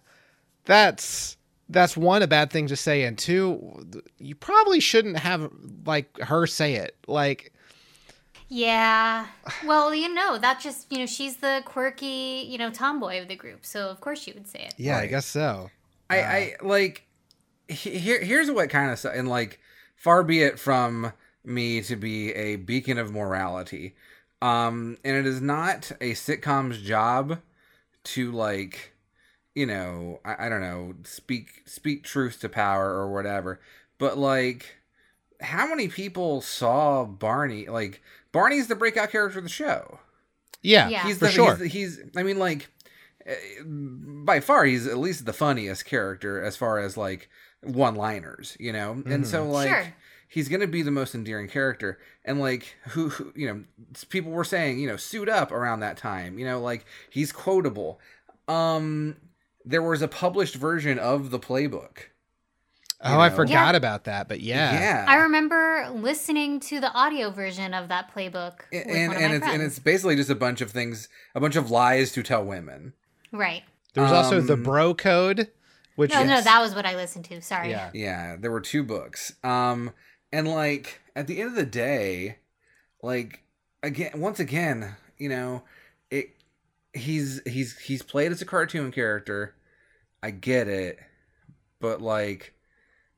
that's 0.65 1.37
that's 1.69 1.97
one 1.97 2.23
a 2.23 2.27
bad 2.27 2.51
thing 2.51 2.67
to 2.69 2.77
say, 2.77 3.03
and 3.05 3.19
two, 3.19 3.85
you 4.19 4.35
probably 4.35 4.81
shouldn't 4.81 5.19
have 5.19 5.51
like 5.87 6.19
her 6.21 6.47
say 6.47 6.75
it. 6.75 6.97
Like, 7.07 7.53
Yeah. 8.49 9.27
Well, 9.65 9.95
you 9.95 10.13
know, 10.13 10.39
that 10.39 10.61
just, 10.61 10.91
you 10.93 10.99
know, 10.99 11.07
she's 11.07 11.39
the 11.39 11.63
quirky, 11.65 12.47
you 12.49 12.59
know, 12.59 12.71
tomboy 12.71 13.21
of 13.21 13.29
the 13.29 13.37
group. 13.37 13.65
So, 13.65 13.89
of 13.89 14.01
course, 14.01 14.21
she 14.21 14.33
would 14.33 14.47
say 14.47 14.61
it. 14.67 14.75
Yeah, 14.77 14.99
I 14.99 15.07
guess 15.07 15.27
so. 15.27 15.71
I, 16.11 16.21
I 16.21 16.55
like 16.63 17.07
here. 17.69 18.23
Here's 18.23 18.51
what 18.51 18.71
kind 18.71 18.91
of 18.91 19.05
and 19.07 19.29
like 19.29 19.59
far 19.97 20.23
be 20.23 20.43
it 20.43 20.59
from 20.59 21.13
me 21.45 21.81
to 21.83 21.97
be 21.97 22.33
a 22.33 22.57
beacon 22.57 22.99
of 22.99 23.13
morality, 23.13 23.95
um, 24.43 24.99
and 25.05 25.17
it 25.17 25.27
is 25.27 25.41
not 25.41 25.91
a 26.01 26.13
sitcom's 26.13 26.81
job 26.83 27.39
to 28.05 28.33
like, 28.33 28.93
you 29.55 29.67
know, 29.67 30.21
I, 30.25 30.47
I 30.47 30.49
don't 30.49 30.61
know, 30.61 30.95
speak 31.05 31.63
speak 31.67 32.05
truth 32.05 32.41
to 32.41 32.49
power 32.49 32.91
or 32.91 33.13
whatever. 33.13 33.61
But 33.99 34.19
like, 34.19 34.77
how 35.41 35.67
many 35.67 35.89
people 35.89 36.41
saw 36.41 37.05
Barney? 37.05 37.67
Like, 37.67 38.03
Barney's 38.33 38.67
the 38.67 38.75
breakout 38.77 39.11
character 39.11 39.39
of 39.39 39.45
the 39.45 39.51
show. 39.51 40.01
Yeah, 40.63 40.89
Yeah. 40.89 41.05
he's 41.07 41.19
for 41.19 41.27
the, 41.27 41.31
sure. 41.31 41.57
He's, 41.57 41.73
he's 41.73 42.01
I 42.17 42.23
mean, 42.23 42.39
like, 42.39 42.69
eh, 43.27 43.35
by 43.65 44.41
far, 44.41 44.65
he's 44.65 44.87
at 44.87 44.99
least 44.99 45.27
the 45.27 45.33
funniest 45.33 45.85
character 45.85 46.43
as 46.43 46.57
far 46.57 46.79
as 46.79 46.97
like 46.97 47.29
one-liners, 47.63 48.57
you 48.59 48.73
know. 48.73 49.03
And 49.07 49.27
so, 49.27 49.45
like, 49.49 49.69
Sure. 49.69 49.95
He's 50.35 50.49
gonna 50.49 50.67
be 50.67 50.83
the 50.83 50.91
most 50.91 51.15
endearing 51.15 51.47
character. 51.49 51.99
And 52.25 52.41
like, 52.41 52.75
who, 52.89 53.09
who, 53.11 53.33
you 53.37 53.47
know, 53.47 53.65
people 54.09 54.33
were 54.33 54.43
saying, 54.45 54.81
you 54.81 54.89
know, 54.89 54.97
suit 54.97 55.29
up 55.29 55.53
around 55.53 55.79
that 55.81 55.97
time. 55.97 56.39
You 56.41 56.45
know, 56.45 56.61
like 56.61 56.85
he's 57.09 57.31
quotable. 57.31 58.01
Um, 58.49 59.17
there 59.65 59.81
was 59.83 60.03
a 60.03 60.09
published 60.09 60.57
version 60.57 60.99
of 60.99 61.31
the 61.31 61.39
playbook. 61.39 61.99
oh, 63.01 63.21
I 63.21 63.31
forgot 63.31 63.73
Yeah. 63.75 63.77
about 63.77 64.05
that, 64.05 64.29
but 64.29 64.41
yeah. 64.41 64.73
Yeah. 64.73 65.05
I 65.09 65.17
remember 65.17 65.89
listening 65.95 66.59
to 66.61 66.81
the 66.81 66.91
audio 66.93 67.31
version 67.31 67.73
of 67.75 67.89
that 67.89 68.13
playbook. 68.15 68.61
With 68.73 68.87
and 68.87 69.09
one 69.13 69.17
of 69.17 69.23
and 69.23 69.31
my 69.31 69.37
it's 69.37 69.47
and 69.55 69.63
it's 69.63 69.79
basically 69.79 70.17
just 70.17 70.31
a 70.31 70.35
bunch 70.35 70.61
of 70.61 70.71
things, 70.73 71.09
a 71.35 71.41
bunch 71.41 71.55
of 71.57 71.71
lies 71.71 72.11
to 72.13 72.23
tell 72.23 72.45
women. 72.45 72.93
Right. 73.33 73.63
There 73.95 74.03
was 74.03 74.13
also 74.13 74.41
the 74.41 74.55
Um, 74.55 74.63
bro 74.65 74.93
code, 74.95 75.51
which 75.97 76.11
No, 76.13 76.25
no, 76.25 76.39
is- 76.39 76.45
that 76.45 76.61
was 76.61 76.75
what 76.75 76.85
I 76.87 76.97
listened 76.97 77.25
to. 77.27 77.41
Sorry. 77.41 77.71
yeah. 77.71 77.91
Yeah, 77.95 78.37
there 78.39 78.51
were 78.51 78.61
two 78.61 78.83
books. 78.83 79.35
Um 79.45 79.93
and 80.35 80.49
like 80.49 81.01
at 81.15 81.29
the 81.29 81.41
end 81.41 81.51
of 81.51 81.55
the 81.57 81.65
day, 81.65 82.39
like 83.03 83.41
again 83.85 84.11
once 84.17 84.41
again, 84.41 84.97
you 85.17 85.29
know, 85.29 85.63
it 86.11 86.31
he's 86.93 87.41
he's 87.47 87.79
he's 87.79 88.03
played 88.03 88.33
as 88.33 88.43
a 88.43 88.47
cartoon 88.47 88.91
character. 88.91 89.55
I 90.23 90.33
get 90.33 90.67
it. 90.67 90.99
But 91.81 92.03
like 92.03 92.53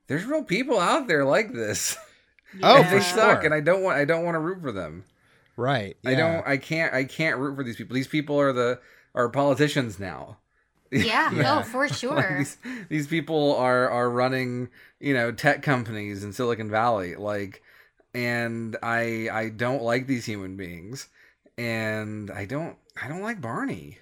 there's 0.07 0.25
real 0.25 0.43
people 0.43 0.79
out 0.79 1.07
there 1.07 1.25
like 1.25 1.51
this. 1.53 1.97
Oh, 2.63 2.81
for 2.81 2.89
they 2.95 3.01
sure. 3.01 3.01
suck 3.01 3.43
and 3.43 3.53
I 3.53 3.59
don't 3.59 3.83
want 3.83 3.97
I 3.97 4.05
don't 4.05 4.23
want 4.23 4.35
to 4.35 4.39
root 4.39 4.61
for 4.61 4.71
them. 4.71 5.03
right. 5.57 5.97
I 6.05 6.15
don't 6.15 6.47
I 6.47 6.55
can't 6.57 6.93
I 6.93 7.03
can't 7.03 7.37
root 7.37 7.57
for 7.57 7.63
these 7.63 7.75
people. 7.75 7.93
These 7.93 8.07
people 8.07 8.39
are 8.39 8.53
the 8.53 8.79
are 9.13 9.27
politicians 9.27 9.99
now. 9.99 10.37
Yeah. 10.91 11.31
Yeah. 11.35 11.59
Oh, 11.59 11.63
for 11.63 11.87
sure. 12.01 12.15
Like 12.15 12.37
these, 12.37 12.57
these 12.89 13.07
people 13.07 13.55
are 13.55 13.89
are 13.89 14.09
running 14.09 14.69
you 14.99 15.13
know 15.13 15.31
tech 15.31 15.61
companies 15.61 16.23
in 16.23 16.33
silicon 16.33 16.69
valley 16.71 17.15
like 17.15 17.61
and 18.15 18.75
i 18.81 19.29
i 19.31 19.49
don't 19.49 19.83
like 19.83 20.07
these 20.07 20.25
human 20.25 20.55
beings 20.57 21.07
and 21.57 22.31
i 22.31 22.45
don't 22.45 22.77
i 22.99 23.07
don't 23.07 23.21
like 23.21 23.39
barney 23.39 23.97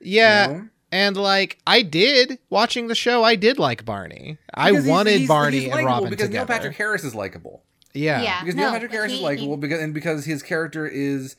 you 0.00 0.16
Yeah, 0.20 0.46
know? 0.46 0.68
and 0.92 1.16
like 1.16 1.58
I 1.66 1.82
did 1.82 2.38
watching 2.50 2.86
the 2.88 2.94
show, 2.94 3.22
I 3.22 3.34
did 3.36 3.58
like 3.58 3.84
Barney. 3.84 4.38
I 4.54 4.70
Because 4.70 4.84
he's- 4.84 4.90
wanted 4.90 5.16
he's- 5.16 5.28
Barney 5.28 5.56
he's 5.58 5.64
and 5.66 5.72
likable 5.74 5.92
Robin 5.92 6.10
because 6.10 6.26
together. 6.28 6.46
neil 6.52 6.58
patrick 6.58 6.76
harris 6.76 7.04
is 7.04 7.14
likable 7.14 7.64
yeah. 7.94 8.22
Yeah. 8.22 8.40
because 8.40 8.54
No, 8.54 8.62
neil 8.62 8.72
patrick 8.72 8.92
harris 8.92 9.12
is 9.12 9.20
likable 9.20 9.56
he- 9.56 9.60
because 9.60 9.80
and 9.80 9.92
because 9.92 10.24
his 10.24 10.42
character 10.42 10.86
is 10.86 11.36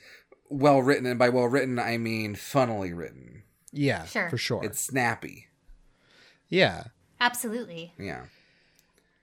well 0.49 0.81
written 0.81 1.05
and 1.05 1.17
by 1.17 1.29
well 1.29 1.45
written 1.47 1.79
i 1.79 1.97
mean 1.97 2.35
funnily 2.35 2.91
written 2.93 3.43
Yeah, 3.71 4.05
Sure. 4.05 4.29
for 4.29 4.37
sure. 4.37 4.63
it's 4.63 4.79
snappy 4.81 5.47
yeah. 6.49 6.85
Absolutely. 7.21 7.93
yeah 7.97 8.25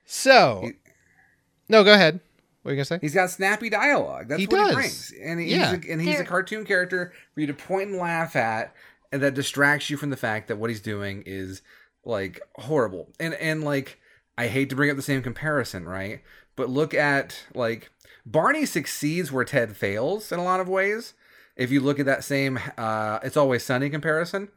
So, 0.05 0.61
He- 0.65 0.73
no, 1.67 1.83
go 1.83 1.93
ahead. 1.93 2.19
What 2.63 2.71
are 2.71 2.73
you 2.73 2.77
gonna 2.77 2.85
say? 2.85 2.97
He's 3.01 3.13
got 3.13 3.29
snappy 3.29 3.69
dialogue. 3.69 4.27
That's 4.29 4.39
He 4.41 4.47
what 4.47 4.57
does. 4.57 4.69
he 4.69 4.75
brings, 4.75 5.13
and 5.23 5.39
he's 5.39 5.51
Yeah. 5.51 5.71
a, 5.73 5.91
and 5.91 6.01
he's 6.01 6.19
a 6.19 6.25
cartoon 6.25 6.65
character 6.65 7.13
for 7.33 7.41
you 7.41 7.47
to 7.47 7.53
point 7.53 7.89
and 7.89 7.97
laugh 7.99 8.35
at, 8.35 8.73
and 9.11 9.21
that 9.21 9.33
distracts 9.35 9.89
you 9.89 9.97
from 9.97 10.09
the 10.09 10.17
fact 10.17 10.47
that 10.47 10.57
what 10.57 10.69
he's 10.69 10.81
doing 10.81 11.23
is 11.25 11.61
like 12.03 12.39
horrible. 12.55 13.13
And 13.19 13.33
and 13.35 13.63
like 13.63 13.99
I 14.37 14.47
hate 14.47 14.69
to 14.71 14.75
bring 14.75 14.89
up 14.89 14.95
the 14.97 15.01
same 15.03 15.21
comparison, 15.21 15.85
right? 15.85 16.21
But 16.55 16.69
look 16.69 16.93
at 16.93 17.43
like 17.53 17.91
Barney 18.25 18.65
succeeds 18.65 19.31
where 19.31 19.45
Ted 19.45 19.77
fails 19.77 20.31
in 20.31 20.39
a 20.39 20.43
lot 20.43 20.59
of 20.59 20.67
ways. 20.67 21.13
If 21.59 21.71
you 21.71 21.81
look 21.81 21.99
at 21.99 22.05
that 22.05 22.23
same 22.23 22.57
uh, 22.77 23.19
"It's 23.21 23.35
Always 23.37 23.63
Sunny" 23.63 23.89
comparison, 23.89 24.47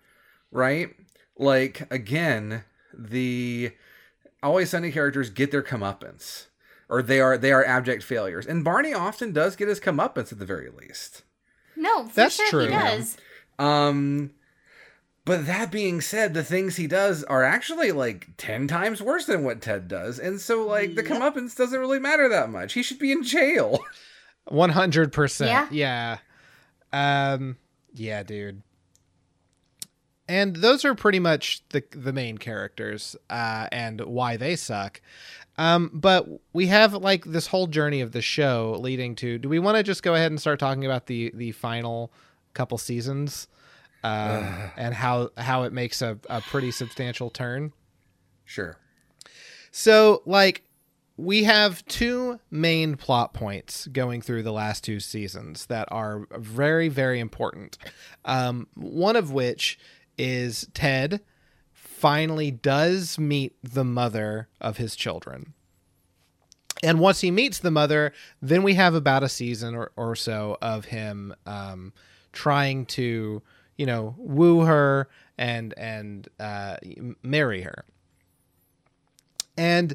right? 0.50 0.90
Like 1.36 1.92
again, 1.92 2.64
the 2.96 3.72
Always 4.42 4.70
Sunny 4.70 4.92
characters 4.92 5.28
get 5.30 5.50
their 5.50 5.62
comeuppance, 5.62 6.46
or 6.88 7.02
they 7.02 7.20
are 7.20 7.36
they 7.36 7.52
are 7.52 7.64
abject 7.64 8.02
failures, 8.04 8.46
and 8.46 8.64
Barney 8.64 8.94
often 8.94 9.32
does 9.32 9.56
get 9.56 9.68
his 9.68 9.80
comeuppance 9.80 10.32
at 10.32 10.38
the 10.38 10.46
very 10.46 10.70
least. 10.70 11.22
No, 11.76 12.06
for 12.06 12.14
That's 12.14 12.36
sure 12.36 12.48
true. 12.50 12.64
he 12.64 12.68
does. 12.68 13.16
Um, 13.58 14.30
but 15.24 15.46
that 15.46 15.70
being 15.70 16.00
said, 16.00 16.34
the 16.34 16.44
things 16.44 16.76
he 16.76 16.86
does 16.86 17.24
are 17.24 17.42
actually 17.44 17.92
like 17.92 18.28
ten 18.36 18.68
times 18.68 19.00
worse 19.02 19.24
than 19.26 19.42
what 19.44 19.60
Ted 19.60 19.88
does, 19.88 20.18
and 20.18 20.40
so 20.40 20.66
like 20.66 20.94
the 20.94 21.02
Yep. 21.02 21.10
comeuppance 21.12 21.56
doesn't 21.56 21.80
really 21.80 21.98
matter 21.98 22.28
that 22.28 22.50
much. 22.50 22.74
He 22.74 22.82
should 22.82 22.98
be 22.98 23.10
in 23.12 23.22
jail. 23.24 23.78
One 24.48 24.70
hundred 24.70 25.12
percent. 25.12 25.50
Yeah. 25.50 25.68
Yeah. 25.70 26.18
Um. 26.92 27.56
Yeah, 27.94 28.22
dude. 28.22 28.62
And 30.28 30.56
those 30.56 30.84
are 30.84 30.94
pretty 30.94 31.18
much 31.18 31.62
the 31.70 31.82
the 31.90 32.12
main 32.12 32.38
characters, 32.38 33.16
uh, 33.28 33.68
and 33.72 34.00
why 34.00 34.36
they 34.36 34.56
suck. 34.56 35.00
Um, 35.58 35.90
but 35.92 36.26
we 36.52 36.68
have 36.68 36.94
like 36.94 37.24
this 37.24 37.48
whole 37.48 37.66
journey 37.66 38.00
of 38.00 38.12
the 38.12 38.22
show 38.22 38.76
leading 38.80 39.14
to. 39.16 39.38
Do 39.38 39.48
we 39.48 39.58
want 39.58 39.76
to 39.76 39.82
just 39.82 40.02
go 40.02 40.14
ahead 40.14 40.30
and 40.30 40.40
start 40.40 40.58
talking 40.58 40.86
about 40.86 41.06
the 41.06 41.32
the 41.34 41.52
final 41.52 42.12
couple 42.54 42.78
seasons, 42.78 43.48
um, 44.04 44.70
and 44.76 44.94
how 44.94 45.30
how 45.36 45.64
it 45.64 45.72
makes 45.72 46.00
a, 46.00 46.18
a 46.30 46.40
pretty 46.40 46.70
substantial 46.70 47.28
turn? 47.28 47.72
Sure. 48.44 48.76
So, 49.70 50.22
like, 50.26 50.62
we 51.22 51.44
have 51.44 51.84
two 51.86 52.40
main 52.50 52.96
plot 52.96 53.32
points 53.32 53.86
going 53.88 54.20
through 54.20 54.42
the 54.42 54.52
last 54.52 54.82
two 54.82 54.98
seasons 54.98 55.66
that 55.66 55.86
are 55.92 56.26
very, 56.32 56.88
very 56.88 57.20
important. 57.20 57.78
Um, 58.24 58.66
one 58.74 59.14
of 59.14 59.30
which 59.30 59.78
is 60.18 60.66
Ted 60.74 61.20
finally 61.72 62.50
does 62.50 63.18
meet 63.18 63.54
the 63.62 63.84
mother 63.84 64.48
of 64.60 64.78
his 64.78 64.96
children. 64.96 65.54
And 66.82 66.98
once 66.98 67.20
he 67.20 67.30
meets 67.30 67.60
the 67.60 67.70
mother, 67.70 68.12
then 68.40 68.64
we 68.64 68.74
have 68.74 68.94
about 68.94 69.22
a 69.22 69.28
season 69.28 69.76
or, 69.76 69.92
or 69.96 70.16
so 70.16 70.58
of 70.60 70.86
him 70.86 71.32
um, 71.46 71.92
trying 72.32 72.84
to, 72.86 73.40
you 73.76 73.86
know, 73.86 74.16
woo 74.18 74.62
her 74.62 75.08
and 75.38 75.72
and 75.78 76.28
uh, 76.40 76.78
marry 77.22 77.62
her. 77.62 77.84
And 79.56 79.94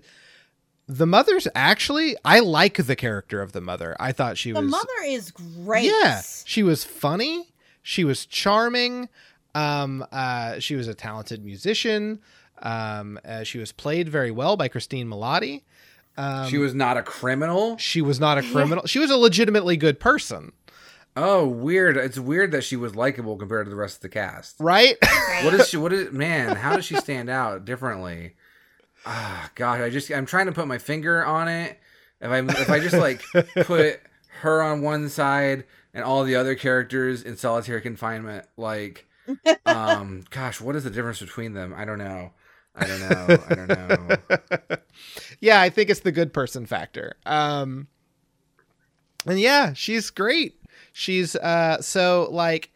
the 0.88 1.06
mother's 1.06 1.48
actually, 1.54 2.16
I 2.24 2.40
like 2.40 2.86
the 2.86 2.96
character 2.96 3.42
of 3.42 3.52
the 3.52 3.62
mother. 3.62 3.96
I 4.00 4.12
thought 4.12 4.38
she 4.38 4.52
The 4.52 4.62
was 4.62 4.66
The 4.66 4.72
mother 4.78 5.04
is 5.06 5.32
great. 5.32 5.86
yeah, 5.86 6.22
she 6.46 6.64
was 6.64 6.84
funny. 6.84 7.50
She 7.82 8.04
was 8.04 8.26
charming. 8.26 9.10
Um, 9.56 10.06
uh, 10.12 10.60
she 10.60 10.76
was 10.76 10.88
a 10.88 10.94
talented 10.94 11.44
musician. 11.44 12.20
Um, 12.62 13.20
uh, 13.26 13.44
she 13.44 13.58
was 13.60 13.72
played 13.72 14.10
very 14.10 14.32
well 14.32 14.56
by 14.58 14.68
Cristin 14.70 15.08
Milioti. 15.08 15.64
Um, 16.18 16.50
she 16.50 16.58
was 16.58 16.74
not 16.74 16.98
a 16.98 17.04
criminal. 17.04 17.78
She 17.78 18.02
was 18.02 18.20
not 18.20 18.38
a 18.38 18.42
criminal. 18.42 18.86
She 18.88 18.98
was 19.00 19.12
a 19.12 19.18
legitimately 19.18 19.78
good 19.78 20.00
person, 20.00 20.52
Oh, 21.16 21.48
weird. 21.48 21.98
It's 21.98 22.20
weird 22.20 22.52
that 22.52 22.64
she 22.64 22.76
was 22.76 22.96
likable 22.96 23.38
compared 23.38 23.66
to 23.66 23.70
the 23.72 23.76
rest 23.76 23.96
of 23.98 24.02
the 24.02 24.10
cast. 24.10 24.56
right? 24.60 24.96
Right? 25.04 25.42
What 25.46 25.54
is 25.56 25.68
she? 25.70 25.78
What 25.78 25.92
is 25.94 26.12
man? 26.12 26.56
How 26.56 26.76
does 26.76 26.86
she 26.86 26.96
stand 26.96 27.30
out 27.30 27.66
differently? 27.66 28.36
Ah, 29.10 29.50
gosh, 29.56 29.80
I 29.80 29.90
just 29.90 30.12
I'm 30.12 30.26
trying 30.26 30.48
to 30.48 30.52
put 30.52 30.68
my 30.68 30.78
finger 30.78 31.26
on 31.26 31.48
it. 31.48 31.80
If 32.20 32.30
I 32.30 32.40
if 32.40 32.70
I 32.70 32.80
just 32.80 32.98
like 32.98 33.24
put 33.64 34.02
her 34.42 34.62
on 34.62 34.82
one 34.82 35.08
side 35.08 35.64
and 35.94 36.04
all 36.04 36.26
the 36.26 36.36
other 36.36 36.56
characters 36.56 37.24
in 37.24 37.38
solitary 37.38 37.80
confinement, 37.80 38.46
like, 38.58 39.08
um, 39.66 40.26
gosh, 40.30 40.60
what 40.60 40.76
is 40.76 40.84
the 40.84 40.90
difference 40.90 41.22
between 41.22 41.54
them? 41.54 41.74
I 41.74 41.86
don't 41.86 42.00
know. 42.00 42.32
I 42.76 42.86
don't 42.86 43.00
know. 43.00 43.38
I 43.50 43.56
don't 43.56 43.68
know. 43.70 44.78
yeah, 45.40 45.62
I 45.62 45.70
think 45.70 45.90
it's 45.90 46.02
the 46.02 46.12
good 46.12 46.34
person 46.34 46.66
factor. 46.66 47.16
Um, 47.26 47.88
and 49.26 49.40
yeah, 49.40 49.72
she's 49.72 50.10
great. 50.10 50.62
She's 50.92 51.34
uh, 51.38 51.82
so 51.82 52.28
like 52.30 52.72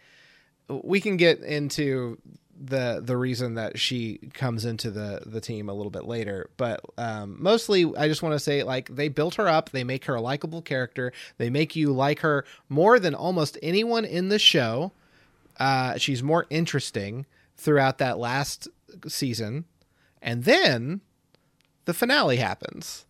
we 0.69 1.01
can 1.01 1.17
get 1.17 1.41
into 1.41 2.19
the 2.63 3.01
the 3.03 3.17
reason 3.17 3.55
that 3.55 3.79
she 3.79 4.19
comes 4.33 4.65
into 4.65 4.91
the 4.91 5.23
the 5.25 5.41
team 5.41 5.67
a 5.69 5.73
little 5.73 5.89
bit 5.89 6.05
later. 6.05 6.49
But 6.57 6.81
um, 6.97 7.37
mostly, 7.39 7.91
I 7.97 8.07
just 8.07 8.21
want 8.21 8.33
to 8.33 8.39
say 8.39 8.63
like 8.63 8.93
they 8.93 9.07
built 9.07 9.35
her 9.35 9.47
up. 9.47 9.71
They 9.71 9.83
make 9.83 10.05
her 10.05 10.15
a 10.15 10.21
likable 10.21 10.61
character. 10.61 11.11
They 11.37 11.49
make 11.49 11.75
you 11.75 11.91
like 11.91 12.19
her 12.19 12.45
more 12.69 12.99
than 12.99 13.15
almost 13.15 13.57
anyone 13.63 14.05
in 14.05 14.29
the 14.29 14.39
show. 14.39 14.91
Uh, 15.59 15.97
she's 15.97 16.21
more 16.23 16.45
interesting 16.49 17.25
throughout 17.57 17.97
that 17.97 18.17
last 18.17 18.67
season, 19.07 19.65
and 20.21 20.43
then 20.43 21.01
the 21.85 21.93
finale 21.93 22.37
happens. 22.37 23.05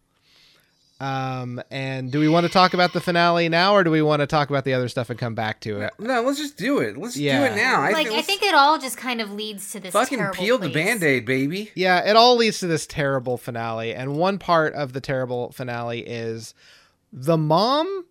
Um, 1.01 1.59
and 1.71 2.11
do 2.11 2.19
we 2.19 2.27
want 2.27 2.45
to 2.45 2.51
talk 2.51 2.75
about 2.75 2.93
the 2.93 3.01
finale 3.01 3.49
now, 3.49 3.73
or 3.73 3.83
do 3.83 3.89
we 3.89 4.03
want 4.03 4.19
to 4.19 4.27
talk 4.27 4.51
about 4.51 4.65
the 4.65 4.75
other 4.75 4.87
stuff 4.87 5.09
and 5.09 5.17
come 5.17 5.33
back 5.33 5.59
to 5.61 5.81
it? 5.81 5.93
No, 5.97 6.21
let's 6.21 6.37
just 6.37 6.57
do 6.57 6.77
it. 6.77 6.95
Let's 6.95 7.15
do 7.15 7.25
it 7.25 7.55
now. 7.55 7.81
like 7.81 8.07
think, 8.07 8.19
I 8.19 8.21
think 8.21 8.43
it 8.43 8.53
all 8.53 8.77
just 8.77 8.97
kind 8.97 9.19
of 9.19 9.31
leads 9.31 9.71
to 9.71 9.79
this 9.79 9.93
fucking 9.93 10.19
terrible 10.19 10.37
peel 10.37 10.57
the 10.59 10.69
place. 10.69 10.85
band-aid, 10.85 11.25
baby. 11.25 11.71
Yeah, 11.73 12.07
it 12.07 12.15
all 12.15 12.35
leads 12.35 12.59
to 12.59 12.67
this 12.67 12.85
terrible 12.85 13.37
finale. 13.37 13.95
And 13.95 14.15
one 14.15 14.37
part 14.37 14.75
of 14.75 14.93
the 14.93 15.01
terrible 15.01 15.51
finale 15.51 16.01
is 16.01 16.53
the 17.11 17.37
mom 17.37 18.05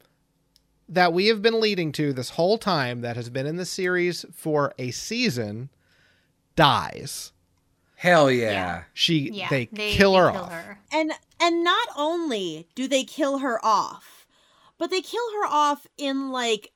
that 0.88 1.12
we 1.12 1.28
have 1.28 1.40
been 1.40 1.60
leading 1.60 1.92
to 1.92 2.12
this 2.12 2.30
whole 2.30 2.58
time, 2.58 3.02
that 3.02 3.14
has 3.14 3.30
been 3.30 3.46
in 3.46 3.54
the 3.54 3.64
series 3.64 4.26
for 4.34 4.74
a 4.80 4.90
season, 4.90 5.70
dies. 6.56 7.30
Hell 7.94 8.32
yeah. 8.32 8.50
Yeah. 8.50 8.82
She 8.94 9.30
Yeah, 9.30 9.48
they, 9.48 9.66
they 9.70 9.92
kill 9.92 10.14
they 10.14 10.18
her 10.18 10.30
kill 10.32 10.40
off. 10.42 10.52
her. 10.52 10.80
And 10.92 11.12
and 11.40 11.64
not 11.64 11.88
only 11.96 12.68
do 12.74 12.86
they 12.86 13.04
kill 13.04 13.38
her 13.38 13.64
off, 13.64 14.26
but 14.78 14.90
they 14.90 15.00
kill 15.00 15.24
her 15.40 15.46
off 15.48 15.86
in 15.98 16.30
like 16.30 16.72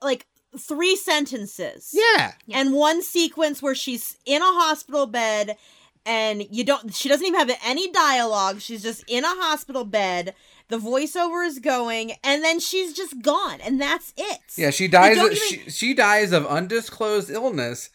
like 0.00 0.26
three 0.58 0.96
sentences. 0.96 1.90
Yeah. 1.92 2.32
Yeah. 2.46 2.60
And 2.60 2.74
one 2.74 3.02
sequence 3.02 3.62
where 3.62 3.74
she's 3.74 4.16
in 4.26 4.42
a 4.42 4.46
hospital 4.46 5.06
bed 5.06 5.56
and 6.04 6.44
you 6.50 6.64
don't 6.64 6.94
she 6.94 7.08
doesn't 7.08 7.26
even 7.26 7.38
have 7.38 7.58
any 7.64 7.90
dialogue. 7.90 8.60
She's 8.60 8.82
just 8.82 9.04
in 9.06 9.24
a 9.24 9.28
hospital 9.28 9.84
bed. 9.84 10.34
The 10.68 10.78
voiceover 10.78 11.46
is 11.46 11.58
going 11.58 12.12
and 12.24 12.42
then 12.42 12.58
she's 12.60 12.92
just 12.92 13.22
gone 13.22 13.60
and 13.60 13.80
that's 13.80 14.12
it. 14.16 14.40
Yeah, 14.56 14.70
she 14.70 14.88
dies. 14.88 15.16
Of, 15.18 15.24
even- 15.32 15.36
she, 15.36 15.70
she 15.70 15.94
dies 15.94 16.32
of 16.32 16.46
undisclosed 16.46 17.30
illness, 17.30 17.90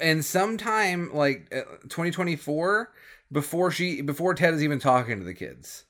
and 0.00 0.24
sometime 0.24 1.10
like 1.12 1.48
uh, 1.54 1.62
2024 1.88 2.92
before 3.32 3.70
she 3.70 4.00
before 4.02 4.34
Ted 4.34 4.54
is 4.54 4.62
even 4.62 4.78
talking 4.78 5.18
to 5.18 5.24
the 5.24 5.34
kids. 5.34 5.84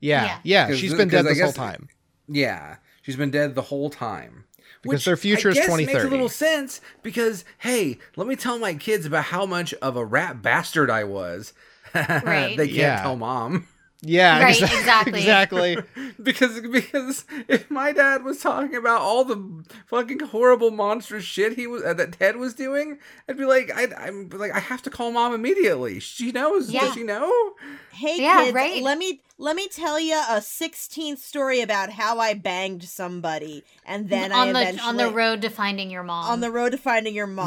Yeah. 0.00 0.24
Yeah. 0.24 0.38
Yeah. 0.42 0.66
'Cause- 0.68 0.78
She's 0.78 0.94
been 0.94 1.08
dead 1.08 1.26
I 1.26 1.30
this 1.30 1.40
whole 1.40 1.52
time. 1.52 1.88
Yeah, 2.28 2.76
she's 3.02 3.16
been 3.16 3.30
dead 3.30 3.54
the 3.54 3.62
whole 3.62 3.88
time. 3.90 4.44
Because 4.82 5.04
their 5.04 5.16
future 5.16 5.48
I 5.48 5.52
is 5.52 5.58
guess 5.58 5.68
Makes 5.68 6.04
a 6.04 6.08
little 6.08 6.28
sense 6.28 6.80
because 7.02 7.44
hey, 7.58 7.98
let 8.16 8.26
me 8.28 8.36
tell 8.36 8.58
my 8.58 8.74
kids 8.74 9.06
about 9.06 9.24
how 9.24 9.46
much 9.46 9.72
of 9.74 9.96
a 9.96 10.04
rat 10.04 10.42
bastard 10.42 10.90
I 10.90 11.04
was. 11.04 11.52
Right. 11.94 12.56
they 12.56 12.66
can't 12.66 12.76
Yeah. 12.78 13.02
tell 13.02 13.16
mom. 13.16 13.66
Yeah. 14.02 14.40
Right, 14.42 14.56
exa- 14.56 14.62
exactly. 14.78 15.20
exactly. 15.20 15.76
because 16.22 16.60
because 16.60 17.24
if 17.48 17.70
my 17.70 17.92
dad 17.92 18.24
was 18.24 18.40
talking 18.40 18.76
about 18.76 19.00
all 19.00 19.24
the 19.24 19.64
fucking 19.86 20.20
horrible 20.20 20.70
monstrous 20.70 21.24
shit 21.24 21.54
he 21.54 21.66
was 21.66 21.82
uh, 21.82 21.94
that 21.94 22.12
Ted 22.12 22.36
was 22.36 22.54
doing, 22.54 22.98
I'd 23.28 23.38
be 23.38 23.44
like, 23.44 23.70
I, 23.74 23.88
I'm 24.06 24.28
like, 24.30 24.52
I 24.52 24.60
have 24.60 24.82
to 24.82 24.90
call 24.90 25.10
mom 25.12 25.34
immediately. 25.34 25.98
She 26.00 26.32
knows. 26.32 26.70
Yeah. 26.70 26.82
Does 26.82 26.94
she 26.94 27.02
know? 27.02 27.54
Hey 27.90 28.20
Yeah, 28.20 28.44
kids, 28.44 28.54
right. 28.54 28.82
let 28.82 28.98
me 28.98 29.22
let 29.38 29.54
me 29.56 29.68
tell 29.68 29.98
you 30.00 30.14
a 30.14 30.40
16th 30.40 31.18
story 31.18 31.60
about 31.60 31.90
how 31.90 32.18
I 32.18 32.32
banged 32.34 32.84
somebody 32.84 33.64
and 33.84 34.08
then 34.08 34.32
I 34.32 34.40
on 34.40 34.52
the 34.54 34.60
eventually 34.60 34.88
on 34.88 34.96
the 34.96 35.10
road 35.10 35.42
to 35.42 35.50
finding 35.50 35.90
your 35.90 36.02
mom. 36.02 36.30
on 36.30 36.40
the 36.40 36.50
road 36.50 36.72
to 36.72 36.78
finding 36.78 37.14
your 37.14 37.26
mom. 37.26 37.46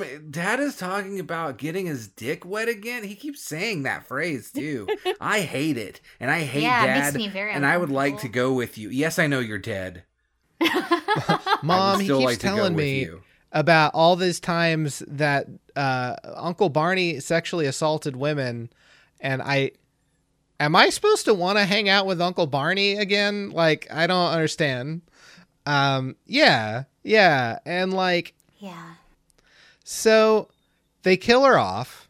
Like, 0.00 0.10
Mom, 0.10 0.30
dad 0.30 0.60
is 0.60 0.76
talking 0.76 1.18
about 1.20 1.56
getting 1.58 1.86
his 1.86 2.08
dick 2.08 2.44
wet 2.44 2.68
again. 2.68 3.04
He 3.04 3.14
keeps 3.14 3.42
saying 3.42 3.82
that 3.84 4.06
phrase 4.06 4.50
too. 4.52 4.86
I 5.20 5.40
hate 5.40 5.57
it, 5.66 6.00
and 6.20 6.30
I 6.30 6.40
hate 6.40 6.62
Yeah, 6.62 6.84
it 6.84 6.94
makes 6.94 7.12
dad. 7.12 7.14
me 7.16 7.28
very 7.28 7.52
and 7.52 7.66
I 7.66 7.76
would 7.76 7.90
like 7.90 8.20
to 8.20 8.28
go 8.28 8.52
with 8.52 8.78
you. 8.78 8.88
Yes, 8.90 9.18
I 9.18 9.26
know 9.26 9.40
you're 9.40 9.58
dead. 9.58 10.04
Mom, 11.62 11.98
would 11.98 12.02
he 12.02 12.08
keeps 12.08 12.24
like 12.24 12.38
telling 12.38 12.74
me 12.76 13.02
you. 13.02 13.22
about 13.52 13.92
all 13.94 14.16
these 14.16 14.40
times 14.40 15.02
that 15.06 15.46
uh, 15.76 16.16
Uncle 16.36 16.68
Barney 16.68 17.20
sexually 17.20 17.66
assaulted 17.66 18.16
women, 18.16 18.70
and 19.20 19.42
I 19.42 19.72
am 20.60 20.74
I 20.74 20.88
supposed 20.90 21.24
to 21.26 21.34
want 21.34 21.58
to 21.58 21.64
hang 21.64 21.88
out 21.88 22.06
with 22.06 22.20
Uncle 22.20 22.46
Barney 22.46 22.96
again? 22.96 23.50
Like 23.50 23.86
I 23.90 24.06
don't 24.06 24.32
understand. 24.32 25.02
Um, 25.66 26.16
yeah, 26.26 26.84
yeah, 27.02 27.58
and 27.66 27.92
like 27.92 28.34
yeah. 28.58 28.94
so 29.84 30.48
they 31.02 31.16
kill 31.16 31.44
her 31.44 31.58
off 31.58 32.08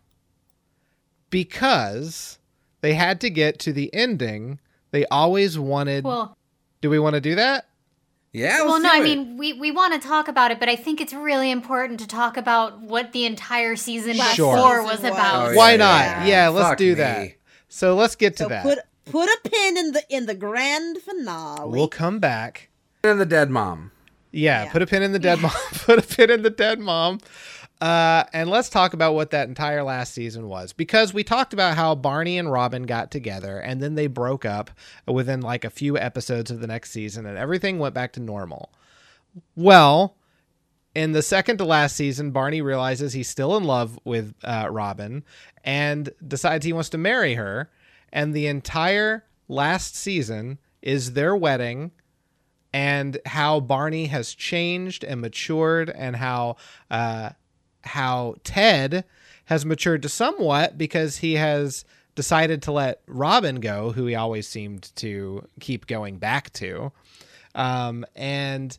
because 1.30 2.37
they 2.80 2.94
had 2.94 3.20
to 3.22 3.30
get 3.30 3.58
to 3.60 3.72
the 3.72 3.92
ending 3.94 4.58
they 4.90 5.04
always 5.06 5.58
wanted. 5.58 6.04
Well, 6.04 6.36
do 6.80 6.90
we 6.90 6.98
want 6.98 7.14
to 7.14 7.20
do 7.20 7.34
that? 7.34 7.66
Yeah. 8.32 8.62
well, 8.62 8.72
let's 8.80 8.84
no. 8.84 8.92
do 8.92 9.00
I 9.00 9.02
mean, 9.02 9.36
we 9.36 9.52
we 9.54 9.70
want 9.70 10.00
to 10.00 10.06
talk 10.06 10.28
about 10.28 10.50
it, 10.50 10.60
but 10.60 10.68
I 10.68 10.76
think 10.76 11.00
it's 11.00 11.12
really 11.12 11.50
important 11.50 12.00
to 12.00 12.06
talk 12.06 12.36
about 12.36 12.80
what 12.80 13.12
the 13.12 13.24
entire 13.24 13.74
season 13.76 14.16
Last 14.16 14.36
before 14.36 14.82
was 14.82 15.00
was. 15.02 15.12
about. 15.12 15.52
Oh, 15.52 15.56
Why 15.56 15.76
not? 15.76 16.00
yeah. 16.00 16.26
Yeah, 16.26 16.48
let's 16.48 16.68
Fuck 16.68 16.78
do 16.78 16.88
me. 16.90 16.94
that. 16.94 17.28
So 17.68 17.94
let's 17.94 18.14
get 18.16 18.36
to 18.36 18.44
so 18.44 18.48
that. 18.50 18.62
put 18.62 18.78
put 19.06 19.28
a 19.28 19.38
pin 19.48 19.76
in 19.76 19.92
the 19.92 20.02
in 20.08 20.26
the 20.26 20.34
grand 20.34 20.98
finale. 20.98 21.70
We'll 21.70 21.88
come 21.88 22.18
back. 22.18 22.68
And 23.04 23.20
the 23.20 23.26
dead 23.26 23.50
mom. 23.50 23.92
Yeah, 24.32 24.64
Yeah. 24.64 24.72
put 24.72 24.82
a 24.82 24.86
pin 24.86 25.02
in 25.02 25.12
the 25.12 25.18
dead 25.18 25.40
mom. 25.40 25.52
put 25.72 25.98
a 25.98 26.02
pin 26.16 26.30
in 26.30 26.42
the 26.42 26.50
dead 26.50 26.78
mom. 26.78 27.20
Uh, 27.80 28.24
and 28.32 28.50
let's 28.50 28.68
talk 28.68 28.92
about 28.92 29.14
what 29.14 29.30
that 29.30 29.48
entire 29.48 29.84
last 29.84 30.12
season 30.12 30.48
was 30.48 30.72
because 30.72 31.14
we 31.14 31.22
talked 31.22 31.52
about 31.52 31.76
how 31.76 31.94
Barney 31.94 32.36
and 32.36 32.50
Robin 32.50 32.84
got 32.84 33.12
together 33.12 33.60
and 33.60 33.80
then 33.80 33.94
they 33.94 34.08
broke 34.08 34.44
up 34.44 34.70
within 35.06 35.40
like 35.40 35.64
a 35.64 35.70
few 35.70 35.96
episodes 35.96 36.50
of 36.50 36.60
the 36.60 36.66
next 36.66 36.90
season 36.90 37.24
and 37.24 37.38
everything 37.38 37.78
went 37.78 37.94
back 37.94 38.12
to 38.14 38.20
normal. 38.20 38.72
Well, 39.54 40.16
in 40.92 41.12
the 41.12 41.22
second 41.22 41.58
to 41.58 41.64
last 41.64 41.94
season, 41.94 42.32
Barney 42.32 42.60
realizes 42.60 43.12
he's 43.12 43.28
still 43.28 43.56
in 43.56 43.62
love 43.62 43.96
with 44.04 44.34
uh, 44.42 44.66
Robin 44.70 45.22
and 45.62 46.10
decides 46.26 46.64
he 46.64 46.72
wants 46.72 46.88
to 46.90 46.98
marry 46.98 47.34
her. 47.34 47.70
And 48.12 48.34
the 48.34 48.48
entire 48.48 49.24
last 49.46 49.94
season 49.94 50.58
is 50.82 51.12
their 51.12 51.36
wedding 51.36 51.92
and 52.72 53.18
how 53.26 53.60
Barney 53.60 54.06
has 54.06 54.34
changed 54.34 55.04
and 55.04 55.20
matured, 55.20 55.88
and 55.90 56.16
how 56.16 56.56
uh, 56.90 57.30
how 57.82 58.36
Ted 58.44 59.04
has 59.46 59.64
matured 59.64 60.02
to 60.02 60.08
somewhat 60.08 60.76
because 60.76 61.18
he 61.18 61.34
has 61.34 61.84
decided 62.14 62.62
to 62.62 62.72
let 62.72 63.00
Robin 63.06 63.60
go, 63.60 63.92
who 63.92 64.06
he 64.06 64.14
always 64.14 64.48
seemed 64.48 64.94
to 64.96 65.46
keep 65.60 65.86
going 65.86 66.18
back 66.18 66.52
to, 66.54 66.92
um, 67.54 68.04
and 68.14 68.78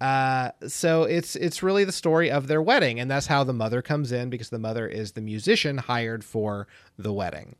uh, 0.00 0.50
so 0.66 1.04
it's 1.04 1.34
it's 1.36 1.62
really 1.62 1.84
the 1.84 1.92
story 1.92 2.30
of 2.30 2.46
their 2.46 2.60
wedding, 2.60 3.00
and 3.00 3.10
that's 3.10 3.26
how 3.26 3.42
the 3.44 3.52
mother 3.52 3.80
comes 3.80 4.12
in 4.12 4.28
because 4.28 4.50
the 4.50 4.58
mother 4.58 4.86
is 4.86 5.12
the 5.12 5.20
musician 5.20 5.78
hired 5.78 6.24
for 6.24 6.66
the 6.98 7.12
wedding. 7.12 7.56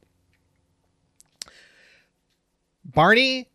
Barney 2.84 3.48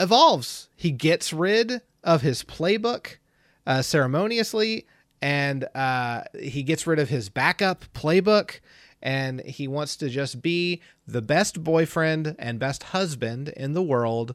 evolves. 0.00 0.68
He 0.74 0.90
gets 0.90 1.32
rid 1.32 1.80
of 2.02 2.22
his 2.22 2.42
playbook 2.42 3.18
uh, 3.66 3.82
ceremoniously, 3.82 4.86
and 5.24 5.66
uh, 5.74 6.20
he 6.38 6.62
gets 6.62 6.86
rid 6.86 6.98
of 6.98 7.08
his 7.08 7.30
backup 7.30 7.86
playbook, 7.94 8.60
and 9.00 9.40
he 9.40 9.66
wants 9.66 9.96
to 9.96 10.10
just 10.10 10.42
be 10.42 10.82
the 11.06 11.22
best 11.22 11.64
boyfriend 11.64 12.36
and 12.38 12.58
best 12.58 12.82
husband 12.82 13.48
in 13.48 13.72
the 13.72 13.82
world 13.82 14.34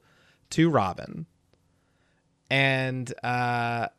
to 0.49 0.67
Robin. 0.67 1.27
And 2.49 3.13
uh, 3.23 3.89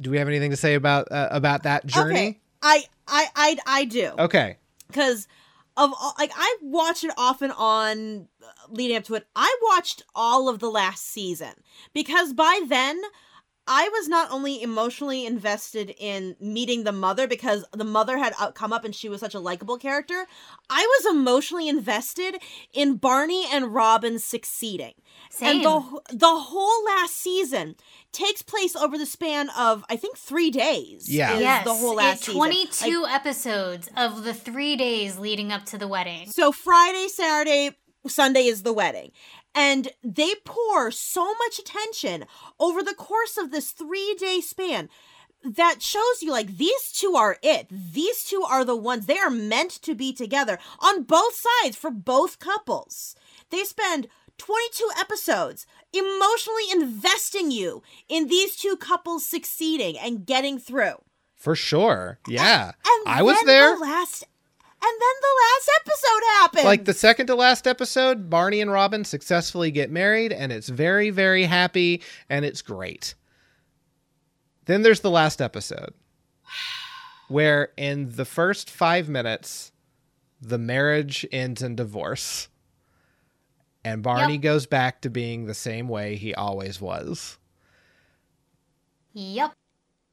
do 0.00 0.08
we 0.12 0.18
have 0.18 0.28
anything 0.28 0.52
to 0.52 0.56
say 0.56 0.74
about 0.74 1.10
uh, 1.10 1.26
about 1.32 1.64
that 1.64 1.84
journey? 1.84 2.14
Okay. 2.14 2.40
I 2.62 2.84
I 3.08 3.26
I 3.34 3.56
I 3.66 3.84
do. 3.86 4.12
Okay. 4.16 4.58
because 4.86 5.26
of 5.76 5.92
all, 6.00 6.14
like 6.16 6.30
I 6.36 6.58
watch 6.62 7.02
it 7.02 7.10
off 7.18 7.42
and 7.42 7.52
on 7.58 8.28
uh, 8.40 8.46
leading 8.70 8.96
up 8.96 9.02
to 9.04 9.16
it. 9.16 9.26
I 9.34 9.52
watched 9.62 10.04
all 10.14 10.48
of 10.48 10.60
the 10.60 10.70
last 10.70 11.04
season 11.04 11.54
because 11.92 12.32
by 12.32 12.60
then 12.68 13.02
I 13.68 13.88
was 13.88 14.08
not 14.08 14.30
only 14.30 14.62
emotionally 14.62 15.26
invested 15.26 15.94
in 15.98 16.36
meeting 16.40 16.84
the 16.84 16.92
mother 16.92 17.26
because 17.26 17.64
the 17.72 17.84
mother 17.84 18.16
had 18.18 18.32
uh, 18.38 18.52
come 18.52 18.72
up 18.72 18.84
and 18.84 18.94
she 18.94 19.08
was 19.08 19.20
such 19.20 19.34
a 19.34 19.40
likable 19.40 19.76
character. 19.76 20.26
I 20.70 20.86
was 21.00 21.14
emotionally 21.16 21.68
invested 21.68 22.36
in 22.72 22.96
Barney 22.96 23.44
and 23.52 23.74
Robin 23.74 24.18
succeeding. 24.18 24.92
Same. 25.30 25.56
And 25.56 25.64
the 25.64 26.00
the 26.12 26.34
whole 26.34 26.84
last 26.84 27.16
season 27.16 27.74
takes 28.12 28.40
place 28.42 28.76
over 28.76 28.96
the 28.96 29.06
span 29.06 29.50
of 29.58 29.84
I 29.90 29.96
think 29.96 30.16
3 30.16 30.50
days. 30.50 31.08
Yeah. 31.12 31.34
is 31.34 31.40
yes, 31.40 31.64
the 31.64 31.74
whole 31.74 31.96
last 31.96 32.22
it- 32.22 32.24
season. 32.26 32.38
22 32.38 33.02
Like, 33.02 33.14
episodes 33.14 33.88
of 33.96 34.22
the 34.24 34.32
three 34.34 34.76
days 34.76 35.18
leading 35.18 35.52
up 35.52 35.64
to 35.66 35.78
the 35.78 35.88
wedding. 35.88 36.30
So 36.30 36.52
Friday, 36.52 37.08
Saturday, 37.08 37.70
Sunday 38.06 38.46
is 38.46 38.62
the 38.62 38.72
wedding. 38.72 39.10
And 39.56 39.88
they 40.04 40.34
pour 40.44 40.90
so 40.90 41.34
much 41.34 41.58
attention 41.58 42.26
over 42.60 42.82
the 42.82 42.94
course 42.94 43.38
of 43.38 43.50
this 43.50 43.70
three 43.72 44.14
day 44.18 44.40
span. 44.40 44.88
that 45.42 45.80
shows 45.80 46.22
you 46.22 46.30
like 46.32 46.56
these 46.56 46.92
two 46.92 47.14
are 47.16 47.38
it. 47.42 47.68
These 47.70 48.24
two 48.24 48.42
are 48.42 48.64
the 48.64 48.76
ones. 48.76 49.06
They 49.06 49.18
are 49.18 49.30
meant 49.30 49.70
to 49.82 49.94
be 49.94 50.12
together 50.12 50.58
on 50.80 51.04
both 51.04 51.34
sides 51.62 51.76
for 51.76 51.90
both 51.90 52.38
couples. 52.38 53.14
They 53.50 53.62
spend 53.64 54.08
22 54.38 54.90
episodes 54.98 55.66
emotionally 55.92 56.64
investing 56.72 57.50
you 57.50 57.82
in 58.08 58.26
these 58.28 58.56
two 58.56 58.76
couples 58.76 59.24
succeeding 59.24 59.96
and 59.98 60.26
getting 60.26 60.58
through. 60.58 60.96
For 61.34 61.54
sure. 61.54 62.18
Yeah. 62.26 62.72
And 62.84 63.06
I 63.06 63.22
was 63.22 63.40
there. 63.44 63.76
The 63.76 63.82
last, 63.82 64.24
and 64.82 64.92
then 65.00 65.16
the 65.20 65.42
last 65.42 65.70
episode 65.80 66.22
happened. 66.40 66.64
Like 66.64 66.84
the 66.84 66.94
second 66.94 67.26
to 67.28 67.34
last 67.34 67.66
episode, 67.66 68.28
Barney 68.30 68.60
and 68.60 68.70
Robin 68.70 69.04
successfully 69.04 69.70
get 69.70 69.90
married, 69.90 70.32
and 70.32 70.52
it's 70.52 70.68
very, 70.68 71.10
very 71.10 71.44
happy, 71.44 72.02
and 72.28 72.44
it's 72.44 72.62
great. 72.62 73.14
Then 74.66 74.82
there's 74.82 75.00
the 75.00 75.10
last 75.10 75.40
episode, 75.40 75.94
where 77.28 77.70
in 77.76 78.10
the 78.16 78.24
first 78.24 78.68
five 78.70 79.08
minutes, 79.08 79.72
the 80.40 80.58
marriage 80.58 81.24
ends 81.32 81.62
in 81.62 81.76
divorce, 81.76 82.48
and 83.84 84.02
Barney 84.02 84.34
Yep. 84.34 84.42
goes 84.42 84.66
back 84.66 85.00
to 85.02 85.10
being 85.10 85.46
the 85.46 85.54
same 85.54 85.88
way 85.88 86.16
he 86.16 86.34
always 86.34 86.80
was 86.80 87.38
Yep. 89.14 89.52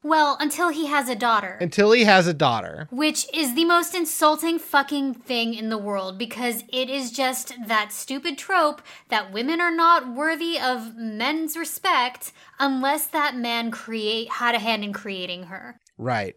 Well, 0.04 0.36
until 0.40 0.70
he 0.70 0.88
has 0.88 1.08
a 1.08 1.16
daughter. 1.16 1.58
until 1.62 1.94
he 1.94 2.04
has 2.04 2.28
a 2.28 2.34
daughter. 2.34 2.88
Which 2.92 3.26
is 3.34 3.56
the 3.56 3.64
most 3.64 3.96
insulting 3.96 4.60
fucking 4.60 5.14
thing 5.16 5.54
in 5.54 5.70
the 5.70 5.78
world 5.78 6.18
because 6.18 6.64
it 6.68 6.90
is 6.90 7.12
just 7.12 7.54
that 7.68 7.94
stupid 7.94 8.38
trope 8.38 8.82
that 9.10 9.32
women 9.32 9.62
are 9.62 9.72
not 9.74 10.14
worthy 10.14 10.60
of 10.60 10.96
men's 10.98 11.56
respect 11.56 12.34
unless 12.60 13.08
that 13.08 13.36
man 13.36 13.72
create 13.72 14.30
had 14.30 14.56
a 14.56 14.60
hand 14.60 14.84
in 14.84 14.92
creating 14.92 15.44
her. 15.44 15.80
Right. 15.98 16.36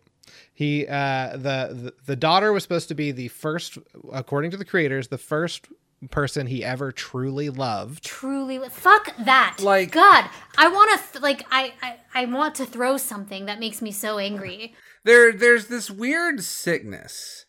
He 0.54 0.86
uh 0.86 1.32
the, 1.32 1.68
the 1.72 1.94
the 2.06 2.16
daughter 2.16 2.52
was 2.52 2.62
supposed 2.62 2.88
to 2.88 2.94
be 2.94 3.10
the 3.12 3.28
first 3.28 3.78
according 4.12 4.50
to 4.52 4.56
the 4.56 4.64
creators, 4.64 5.08
the 5.08 5.18
first 5.18 5.66
person 6.10 6.46
he 6.46 6.62
ever 6.64 6.92
truly 6.92 7.48
loved. 7.50 8.04
Truly, 8.04 8.58
fuck 8.68 9.14
that. 9.24 9.58
Like- 9.60 9.92
God, 9.92 10.28
I 10.58 10.68
want 10.68 10.90
to 11.00 11.12
th- 11.12 11.22
like 11.22 11.46
I, 11.50 11.72
I 11.82 11.96
I 12.14 12.24
want 12.26 12.54
to 12.56 12.66
throw 12.66 12.96
something 12.96 13.46
that 13.46 13.58
makes 13.60 13.80
me 13.82 13.90
so 13.92 14.18
angry. 14.18 14.74
there 15.04 15.32
there's 15.32 15.66
this 15.68 15.90
weird 15.90 16.42
sickness 16.42 17.44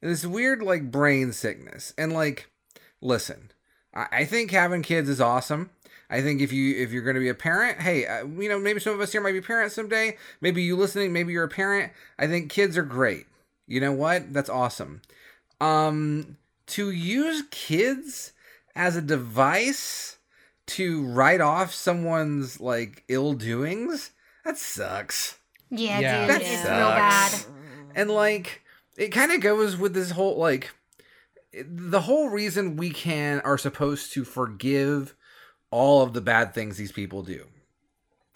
this 0.00 0.24
weird 0.26 0.62
like 0.62 0.90
brain 0.90 1.32
sickness 1.32 1.94
and 1.96 2.12
like 2.12 2.50
listen 3.00 3.50
I, 3.94 4.06
I 4.12 4.24
think 4.24 4.50
having 4.50 4.82
kids 4.82 5.08
is 5.08 5.20
awesome 5.20 5.70
i 6.10 6.20
think 6.20 6.40
if 6.42 6.52
you 6.52 6.76
if 6.76 6.92
you're 6.92 7.02
going 7.02 7.14
to 7.14 7.20
be 7.20 7.28
a 7.30 7.34
parent 7.34 7.80
hey 7.80 8.06
uh, 8.06 8.26
you 8.26 8.48
know 8.48 8.58
maybe 8.58 8.80
some 8.80 8.92
of 8.94 9.00
us 9.00 9.12
here 9.12 9.20
might 9.22 9.32
be 9.32 9.40
parents 9.40 9.74
someday 9.74 10.16
maybe 10.42 10.62
you 10.62 10.76
listening 10.76 11.12
maybe 11.12 11.32
you're 11.32 11.44
a 11.44 11.48
parent 11.48 11.90
i 12.18 12.26
think 12.26 12.50
kids 12.50 12.76
are 12.76 12.82
great 12.82 13.26
you 13.66 13.80
know 13.80 13.92
what 13.92 14.32
that's 14.32 14.50
awesome 14.50 15.00
um 15.60 16.36
to 16.68 16.90
use 16.90 17.42
kids 17.50 18.32
as 18.74 18.96
a 18.96 19.02
device 19.02 20.18
to 20.66 21.04
write 21.06 21.40
off 21.40 21.72
someone's 21.74 22.60
like 22.60 23.04
ill 23.08 23.34
doings? 23.34 24.10
That 24.44 24.56
sucks. 24.58 25.38
Yeah, 25.70 26.00
Yeah. 26.00 26.20
dude, 26.26 26.30
That 26.36 26.42
it's 26.42 26.64
real 26.64 26.88
bad. 26.90 27.44
and 27.94 28.10
like 28.10 28.62
it 28.96 29.08
kind 29.08 29.32
of 29.32 29.40
goes 29.40 29.76
with 29.76 29.94
this 29.94 30.12
whole 30.12 30.36
like 30.36 30.70
the 31.52 32.00
whole 32.02 32.28
reason 32.30 32.76
we 32.76 32.90
can 32.90 33.40
are 33.40 33.58
supposed 33.58 34.12
to 34.12 34.24
forgive 34.24 35.14
all 35.70 36.02
of 36.02 36.12
the 36.12 36.20
bad 36.20 36.52
things 36.54 36.76
these 36.76 36.92
people 36.92 37.22
do. 37.22 37.46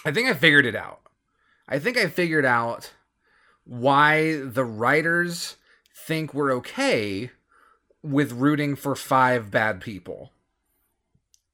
I 0.05 0.13
think 0.13 0.29
i 0.29 0.35
figured 0.35 0.67
it 0.67 0.77
out. 0.77 1.01
I 1.69 1.79
think 1.79 1.97
i 1.97 2.07
figured 2.09 2.45
out 2.47 2.93
why 3.65 4.37
the 4.37 4.65
writers 4.65 5.57
think 6.07 6.33
we're 6.33 6.53
okay 6.55 7.31
with 8.03 8.33
rooting 8.33 8.77
for 8.77 8.95
five 8.95 9.51
bad 9.51 9.81
people 9.81 10.33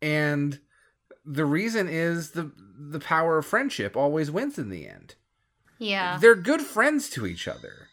and 0.03 0.61
the 1.25 1.45
reason 1.45 1.89
is 1.89 2.31
the 2.33 2.53
the 2.79 3.01
power 3.01 3.39
of 3.39 3.47
friendship 3.47 3.97
always 3.97 4.31
wins 4.31 4.59
in 4.59 4.69
the 4.69 4.87
end 4.87 5.15
Yeah. 5.79 6.19
they're 6.21 6.35
good 6.35 6.61
friends 6.63 7.09
to 7.11 7.27
each 7.27 7.49
other. 7.49 7.89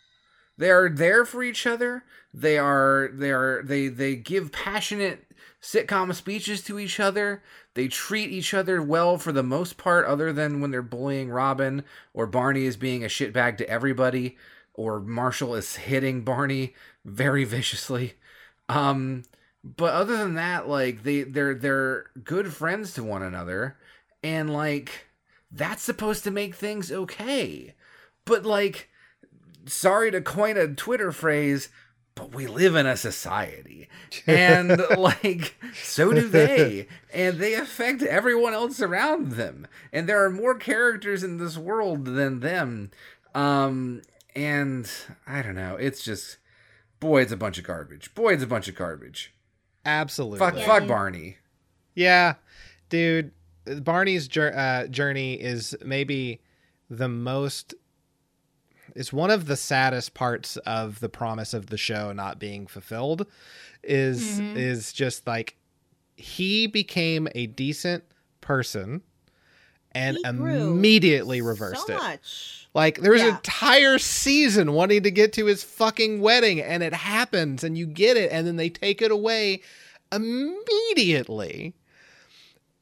They 0.57 0.69
are 0.69 0.89
there 0.89 1.25
for 1.25 1.41
each 1.41 1.65
other. 1.65 2.03
They 2.33 2.57
are 2.57 3.09
they 3.13 3.31
are 3.31 3.63
they 3.63 3.87
they 3.87 4.15
give 4.15 4.51
passionate 4.51 5.25
sitcom 5.61 6.13
speeches 6.13 6.61
to 6.63 6.77
each 6.77 6.99
other. 6.99 7.41
They 7.73 7.87
treat 7.87 8.29
each 8.31 8.53
other 8.53 8.81
well 8.81 9.17
for 9.17 9.31
the 9.31 9.43
most 9.43 9.77
part, 9.77 10.05
other 10.05 10.31
than 10.33 10.59
when 10.61 10.69
they're 10.71 10.81
bullying 10.83 11.29
Robin 11.29 11.83
or 12.13 12.27
Barney 12.27 12.65
is 12.65 12.75
being 12.77 13.03
a 13.03 13.07
shitbag 13.07 13.57
to 13.57 13.69
everybody, 13.69 14.37
or 14.73 14.99
Marshall 14.99 15.55
is 15.55 15.77
hitting 15.77 16.21
Barney 16.23 16.75
very 17.05 17.43
viciously. 17.55 18.13
Um, 18.71 19.23
but 19.63 19.93
other 19.93 20.17
than 20.17 20.35
that, 20.35 20.67
like 20.67 21.03
they 21.03 21.23
they're 21.23 21.53
they're 21.53 22.05
good 22.23 22.53
friends 22.53 22.93
to 22.95 23.03
one 23.03 23.21
another, 23.21 23.77
and 24.23 24.51
like 24.51 25.07
that's 25.51 25.83
supposed 25.83 26.23
to 26.23 26.31
make 26.31 26.55
things 26.55 26.91
okay. 26.91 27.75
But 28.25 28.45
like, 28.45 28.89
sorry 29.65 30.09
to 30.11 30.21
coin 30.21 30.57
a 30.57 30.67
Twitter 30.73 31.11
phrase, 31.11 31.69
but 32.15 32.33
we 32.33 32.47
live 32.47 32.75
in 32.75 32.85
a 32.85 32.95
society, 32.95 33.89
and 34.25 34.81
like 34.97 35.55
so 35.73 36.13
do 36.13 36.27
they, 36.27 36.87
and 37.13 37.37
they 37.39 37.53
affect 37.53 38.01
everyone 38.03 38.53
else 38.53 38.81
around 38.81 39.33
them. 39.33 39.67
And 39.91 40.07
there 40.07 40.23
are 40.23 40.31
more 40.31 40.55
characters 40.55 41.23
in 41.23 41.37
this 41.37 41.57
world 41.57 42.05
than 42.05 42.39
them. 42.39 42.91
Um, 43.35 44.01
and 44.35 44.89
I 45.27 45.41
don't 45.41 45.55
know. 45.55 45.75
It's 45.75 46.03
just, 46.03 46.37
boy, 47.01 47.21
it's 47.23 47.33
a 47.33 47.37
bunch 47.37 47.57
of 47.57 47.65
garbage. 47.65 48.13
Boy, 48.15 48.33
it's 48.33 48.43
a 48.43 48.47
bunch 48.47 48.69
of 48.69 48.75
garbage. 48.75 49.33
Absolutely. 49.83 50.39
Fuck, 50.39 50.55
Yeah, 50.57 50.65
fuck. 50.65 50.87
Barney. 50.87 51.37
Yeah, 51.95 52.35
dude. 52.87 53.31
Barney's 53.81 54.27
jour- 54.29 54.55
uh, 54.57 54.87
journey 54.87 55.33
is 55.33 55.75
maybe 55.83 56.41
the 56.89 57.09
most. 57.09 57.73
It's 58.95 59.11
one 59.13 59.29
of 59.31 59.45
the 59.47 59.55
saddest 59.57 60.13
parts 60.13 60.57
of 60.57 60.99
the 60.99 61.09
promise 61.09 61.53
of 61.53 61.67
the 61.67 61.77
show 61.77 62.11
not 62.13 62.39
being 62.39 62.67
fulfilled. 62.67 63.27
Is 63.83 64.39
Mhm. 64.39 64.55
is 64.55 64.93
just 64.93 65.25
like 65.27 65.57
he 66.15 66.67
became 66.67 67.27
a 67.33 67.47
decent 67.47 68.03
person 68.41 69.01
and 69.93 70.17
He 70.17 70.23
immediately 70.23 71.41
reversed 71.41 71.87
so 71.87 71.93
it. 71.93 71.97
much. 71.97 72.67
Like 72.73 72.99
there 73.01 73.11
was 73.11 73.21
an 73.21 73.29
entire 73.35 73.97
season 73.99 74.71
wanting 74.71 75.03
to 75.03 75.11
get 75.11 75.33
to 75.33 75.45
his 75.45 75.63
fucking 75.63 76.21
wedding, 76.21 76.61
and 76.61 76.81
it 76.81 76.93
happens, 76.93 77.63
and 77.63 77.77
you 77.77 77.85
get 77.85 78.15
it, 78.15 78.31
and 78.31 78.47
then 78.47 78.55
they 78.55 78.69
take 78.69 79.01
it 79.01 79.11
away 79.11 79.61
immediately. 80.11 81.73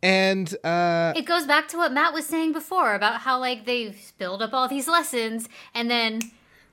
And 0.01 0.55
uh, 0.63 1.13
it 1.15 1.25
goes 1.25 1.45
back 1.45 1.67
to 1.69 1.77
what 1.77 1.91
Matt 1.91 2.13
was 2.13 2.25
saying 2.25 2.53
before 2.53 2.93
about 2.93 3.21
how 3.21 3.39
like 3.39 3.65
they've 3.65 4.13
build 4.17 4.41
up 4.41 4.53
all 4.53 4.67
these 4.67 4.87
lessons 4.87 5.49
and 5.73 5.89
then 5.91 6.21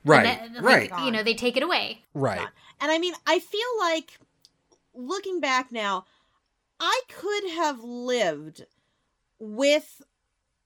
Right, 0.05 0.25
and 0.25 0.55
then, 0.55 0.63
like, 0.63 0.91
right. 0.91 1.05
you 1.05 1.11
know 1.11 1.23
they 1.23 1.33
take 1.33 1.57
it 1.57 1.63
away. 1.63 2.03
right, 2.13 2.47
And 2.79 2.91
I 2.91 2.97
mean, 2.97 3.13
I 3.25 3.39
feel 3.39 3.67
like 3.79 4.19
looking 4.93 5.41
back 5.41 5.69
now, 5.71 6.05
I 6.79 7.01
could 7.09 7.49
have 7.51 7.83
lived 7.83 8.63
with 9.39 10.01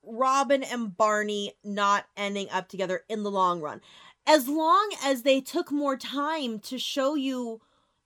Robin 0.03 0.63
and 0.63 0.95
Barney 0.95 1.53
not 1.63 2.05
ending 2.17 2.49
up 2.49 2.67
together 2.67 3.01
in 3.09 3.23
the 3.23 3.31
long 3.31 3.61
run. 3.61 3.81
As 4.27 4.47
long 4.47 4.93
as 5.03 5.23
they 5.23 5.41
took 5.41 5.71
more 5.71 5.97
time 5.97 6.59
to 6.59 6.77
show 6.77 7.15
you 7.15 7.61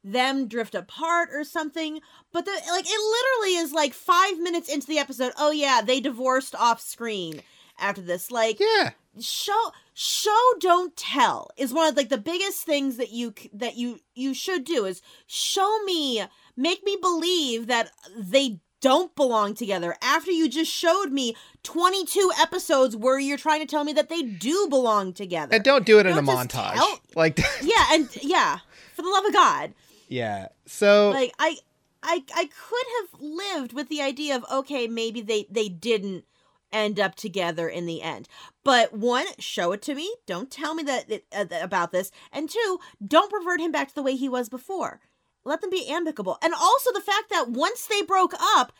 them 0.06 0.48
drift 0.48 0.76
apart 0.76 1.30
or 1.34 1.44
something. 1.44 2.00
But 2.32 2.46
the 2.46 2.52
like 2.52 2.86
it 2.88 3.42
literally 3.42 3.58
is 3.58 3.74
like 3.74 3.94
five 3.94 4.38
minutes 4.40 4.70
into 4.70 4.88
the 4.88 5.00
episode. 5.00 5.34
Oh 5.38 5.52
yeah, 5.52 5.82
they 5.82 6.00
divorced 6.00 6.56
off 6.56 6.80
screen 6.80 7.42
after 7.80 8.02
this. 8.02 8.30
Like 8.30 8.60
yeah, 8.60 8.92
show 9.20 9.72
show 9.94 10.54
don't 10.60 10.96
tell 10.96 11.50
is 11.58 11.74
one 11.74 11.88
of 11.88 11.98
like 11.98 12.10
the 12.10 12.18
biggest 12.18 12.64
things 12.64 12.98
that 12.98 13.12
you 13.12 13.34
that 13.54 13.76
you 13.76 14.00
you 14.14 14.34
should 14.34 14.64
do 14.64 14.86
is 14.86 15.02
show 15.26 15.84
me 15.86 16.24
make 16.56 16.84
me 16.84 16.98
believe 17.02 17.68
that 17.68 17.90
they 18.16 18.60
don't 18.86 19.16
belong 19.16 19.56
together. 19.56 19.96
After 20.00 20.30
you 20.30 20.48
just 20.48 20.72
showed 20.72 21.08
me 21.12 21.36
22 21.64 22.32
episodes 22.40 22.96
where 22.96 23.18
you're 23.18 23.36
trying 23.36 23.62
to 23.62 23.66
tell 23.66 23.84
me 23.84 23.94
that 23.94 24.10
they 24.10 24.22
do 24.22 24.68
belong 24.70 25.12
together. 25.12 25.56
And 25.56 25.64
don't 25.64 25.88
do 25.88 25.98
it 25.98 26.06
in 26.06 26.12
a 26.12 26.22
Don't 26.22 26.28
montage. 26.28 26.76
tell- 26.76 27.00
Like, 27.16 27.40
yeah 27.64 27.84
and 27.94 28.08
yeah 28.22 28.60
for 28.94 29.02
the 29.02 29.10
love 29.10 29.26
of 29.26 29.34
god. 29.34 29.74
Yeah. 30.08 30.50
So 30.68 31.10
like 31.10 31.34
i 31.40 31.58
i 32.04 32.24
i 32.36 32.46
could 32.46 32.86
have 33.02 33.20
lived 33.22 33.74
with 33.74 33.90
the 33.90 34.04
idea 34.04 34.36
of 34.36 34.46
okay 34.52 34.88
maybe 34.88 35.20
they 35.22 35.48
they 35.50 35.68
didn't 35.68 36.26
end 36.72 37.00
up 37.00 37.16
together 37.16 37.68
in 37.68 37.88
the 37.88 38.04
end. 38.04 38.28
But 38.64 38.94
one 38.94 39.26
show 39.40 39.72
it 39.72 39.82
to 39.84 39.96
me. 39.96 40.14
Don't 40.28 40.52
tell 40.52 40.76
me 40.76 40.84
that, 40.84 41.10
that 41.10 41.24
uh, 41.52 41.64
about 41.64 41.92
this. 41.92 42.12
And 42.32 42.48
two 42.48 42.80
don't 43.04 43.34
revert 43.34 43.62
him 43.62 43.72
back 43.72 43.88
to 43.88 43.96
the 43.96 44.04
way 44.04 44.16
he 44.16 44.30
was 44.30 44.48
before 44.48 45.00
let 45.46 45.62
them 45.62 45.70
be 45.70 45.88
amicable 45.88 46.38
and 46.42 46.54
also 46.54 46.92
the 46.92 47.02
fact 47.02 47.30
that 47.30 47.50
once 47.50 47.86
they 47.88 48.02
broke 48.02 48.34
up 48.56 48.74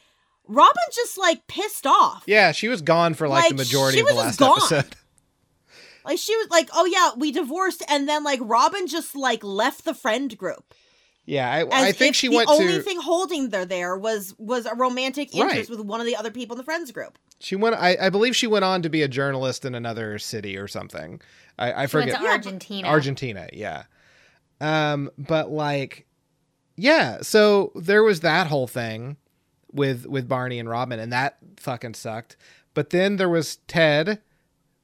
robin 0.48 0.84
just 0.94 1.18
like 1.18 1.48
pissed 1.48 1.86
off 1.88 2.24
yeah, 2.28 2.52
she 2.52 2.68
was 2.68 2.82
gone 2.82 3.14
for 3.14 3.28
like, 3.28 3.50
the 3.50 3.56
majority 3.56 3.98
she 3.98 4.02
of 4.02 4.08
the 4.08 4.14
last 4.16 4.40
gone. 4.40 4.58
episode. 4.58 4.96
Like 6.06 6.20
she 6.20 6.36
was 6.36 6.48
like, 6.52 6.70
"Oh 6.72 6.86
yeah, 6.86 7.12
we 7.18 7.32
divorced," 7.32 7.82
and 7.90 8.08
then 8.08 8.24
like 8.24 8.40
Robin 8.44 8.86
just 8.86 9.16
like 9.16 9.44
left 9.44 9.86
the 9.86 9.96
friend 9.96 10.38
group. 10.38 10.76
Yeah, 11.26 11.52
I, 11.52 11.88
I 11.88 11.92
think 11.94 12.14
she 12.14 12.28
the 12.28 12.36
went 12.36 12.48
The 12.48 12.54
only 12.54 12.74
to 12.74 12.82
thing 12.84 13.02
holding 13.02 13.50
her 13.50 13.66
there 13.66 13.98
was 13.98 14.36
was 14.38 14.68
a 14.68 14.76
romantic 14.76 15.30
Right. 15.34 15.50
interest 15.50 15.72
with 15.72 15.80
one 15.80 16.00
of 16.00 16.06
the 16.06 16.16
other 16.16 16.30
people 16.30 16.54
in 16.54 16.58
the 16.60 16.64
friends 16.64 16.92
group. 16.92 17.18
she 17.40 17.56
went. 17.56 17.76
I, 17.76 17.98
I 18.00 18.10
believe 18.12 18.36
she 18.36 18.46
went 18.46 18.64
on 18.64 18.84
to 18.84 18.90
be 18.90 19.02
a 19.02 19.08
journalist 19.08 19.66
in 19.66 19.74
another 19.74 20.20
city 20.20 20.58
or 20.58 20.68
something. 20.68 21.22
I, 21.58 21.74
I 21.74 21.86
She 21.88 21.98
went 21.98 22.12
forget. 22.12 22.22
to 22.22 22.28
Argentina. 22.28 22.88
Argentina, 22.88 23.50
yeah. 23.52 23.84
Um, 24.62 25.10
but 25.18 25.50
like, 25.50 26.05
yeah. 26.76 27.22
So 27.22 27.72
there 27.76 28.04
was 28.04 28.22
that 28.22 28.48
whole 28.48 28.68
thing 28.68 29.18
with 29.72 30.06
with 30.06 30.28
Barney 30.28 30.60
and 30.60 30.70
Robin, 30.70 31.00
and 31.00 31.12
that 31.12 31.38
fucking 31.58 31.94
sucked. 31.94 32.36
But 32.74 32.90
then 32.90 33.18
there 33.18 33.30
was 33.30 33.58
Ted 33.68 34.22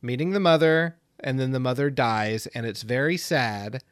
meeting 0.02 0.32
the 0.32 0.40
mother, 0.40 0.98
and 1.20 1.40
then 1.40 1.52
the 1.52 1.60
mother 1.60 1.90
dies, 1.90 2.48
and 2.48 2.66
it's 2.66 2.84
very 2.84 3.18
sad. 3.18 3.84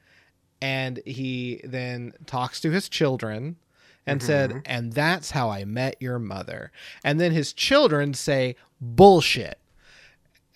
And 0.61 1.01
he 1.05 1.61
then 1.63 2.13
talks 2.25 2.59
to 2.61 2.71
his 2.71 2.89
children 2.89 3.57
and 4.05 4.21
said, 4.21 4.61
"And 4.65 4.93
that's 4.93 5.31
how 5.31 5.49
I 5.49 5.65
met 5.65 5.95
your 6.01 6.19
mother." 6.19 6.71
And 7.03 7.19
then 7.19 7.31
his 7.31 7.53
children 7.53 8.13
say, 8.13 8.55
"Bullshit." 8.81 9.59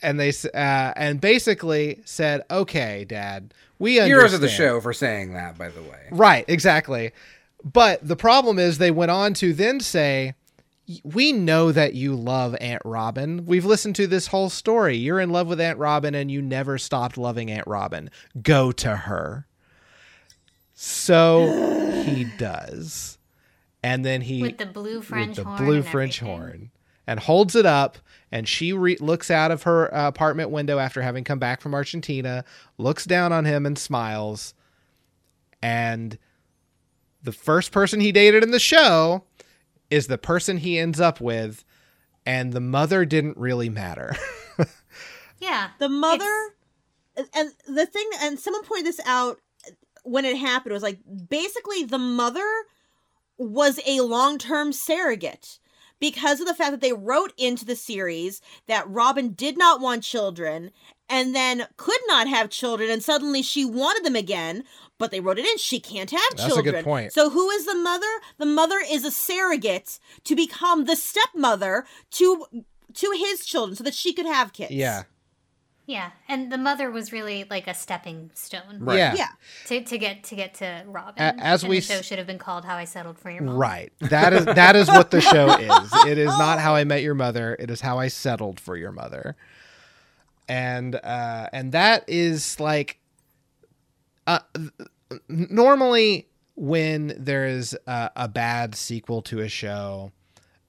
and 0.03 0.19
they 0.19 0.29
uh, 0.53 0.93
and 0.95 1.19
basically 1.19 2.01
said, 2.05 2.43
"Okay, 2.51 3.05
Dad, 3.05 3.53
we 3.79 3.99
understand." 3.99 4.19
Heroes 4.19 4.33
of 4.33 4.41
the 4.41 4.49
show 4.49 4.79
for 4.81 4.93
saying 4.93 5.33
that, 5.33 5.57
by 5.57 5.69
the 5.69 5.81
way. 5.81 6.07
right? 6.11 6.45
Exactly. 6.47 7.11
But 7.63 8.05
the 8.05 8.15
problem 8.15 8.59
is, 8.59 8.77
they 8.77 8.91
went 8.91 9.11
on 9.11 9.33
to 9.35 9.53
then 9.53 9.79
say, 9.79 10.35
"We 11.03 11.31
know 11.31 11.71
that 11.71 11.93
you 11.93 12.15
love 12.15 12.55
Aunt 12.59 12.81
Robin. 12.83 13.45
We've 13.45 13.63
listened 13.63 13.95
to 13.95 14.07
this 14.07 14.27
whole 14.27 14.49
story. 14.49 14.97
You're 14.97 15.19
in 15.21 15.29
love 15.29 15.47
with 15.47 15.61
Aunt 15.61 15.79
Robin, 15.79 16.13
and 16.13 16.29
you 16.29 16.41
never 16.41 16.77
stopped 16.77 17.17
loving 17.17 17.49
Aunt 17.49 17.67
Robin. 17.67 18.09
Go 18.41 18.71
to 18.73 18.95
her." 18.95 19.47
So 20.73 22.03
he 22.05 22.25
does, 22.37 23.17
and 23.81 24.03
then 24.03 24.21
he 24.21 24.41
with 24.41 24.57
the 24.57 24.65
blue 24.65 25.01
French 25.01 25.37
with 25.37 25.37
the 25.37 25.43
horn. 25.45 25.63
blue 25.63 25.75
and 25.77 25.87
French 25.87 26.21
everything. 26.21 26.37
horn 26.37 26.71
and 27.07 27.19
holds 27.19 27.55
it 27.55 27.65
up. 27.65 27.97
And 28.31 28.47
she 28.47 28.73
re- 28.73 28.97
looks 28.99 29.29
out 29.29 29.51
of 29.51 29.63
her 29.63 29.93
uh, 29.93 30.07
apartment 30.07 30.49
window 30.49 30.79
after 30.79 31.01
having 31.01 31.23
come 31.23 31.39
back 31.39 31.61
from 31.61 31.73
Argentina, 31.73 32.43
looks 32.77 33.05
down 33.05 33.31
on 33.31 33.45
him 33.45 33.65
and 33.65 33.77
smiles. 33.77 34.53
And 35.61 36.17
the 37.21 37.31
first 37.31 37.71
person 37.71 37.99
he 37.99 38.11
dated 38.11 38.43
in 38.43 38.51
the 38.51 38.59
show 38.59 39.23
is 39.89 40.07
the 40.07 40.17
person 40.17 40.57
he 40.57 40.79
ends 40.79 40.99
up 40.99 41.21
with. 41.21 41.63
And 42.25 42.53
the 42.53 42.61
mother 42.61 43.05
didn't 43.05 43.37
really 43.37 43.69
matter. 43.69 44.15
Yeah. 45.43 45.71
The 45.77 45.89
mother, 45.89 46.53
and 47.17 47.51
the 47.67 47.85
thing, 47.85 48.09
and 48.21 48.39
someone 48.39 48.63
pointed 48.63 48.85
this 48.85 49.01
out 49.05 49.39
when 50.03 50.25
it 50.25 50.37
happened 50.37 50.73
was 50.73 50.83
like 50.83 50.99
basically 51.29 51.83
the 51.83 51.97
mother 51.97 52.47
was 53.37 53.79
a 53.85 54.01
long 54.01 54.37
term 54.37 54.71
surrogate 54.71 55.59
because 56.03 56.41
of 56.41 56.47
the 56.47 56.53
fact 56.53 56.71
that 56.71 56.81
they 56.81 56.91
wrote 56.91 57.31
into 57.37 57.63
the 57.63 57.77
series 57.77 58.41
that 58.67 58.89
Robin 58.89 59.29
did 59.29 59.57
not 59.57 59.79
want 59.79 60.03
children 60.03 60.69
and 61.07 61.33
then 61.33 61.65
could 61.77 62.01
not 62.07 62.27
have 62.27 62.49
children 62.49 62.89
and 62.89 63.01
suddenly 63.01 63.41
she 63.41 63.63
wanted 63.63 64.03
them 64.03 64.17
again 64.17 64.65
but 64.97 65.11
they 65.11 65.21
wrote 65.21 65.39
it 65.39 65.45
in 65.45 65.57
she 65.57 65.79
can't 65.79 66.11
have 66.11 66.19
That's 66.31 66.43
a 66.43 66.47
good 66.47 66.63
children 66.63 66.83
point. 66.83 67.13
so 67.13 67.29
who 67.29 67.49
is 67.51 67.65
the 67.65 67.75
mother 67.75 68.05
the 68.37 68.45
mother 68.45 68.81
is 68.85 69.05
a 69.05 69.11
surrogate 69.11 69.97
to 70.25 70.35
become 70.35 70.83
the 70.83 70.97
stepmother 70.97 71.85
to 72.11 72.47
to 72.95 73.11
his 73.17 73.45
children 73.45 73.77
so 73.77 73.85
that 73.85 73.93
she 73.93 74.11
could 74.11 74.25
have 74.25 74.51
kids 74.51 74.71
yeah. 74.71 75.03
Yeah. 75.85 76.11
And 76.29 76.51
the 76.51 76.57
mother 76.57 76.89
was 76.89 77.11
really 77.11 77.45
like 77.49 77.67
a 77.67 77.73
stepping 77.73 78.31
stone 78.33 78.79
Right. 78.79 78.97
Yeah. 78.97 79.15
yeah 79.15 79.27
to, 79.67 79.83
to 79.83 79.97
get 79.97 80.23
to 80.25 80.35
get 80.35 80.53
to 80.55 80.83
Robin. 80.87 81.15
A- 81.21 81.35
as 81.43 81.63
And 81.63 81.69
we 81.69 81.77
the 81.79 81.81
show 81.85 81.93
s- 81.95 82.05
should 82.05 82.17
have 82.19 82.27
been 82.27 82.37
called 82.37 82.63
How 82.63 82.75
I 82.77 82.85
Settled 82.85 83.19
for 83.19 83.29
Your 83.29 83.43
Mom. 83.43 83.57
Right. 83.57 83.91
That 83.99 84.31
is 84.33 84.45
that 84.45 84.75
is 84.77 84.87
what 84.87 85.11
the 85.11 85.19
show 85.21 85.49
is. 85.59 85.93
It 86.07 86.17
is 86.17 86.27
not 86.37 86.59
how 86.59 86.75
I 86.75 86.83
met 86.85 87.01
your 87.01 87.15
mother. 87.15 87.55
It 87.59 87.69
is 87.69 87.81
how 87.81 87.99
I 87.99 88.07
settled 88.07 88.59
for 88.59 88.77
your 88.77 88.91
mother. 88.93 89.35
And 90.47 90.95
uh 90.95 91.47
and 91.51 91.71
that 91.73 92.05
is 92.07 92.59
like 92.59 92.99
uh 94.27 94.39
th- 94.55 95.21
normally 95.27 96.27
when 96.55 97.13
there 97.17 97.45
is 97.47 97.75
a, 97.87 98.11
a 98.15 98.27
bad 98.27 98.75
sequel 98.75 99.21
to 99.23 99.39
a 99.39 99.47
show 99.49 100.11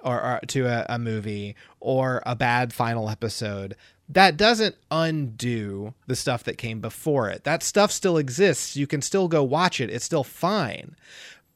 or, 0.01 0.21
or 0.23 0.41
to 0.49 0.67
a, 0.67 0.87
a 0.89 0.99
movie 0.99 1.55
or 1.81 2.23
a 2.27 2.35
bad 2.37 2.73
final 2.73 3.09
episode 3.09 3.77
that 4.09 4.37
doesn't 4.37 4.77
undo 4.91 5.95
the 6.07 6.17
stuff 6.17 6.45
that 6.45 6.59
came 6.59 6.81
before 6.81 7.31
it. 7.31 7.45
That 7.45 7.63
stuff 7.63 7.91
still 7.91 8.19
exists. 8.19 8.77
You 8.77 8.87
can 8.87 9.03
still 9.03 9.29
go 9.29 9.43
watch 9.43 9.81
it. 9.81 9.91
It's 9.91 10.05
still 10.05 10.25
fine. 10.25 10.95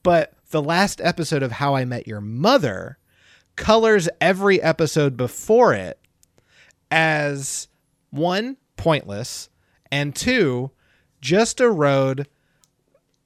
But 0.03 0.33
the 0.51 0.63
last 0.63 1.01
episode 1.03 1.43
of 1.43 1.53
How 1.53 1.75
I 1.75 1.85
Met 1.85 2.07
Your 2.07 2.21
Mother 2.21 2.99
colors 3.57 4.09
every 4.21 4.63
episode 4.63 5.17
before 5.17 5.75
it 5.75 5.99
as 6.91 7.69
one, 8.11 8.57
pointless, 8.77 9.51
and 9.91 10.15
two, 10.15 10.71
just 11.21 11.61
a 11.61 11.69
road 11.69 12.29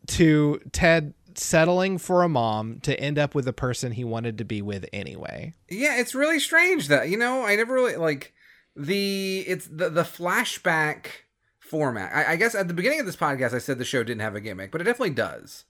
to 0.08 0.60
Ted 0.72 1.14
settling 1.34 1.98
for 1.98 2.22
a 2.22 2.28
mom 2.28 2.80
to 2.80 2.98
end 2.98 3.18
up 3.18 3.34
with 3.34 3.44
the 3.44 3.52
person 3.52 3.92
he 3.92 4.04
wanted 4.04 4.38
to 4.38 4.44
be 4.44 4.60
with 4.60 4.86
anyway. 4.92 5.52
Yeah, 5.68 5.96
it's 5.98 6.14
really 6.14 6.40
strange 6.40 6.88
that 6.88 7.08
you 7.08 7.16
know 7.16 7.44
I 7.44 7.56
never 7.56 7.74
really 7.74 7.96
like 7.96 8.34
the 8.76 9.40
it's 9.46 9.66
the 9.66 9.90
the 9.90 10.02
flashback 10.02 11.06
format. 11.58 12.12
I, 12.14 12.32
I 12.32 12.36
guess 12.36 12.54
at 12.54 12.68
the 12.68 12.74
beginning 12.74 13.00
of 13.00 13.06
this 13.06 13.16
podcast 13.16 13.54
I 13.54 13.58
said 13.58 13.78
the 13.78 13.84
show 13.84 14.02
didn't 14.02 14.20
have 14.22 14.34
a 14.36 14.40
gimmick, 14.40 14.70
but 14.70 14.80
it 14.80 14.84
definitely 14.84 15.10
does. 15.14 15.64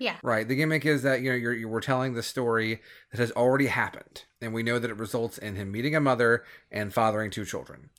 Yeah. 0.00 0.16
Right. 0.22 0.46
The 0.46 0.54
gimmick 0.54 0.86
is 0.86 1.02
that 1.02 1.22
you 1.22 1.30
know 1.30 1.36
you're, 1.36 1.52
you 1.52 1.68
we're 1.68 1.80
telling 1.80 2.14
the 2.14 2.22
story 2.22 2.80
that 3.10 3.18
has 3.18 3.32
already 3.32 3.66
happened, 3.66 4.24
and 4.40 4.54
we 4.54 4.62
know 4.62 4.78
that 4.78 4.90
it 4.90 4.96
results 4.96 5.38
in 5.38 5.56
him 5.56 5.72
meeting 5.72 5.96
a 5.96 6.00
mother 6.00 6.44
and 6.70 6.94
fathering 6.94 7.30
two 7.30 7.44
children. 7.44 7.90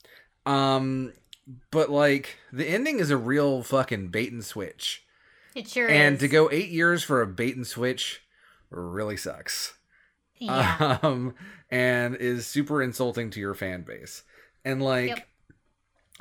Um, 0.45 1.11
but 1.71 1.89
like 1.89 2.37
the 2.53 2.65
ending 2.67 2.99
is 2.99 3.09
a 3.11 3.17
real 3.17 3.63
fucking 3.63 4.07
bait 4.09 4.31
and 4.31 4.45
switch, 4.45 5.03
It 5.55 5.67
sure 5.67 5.87
is. 5.87 5.93
and 5.99 6.15
is. 6.15 6.21
to 6.21 6.27
go 6.29 6.49
eight 6.51 6.69
years 6.69 7.03
for 7.03 7.21
a 7.21 7.27
bait 7.27 7.55
and 7.57 7.67
switch 7.67 8.21
really 8.69 9.17
sucks. 9.17 9.73
Yeah. 10.37 10.99
um, 11.03 11.33
and 11.69 12.15
is 12.15 12.47
super 12.47 12.81
insulting 12.81 13.29
to 13.31 13.39
your 13.41 13.53
fan 13.55 13.81
base. 13.81 14.23
And 14.69 14.81
like, 14.81 15.09
Yep. 15.09 15.27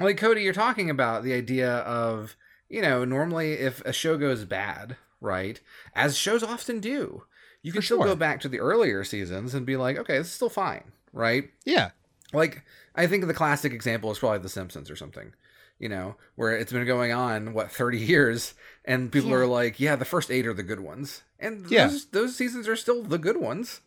like 0.01 0.17
Cody, 0.17 0.43
you're 0.43 0.53
talking 0.53 0.91
about 0.91 1.23
the 1.25 1.35
idea 1.35 1.71
of 1.79 2.37
you 2.69 2.83
know 2.83 3.05
normally 3.05 3.53
if 3.55 3.81
a 3.85 3.93
show 3.93 4.17
goes 4.17 4.45
bad, 4.45 4.97
right, 5.21 5.61
as 5.95 6.17
shows 6.17 6.43
often 6.43 6.81
do, 6.81 7.25
you 7.63 7.73
can 7.73 7.83
For 7.83 7.87
still 7.87 7.99
sure. 7.99 8.07
go 8.07 8.17
back 8.17 8.41
to 8.43 8.49
the 8.49 8.61
earlier 8.61 9.05
seasons 9.05 9.55
and 9.55 9.67
be 9.67 9.77
like, 9.77 9.99
okay, 9.99 10.19
this 10.19 10.29
is 10.29 10.33
still 10.35 10.49
fine, 10.49 10.93
right? 11.13 11.51
Yeah. 11.65 11.91
Like 12.33 12.63
I 12.95 13.07
think 13.07 13.27
the 13.27 13.35
classic 13.35 13.73
example 13.73 14.11
is 14.11 14.19
probably 14.19 14.39
The 14.39 14.49
Simpsons 14.49 14.91
or 14.91 14.97
something. 14.97 15.33
You 15.79 15.89
know, 15.89 16.17
where 16.35 16.57
it's 16.57 16.73
been 16.73 16.87
going 16.87 17.13
on 17.13 17.53
what 17.55 17.71
thirty 17.71 17.99
years, 17.99 18.55
and 18.85 19.13
people 19.13 19.31
Yeah. 19.31 19.37
are 19.37 19.47
like, 19.47 19.79
"Yeah, 19.79 19.95
the 19.95 20.05
first 20.05 20.29
eight 20.31 20.45
are 20.47 20.53
the 20.55 20.65
good 20.65 20.81
ones," 20.81 21.23
and 21.39 21.71
Yeah. 21.71 21.87
those 21.87 22.07
those 22.07 22.35
seasons 22.37 22.67
are 22.67 22.75
still 22.75 23.05
the 23.05 23.17
good 23.19 23.37
ones. 23.37 23.81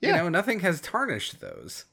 Yeah. 0.00 0.10
You 0.10 0.16
know, 0.22 0.28
nothing 0.28 0.60
has 0.60 0.80
tarnished 0.80 1.40
those. 1.40 1.84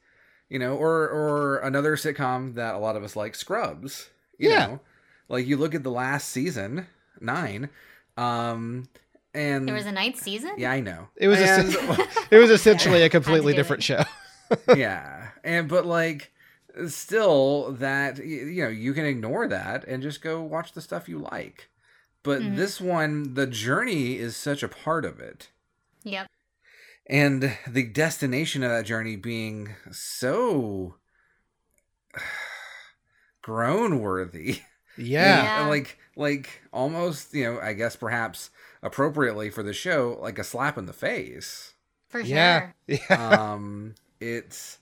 You 0.50 0.60
know, 0.60 0.76
or 0.76 1.08
or 1.10 1.58
another 1.60 1.96
sitcom 1.96 2.56
that 2.56 2.74
a 2.76 2.80
lot 2.80 2.96
of 2.96 3.04
us 3.04 3.16
like, 3.16 3.36
Scrubs. 3.36 4.10
You 4.38 4.50
Yeah. 4.50 4.66
know, 4.66 4.80
like 5.28 5.46
you 5.46 5.58
look 5.58 5.76
at 5.76 5.84
the 5.84 5.92
last 5.92 6.30
season 6.30 6.88
nine, 7.22 7.70
um, 8.18 8.88
and 9.34 9.68
there 9.68 9.76
was 9.76 9.86
a 9.86 9.92
ninth 9.92 10.20
season? 10.20 10.52
yeah, 10.58 10.72
I 10.72 10.80
know 10.80 11.10
It 11.16 11.28
was 11.28 11.40
and, 11.40 11.76
a, 11.76 12.08
it 12.32 12.38
was 12.38 12.50
essentially 12.50 13.04
a 13.04 13.10
completely 13.10 13.54
different 13.54 13.82
it. 13.82 13.86
show. 13.86 14.04
yeah 14.76 15.28
and 15.44 15.70
but 15.70 15.86
like 15.86 16.32
still 16.88 17.72
that 17.74 18.18
you 18.26 18.64
know 18.64 18.70
you 18.70 18.94
can 18.94 19.06
ignore 19.06 19.48
that 19.48 19.84
and 19.88 20.02
just 20.02 20.22
go 20.24 20.42
watch 20.42 20.72
the 20.72 20.82
stuff 20.82 21.08
you 21.08 21.20
like 21.20 21.70
but 22.24 22.42
Mhm. 22.42 22.56
this 22.56 22.82
one 22.82 23.36
the 23.36 23.46
journey 23.46 24.18
is 24.18 24.36
such 24.36 24.64
a 24.64 24.68
part 24.68 25.06
of 25.06 25.20
it 25.20 25.50
Yep. 26.04 26.26
And 27.10 27.58
the 27.68 27.88
destination 27.88 28.62
of 28.64 28.70
that 28.70 28.86
journey 28.86 29.16
being 29.16 29.76
so 29.92 30.96
groan 33.42 34.00
worthy 34.00 34.60
Yeah. 34.98 35.62
Yeah. 35.62 35.68
like 35.68 35.98
like 36.16 36.62
almost 36.74 37.34
you 37.34 37.44
know 37.46 37.60
i 37.60 37.74
guess 37.74 37.96
perhaps 37.96 38.50
appropriately 38.84 39.50
for 39.50 39.64
the 39.64 39.74
show 39.74 40.18
like 40.22 40.38
a 40.38 40.44
slap 40.44 40.78
in 40.78 40.86
the 40.86 40.94
face 40.94 41.74
For 42.10 42.20
Yeah. 42.20 42.60
sure. 42.60 42.74
Yeah. 43.10 43.54
um 43.54 43.96
it's 44.20 44.80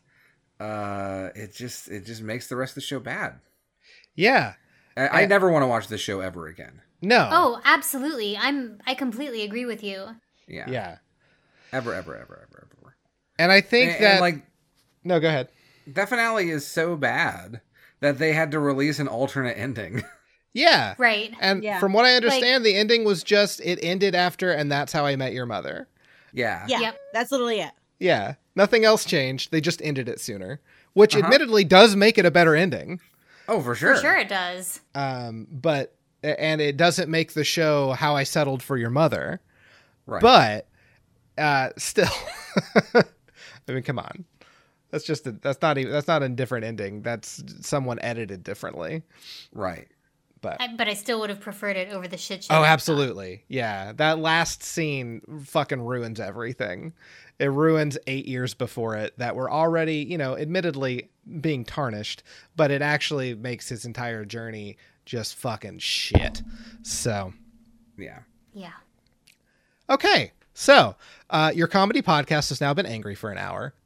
uh 0.59 1.29
it 1.35 1.53
just 1.53 1.87
it 1.89 2.05
just 2.05 2.21
makes 2.23 2.47
the 2.47 2.55
rest 2.55 2.71
of 2.71 2.75
the 2.75 2.81
show 2.81 2.99
bad 2.99 3.39
Yeah. 4.15 4.53
i, 4.95 5.07
I 5.07 5.19
Yeah. 5.21 5.27
never 5.27 5.51
want 5.51 5.63
to 5.63 5.67
watch 5.67 5.87
this 5.87 6.01
show 6.01 6.19
ever 6.21 6.47
again 6.47 6.81
No. 7.01 7.29
Oh, 7.31 7.61
absolutely. 7.63 8.35
I'm 8.37 8.79
I 8.87 8.95
completely 8.95 9.43
agree 9.43 9.65
with 9.65 9.83
you. 9.83 10.07
yeah 10.47 10.69
Yeah. 10.69 10.97
Ever 11.73 11.93
ever 11.93 12.15
ever 12.15 12.47
ever 12.49 12.67
ever 12.83 12.95
And 13.39 13.51
I 13.51 13.61
think 13.61 13.93
and, 13.93 14.03
that 14.03 14.11
and, 14.13 14.21
like 14.21 14.41
No, 15.03 15.19
go 15.19 15.27
ahead. 15.27 15.49
that 15.87 16.09
finale 16.09 16.49
is 16.49 16.65
so 16.65 16.95
bad 16.95 17.61
that 17.99 18.17
they 18.19 18.33
had 18.33 18.51
to 18.51 18.59
release 18.59 18.99
an 18.99 19.07
alternate 19.07 19.57
ending. 19.57 20.03
Yeah. 20.53 20.95
Right. 20.97 21.31
And 21.39 21.63
Yeah. 21.63 21.79
from 21.79 21.93
what 21.93 22.05
I 22.05 22.15
understand, 22.15 22.65
the 22.65 22.73
ending 22.75 23.03
was 23.03 23.21
just 23.21 23.59
it 23.61 23.77
ended 23.83 24.15
after, 24.15 24.51
and 24.51 24.71
that's 24.71 24.91
how 24.91 25.05
I 25.05 25.15
met 25.15 25.31
your 25.33 25.45
mother. 25.45 25.87
yeah. 26.33 26.65
Yeah, 26.67 26.79
Yep. 26.79 26.99
that's 27.13 27.31
literally 27.31 27.59
it. 27.59 27.71
Yeah. 27.99 28.35
Nothing 28.55 28.83
else 28.83 29.05
changed. 29.05 29.51
They 29.51 29.61
just 29.61 29.83
ended 29.83 30.09
it 30.09 30.19
sooner, 30.19 30.59
which 30.93 31.15
Uh-huh. 31.15 31.25
admittedly 31.25 31.63
does 31.63 31.95
make 31.95 32.17
it 32.17 32.25
a 32.25 32.31
better 32.31 32.55
ending. 32.55 32.99
Oh, 33.47 33.61
for 33.61 33.75
sure. 33.75 33.95
For 33.95 34.01
sure 34.01 34.17
it 34.17 34.29
does. 34.29 34.81
Um, 34.95 35.45
but 35.51 35.93
and 36.23 36.59
it 36.59 36.75
doesn't 36.75 37.09
make 37.09 37.33
the 37.33 37.43
show 37.43 37.91
how 37.91 38.15
I 38.15 38.23
settled 38.23 38.63
for 38.63 38.77
your 38.77 38.89
mother. 38.89 39.39
Right. 40.07 40.21
But 40.23 40.67
uh, 41.37 41.69
still, 41.77 42.09
I 42.93 43.03
mean, 43.67 43.83
come 43.83 43.99
on. 43.99 44.25
That's 44.91 45.03
just 45.03 45.27
a, 45.27 45.31
that's 45.33 45.61
not 45.61 45.77
even 45.77 45.91
that's 45.91 46.07
not 46.07 46.23
a 46.23 46.29
different 46.29 46.65
ending. 46.65 47.01
That's 47.01 47.43
someone 47.61 47.99
edited 47.99 48.43
differently. 48.43 49.03
right. 49.53 49.87
But 50.39 50.61
I, 50.61 50.75
but 50.75 50.87
I 50.87 50.93
still 50.93 51.19
would 51.21 51.31
have 51.31 51.39
preferred 51.41 51.77
it 51.77 51.91
over 51.91 52.07
the 52.07 52.15
shit 52.15 52.43
show. 52.43 52.53
oh, 52.53 52.57
I 52.57 52.61
thought. 52.61 52.67
absolutely, 52.73 53.43
yeah. 53.47 53.91
That 53.93 54.19
last 54.19 54.61
scene 54.61 55.21
fucking 55.43 55.81
ruins 55.81 56.19
everything. 56.19 56.93
It 57.39 57.47
ruins 57.47 57.97
eight 58.05 58.27
years 58.27 58.53
before 58.53 58.95
it 58.95 59.17
that 59.17 59.35
were 59.35 59.51
already, 59.51 59.97
you 59.97 60.17
know, 60.17 60.37
admittedly 60.37 61.09
being 61.41 61.65
tarnished, 61.65 62.21
but 62.55 62.69
it 62.69 62.83
actually 62.83 63.33
makes 63.33 63.67
his 63.67 63.83
entire 63.83 64.25
journey 64.25 64.77
just 65.05 65.35
fucking 65.35 65.79
shit. 65.79 66.43
So. 66.83 67.33
Yeah. 67.97 68.19
Yeah. 68.53 68.73
Okay, 69.89 70.33
so 70.59 70.95
uh, 71.29 71.51
your 71.53 71.67
comedy 71.67 72.01
podcast 72.01 72.49
has 72.49 72.59
now 72.59 72.73
been 72.73 72.85
angry 72.87 73.13
for 73.13 73.29
an 73.31 73.37
hour. 73.37 73.73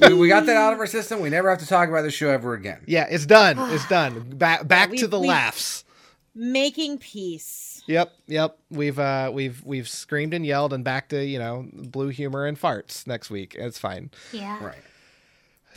We, 0.00 0.14
we 0.14 0.28
got 0.28 0.46
that 0.46 0.56
out 0.56 0.72
of 0.72 0.78
our 0.80 0.86
system. 0.86 1.20
We 1.20 1.30
never 1.30 1.48
have 1.50 1.58
to 1.60 1.66
talk 1.66 1.88
about 1.88 2.02
the 2.02 2.10
show 2.10 2.28
ever 2.30 2.54
again. 2.54 2.80
yeah, 2.86 3.06
it's 3.08 3.26
done. 3.26 3.56
It's 3.72 3.86
done. 3.88 4.30
Back 4.36 4.66
back 4.66 4.90
we- 4.90 4.98
to 4.98 5.06
the 5.06 5.20
we- 5.20 5.28
laughs. 5.28 5.84
Making 6.34 6.98
peace. 6.98 7.82
Yep, 7.86 8.12
yep. 8.28 8.58
We've 8.70 8.98
uh, 8.98 9.30
we've 9.32 9.62
we've 9.64 9.88
screamed 9.88 10.32
and 10.34 10.44
yelled 10.46 10.72
and 10.72 10.84
back 10.84 11.08
to 11.10 11.24
you 11.24 11.38
know 11.38 11.66
blue 11.72 12.08
humor 12.08 12.46
and 12.46 12.60
farts 12.60 13.06
next 13.06 13.30
week. 13.30 13.54
It's 13.58 13.78
fine. 13.78 14.10
Yeah. 14.32 14.62
Right. 14.64 14.74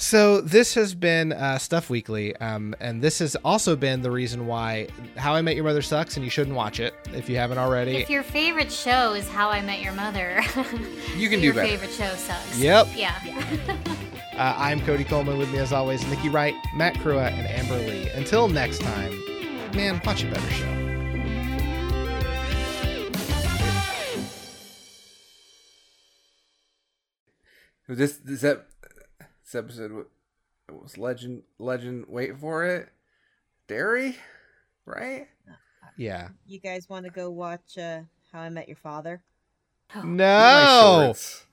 So 0.04 0.42
this 0.42 0.74
has 0.74 0.94
been 0.94 1.32
uh, 1.32 1.58
Stuff 1.58 1.90
Weekly, 1.90 2.36
um, 2.36 2.76
and 2.82 3.02
this 3.02 3.20
has 3.20 3.38
also 3.38 3.78
been 3.78 4.02
the 4.02 4.12
reason 4.12 4.48
why 4.48 4.90
How 5.16 5.34
I 5.34 5.42
Met 5.42 5.56
Your 5.56 5.64
Mother 5.64 5.82
sucks, 5.82 6.18
and 6.18 6.26
you 6.26 6.30
shouldn't 6.30 6.58
watch 6.58 6.82
it 6.82 6.94
if 7.14 7.30
you 7.30 7.38
haven't 7.38 7.58
already. 7.58 7.96
If 7.96 8.10
your 8.10 8.22
favorite 8.22 8.70
show 8.70 9.14
is 9.14 9.30
How 9.30 9.48
I 9.50 9.62
Met 9.62 9.82
Your 9.82 9.94
Mother, 9.94 10.42
You 11.16 11.30
can 11.30 11.40
do 11.40 11.46
your 11.46 11.54
better. 11.54 11.70
favorite 11.70 11.92
show 11.92 12.14
sucks. 12.16 12.60
Yep. 12.60 12.88
Yeah. 12.96 13.18
Uh, 14.34 14.56
I'm 14.58 14.82
Cody 14.82 15.04
Coleman. 15.04 15.38
With 15.38 15.52
me, 15.52 15.60
as 15.60 15.72
always, 15.72 16.04
Nikki 16.08 16.28
Wright, 16.28 16.56
Matt 16.76 16.96
Crua, 16.96 17.32
and 17.32 17.46
Amber 17.46 17.78
Lee. 17.78 18.10
Until 18.16 18.48
next 18.48 18.80
time, 18.82 19.12
man, 19.76 20.02
watch 20.04 20.24
a 20.24 20.26
better 20.28 20.50
show. 20.50 21.84
This 27.88 28.18
this, 28.18 28.44
ep- 28.44 28.70
this 29.54 29.60
episode 29.64 29.92
wa- 29.92 30.76
was 30.82 30.98
legend. 30.98 31.44
Legend. 31.60 32.06
Wait 32.08 32.38
for 32.38 32.66
it. 32.66 32.90
Dairy. 33.68 34.18
Right. 34.86 35.28
Yeah. 35.98 36.30
You 36.48 36.60
guys 36.60 36.90
want 36.90 37.06
to 37.06 37.12
go 37.12 37.30
watch 37.30 37.78
uh, 37.78 38.02
How 38.32 38.42
I 38.42 38.50
Met 38.50 38.68
Your 38.68 38.78
Father? 38.78 39.22
My 39.96 40.04
No. 40.04 41.04
shorts. 41.06 41.46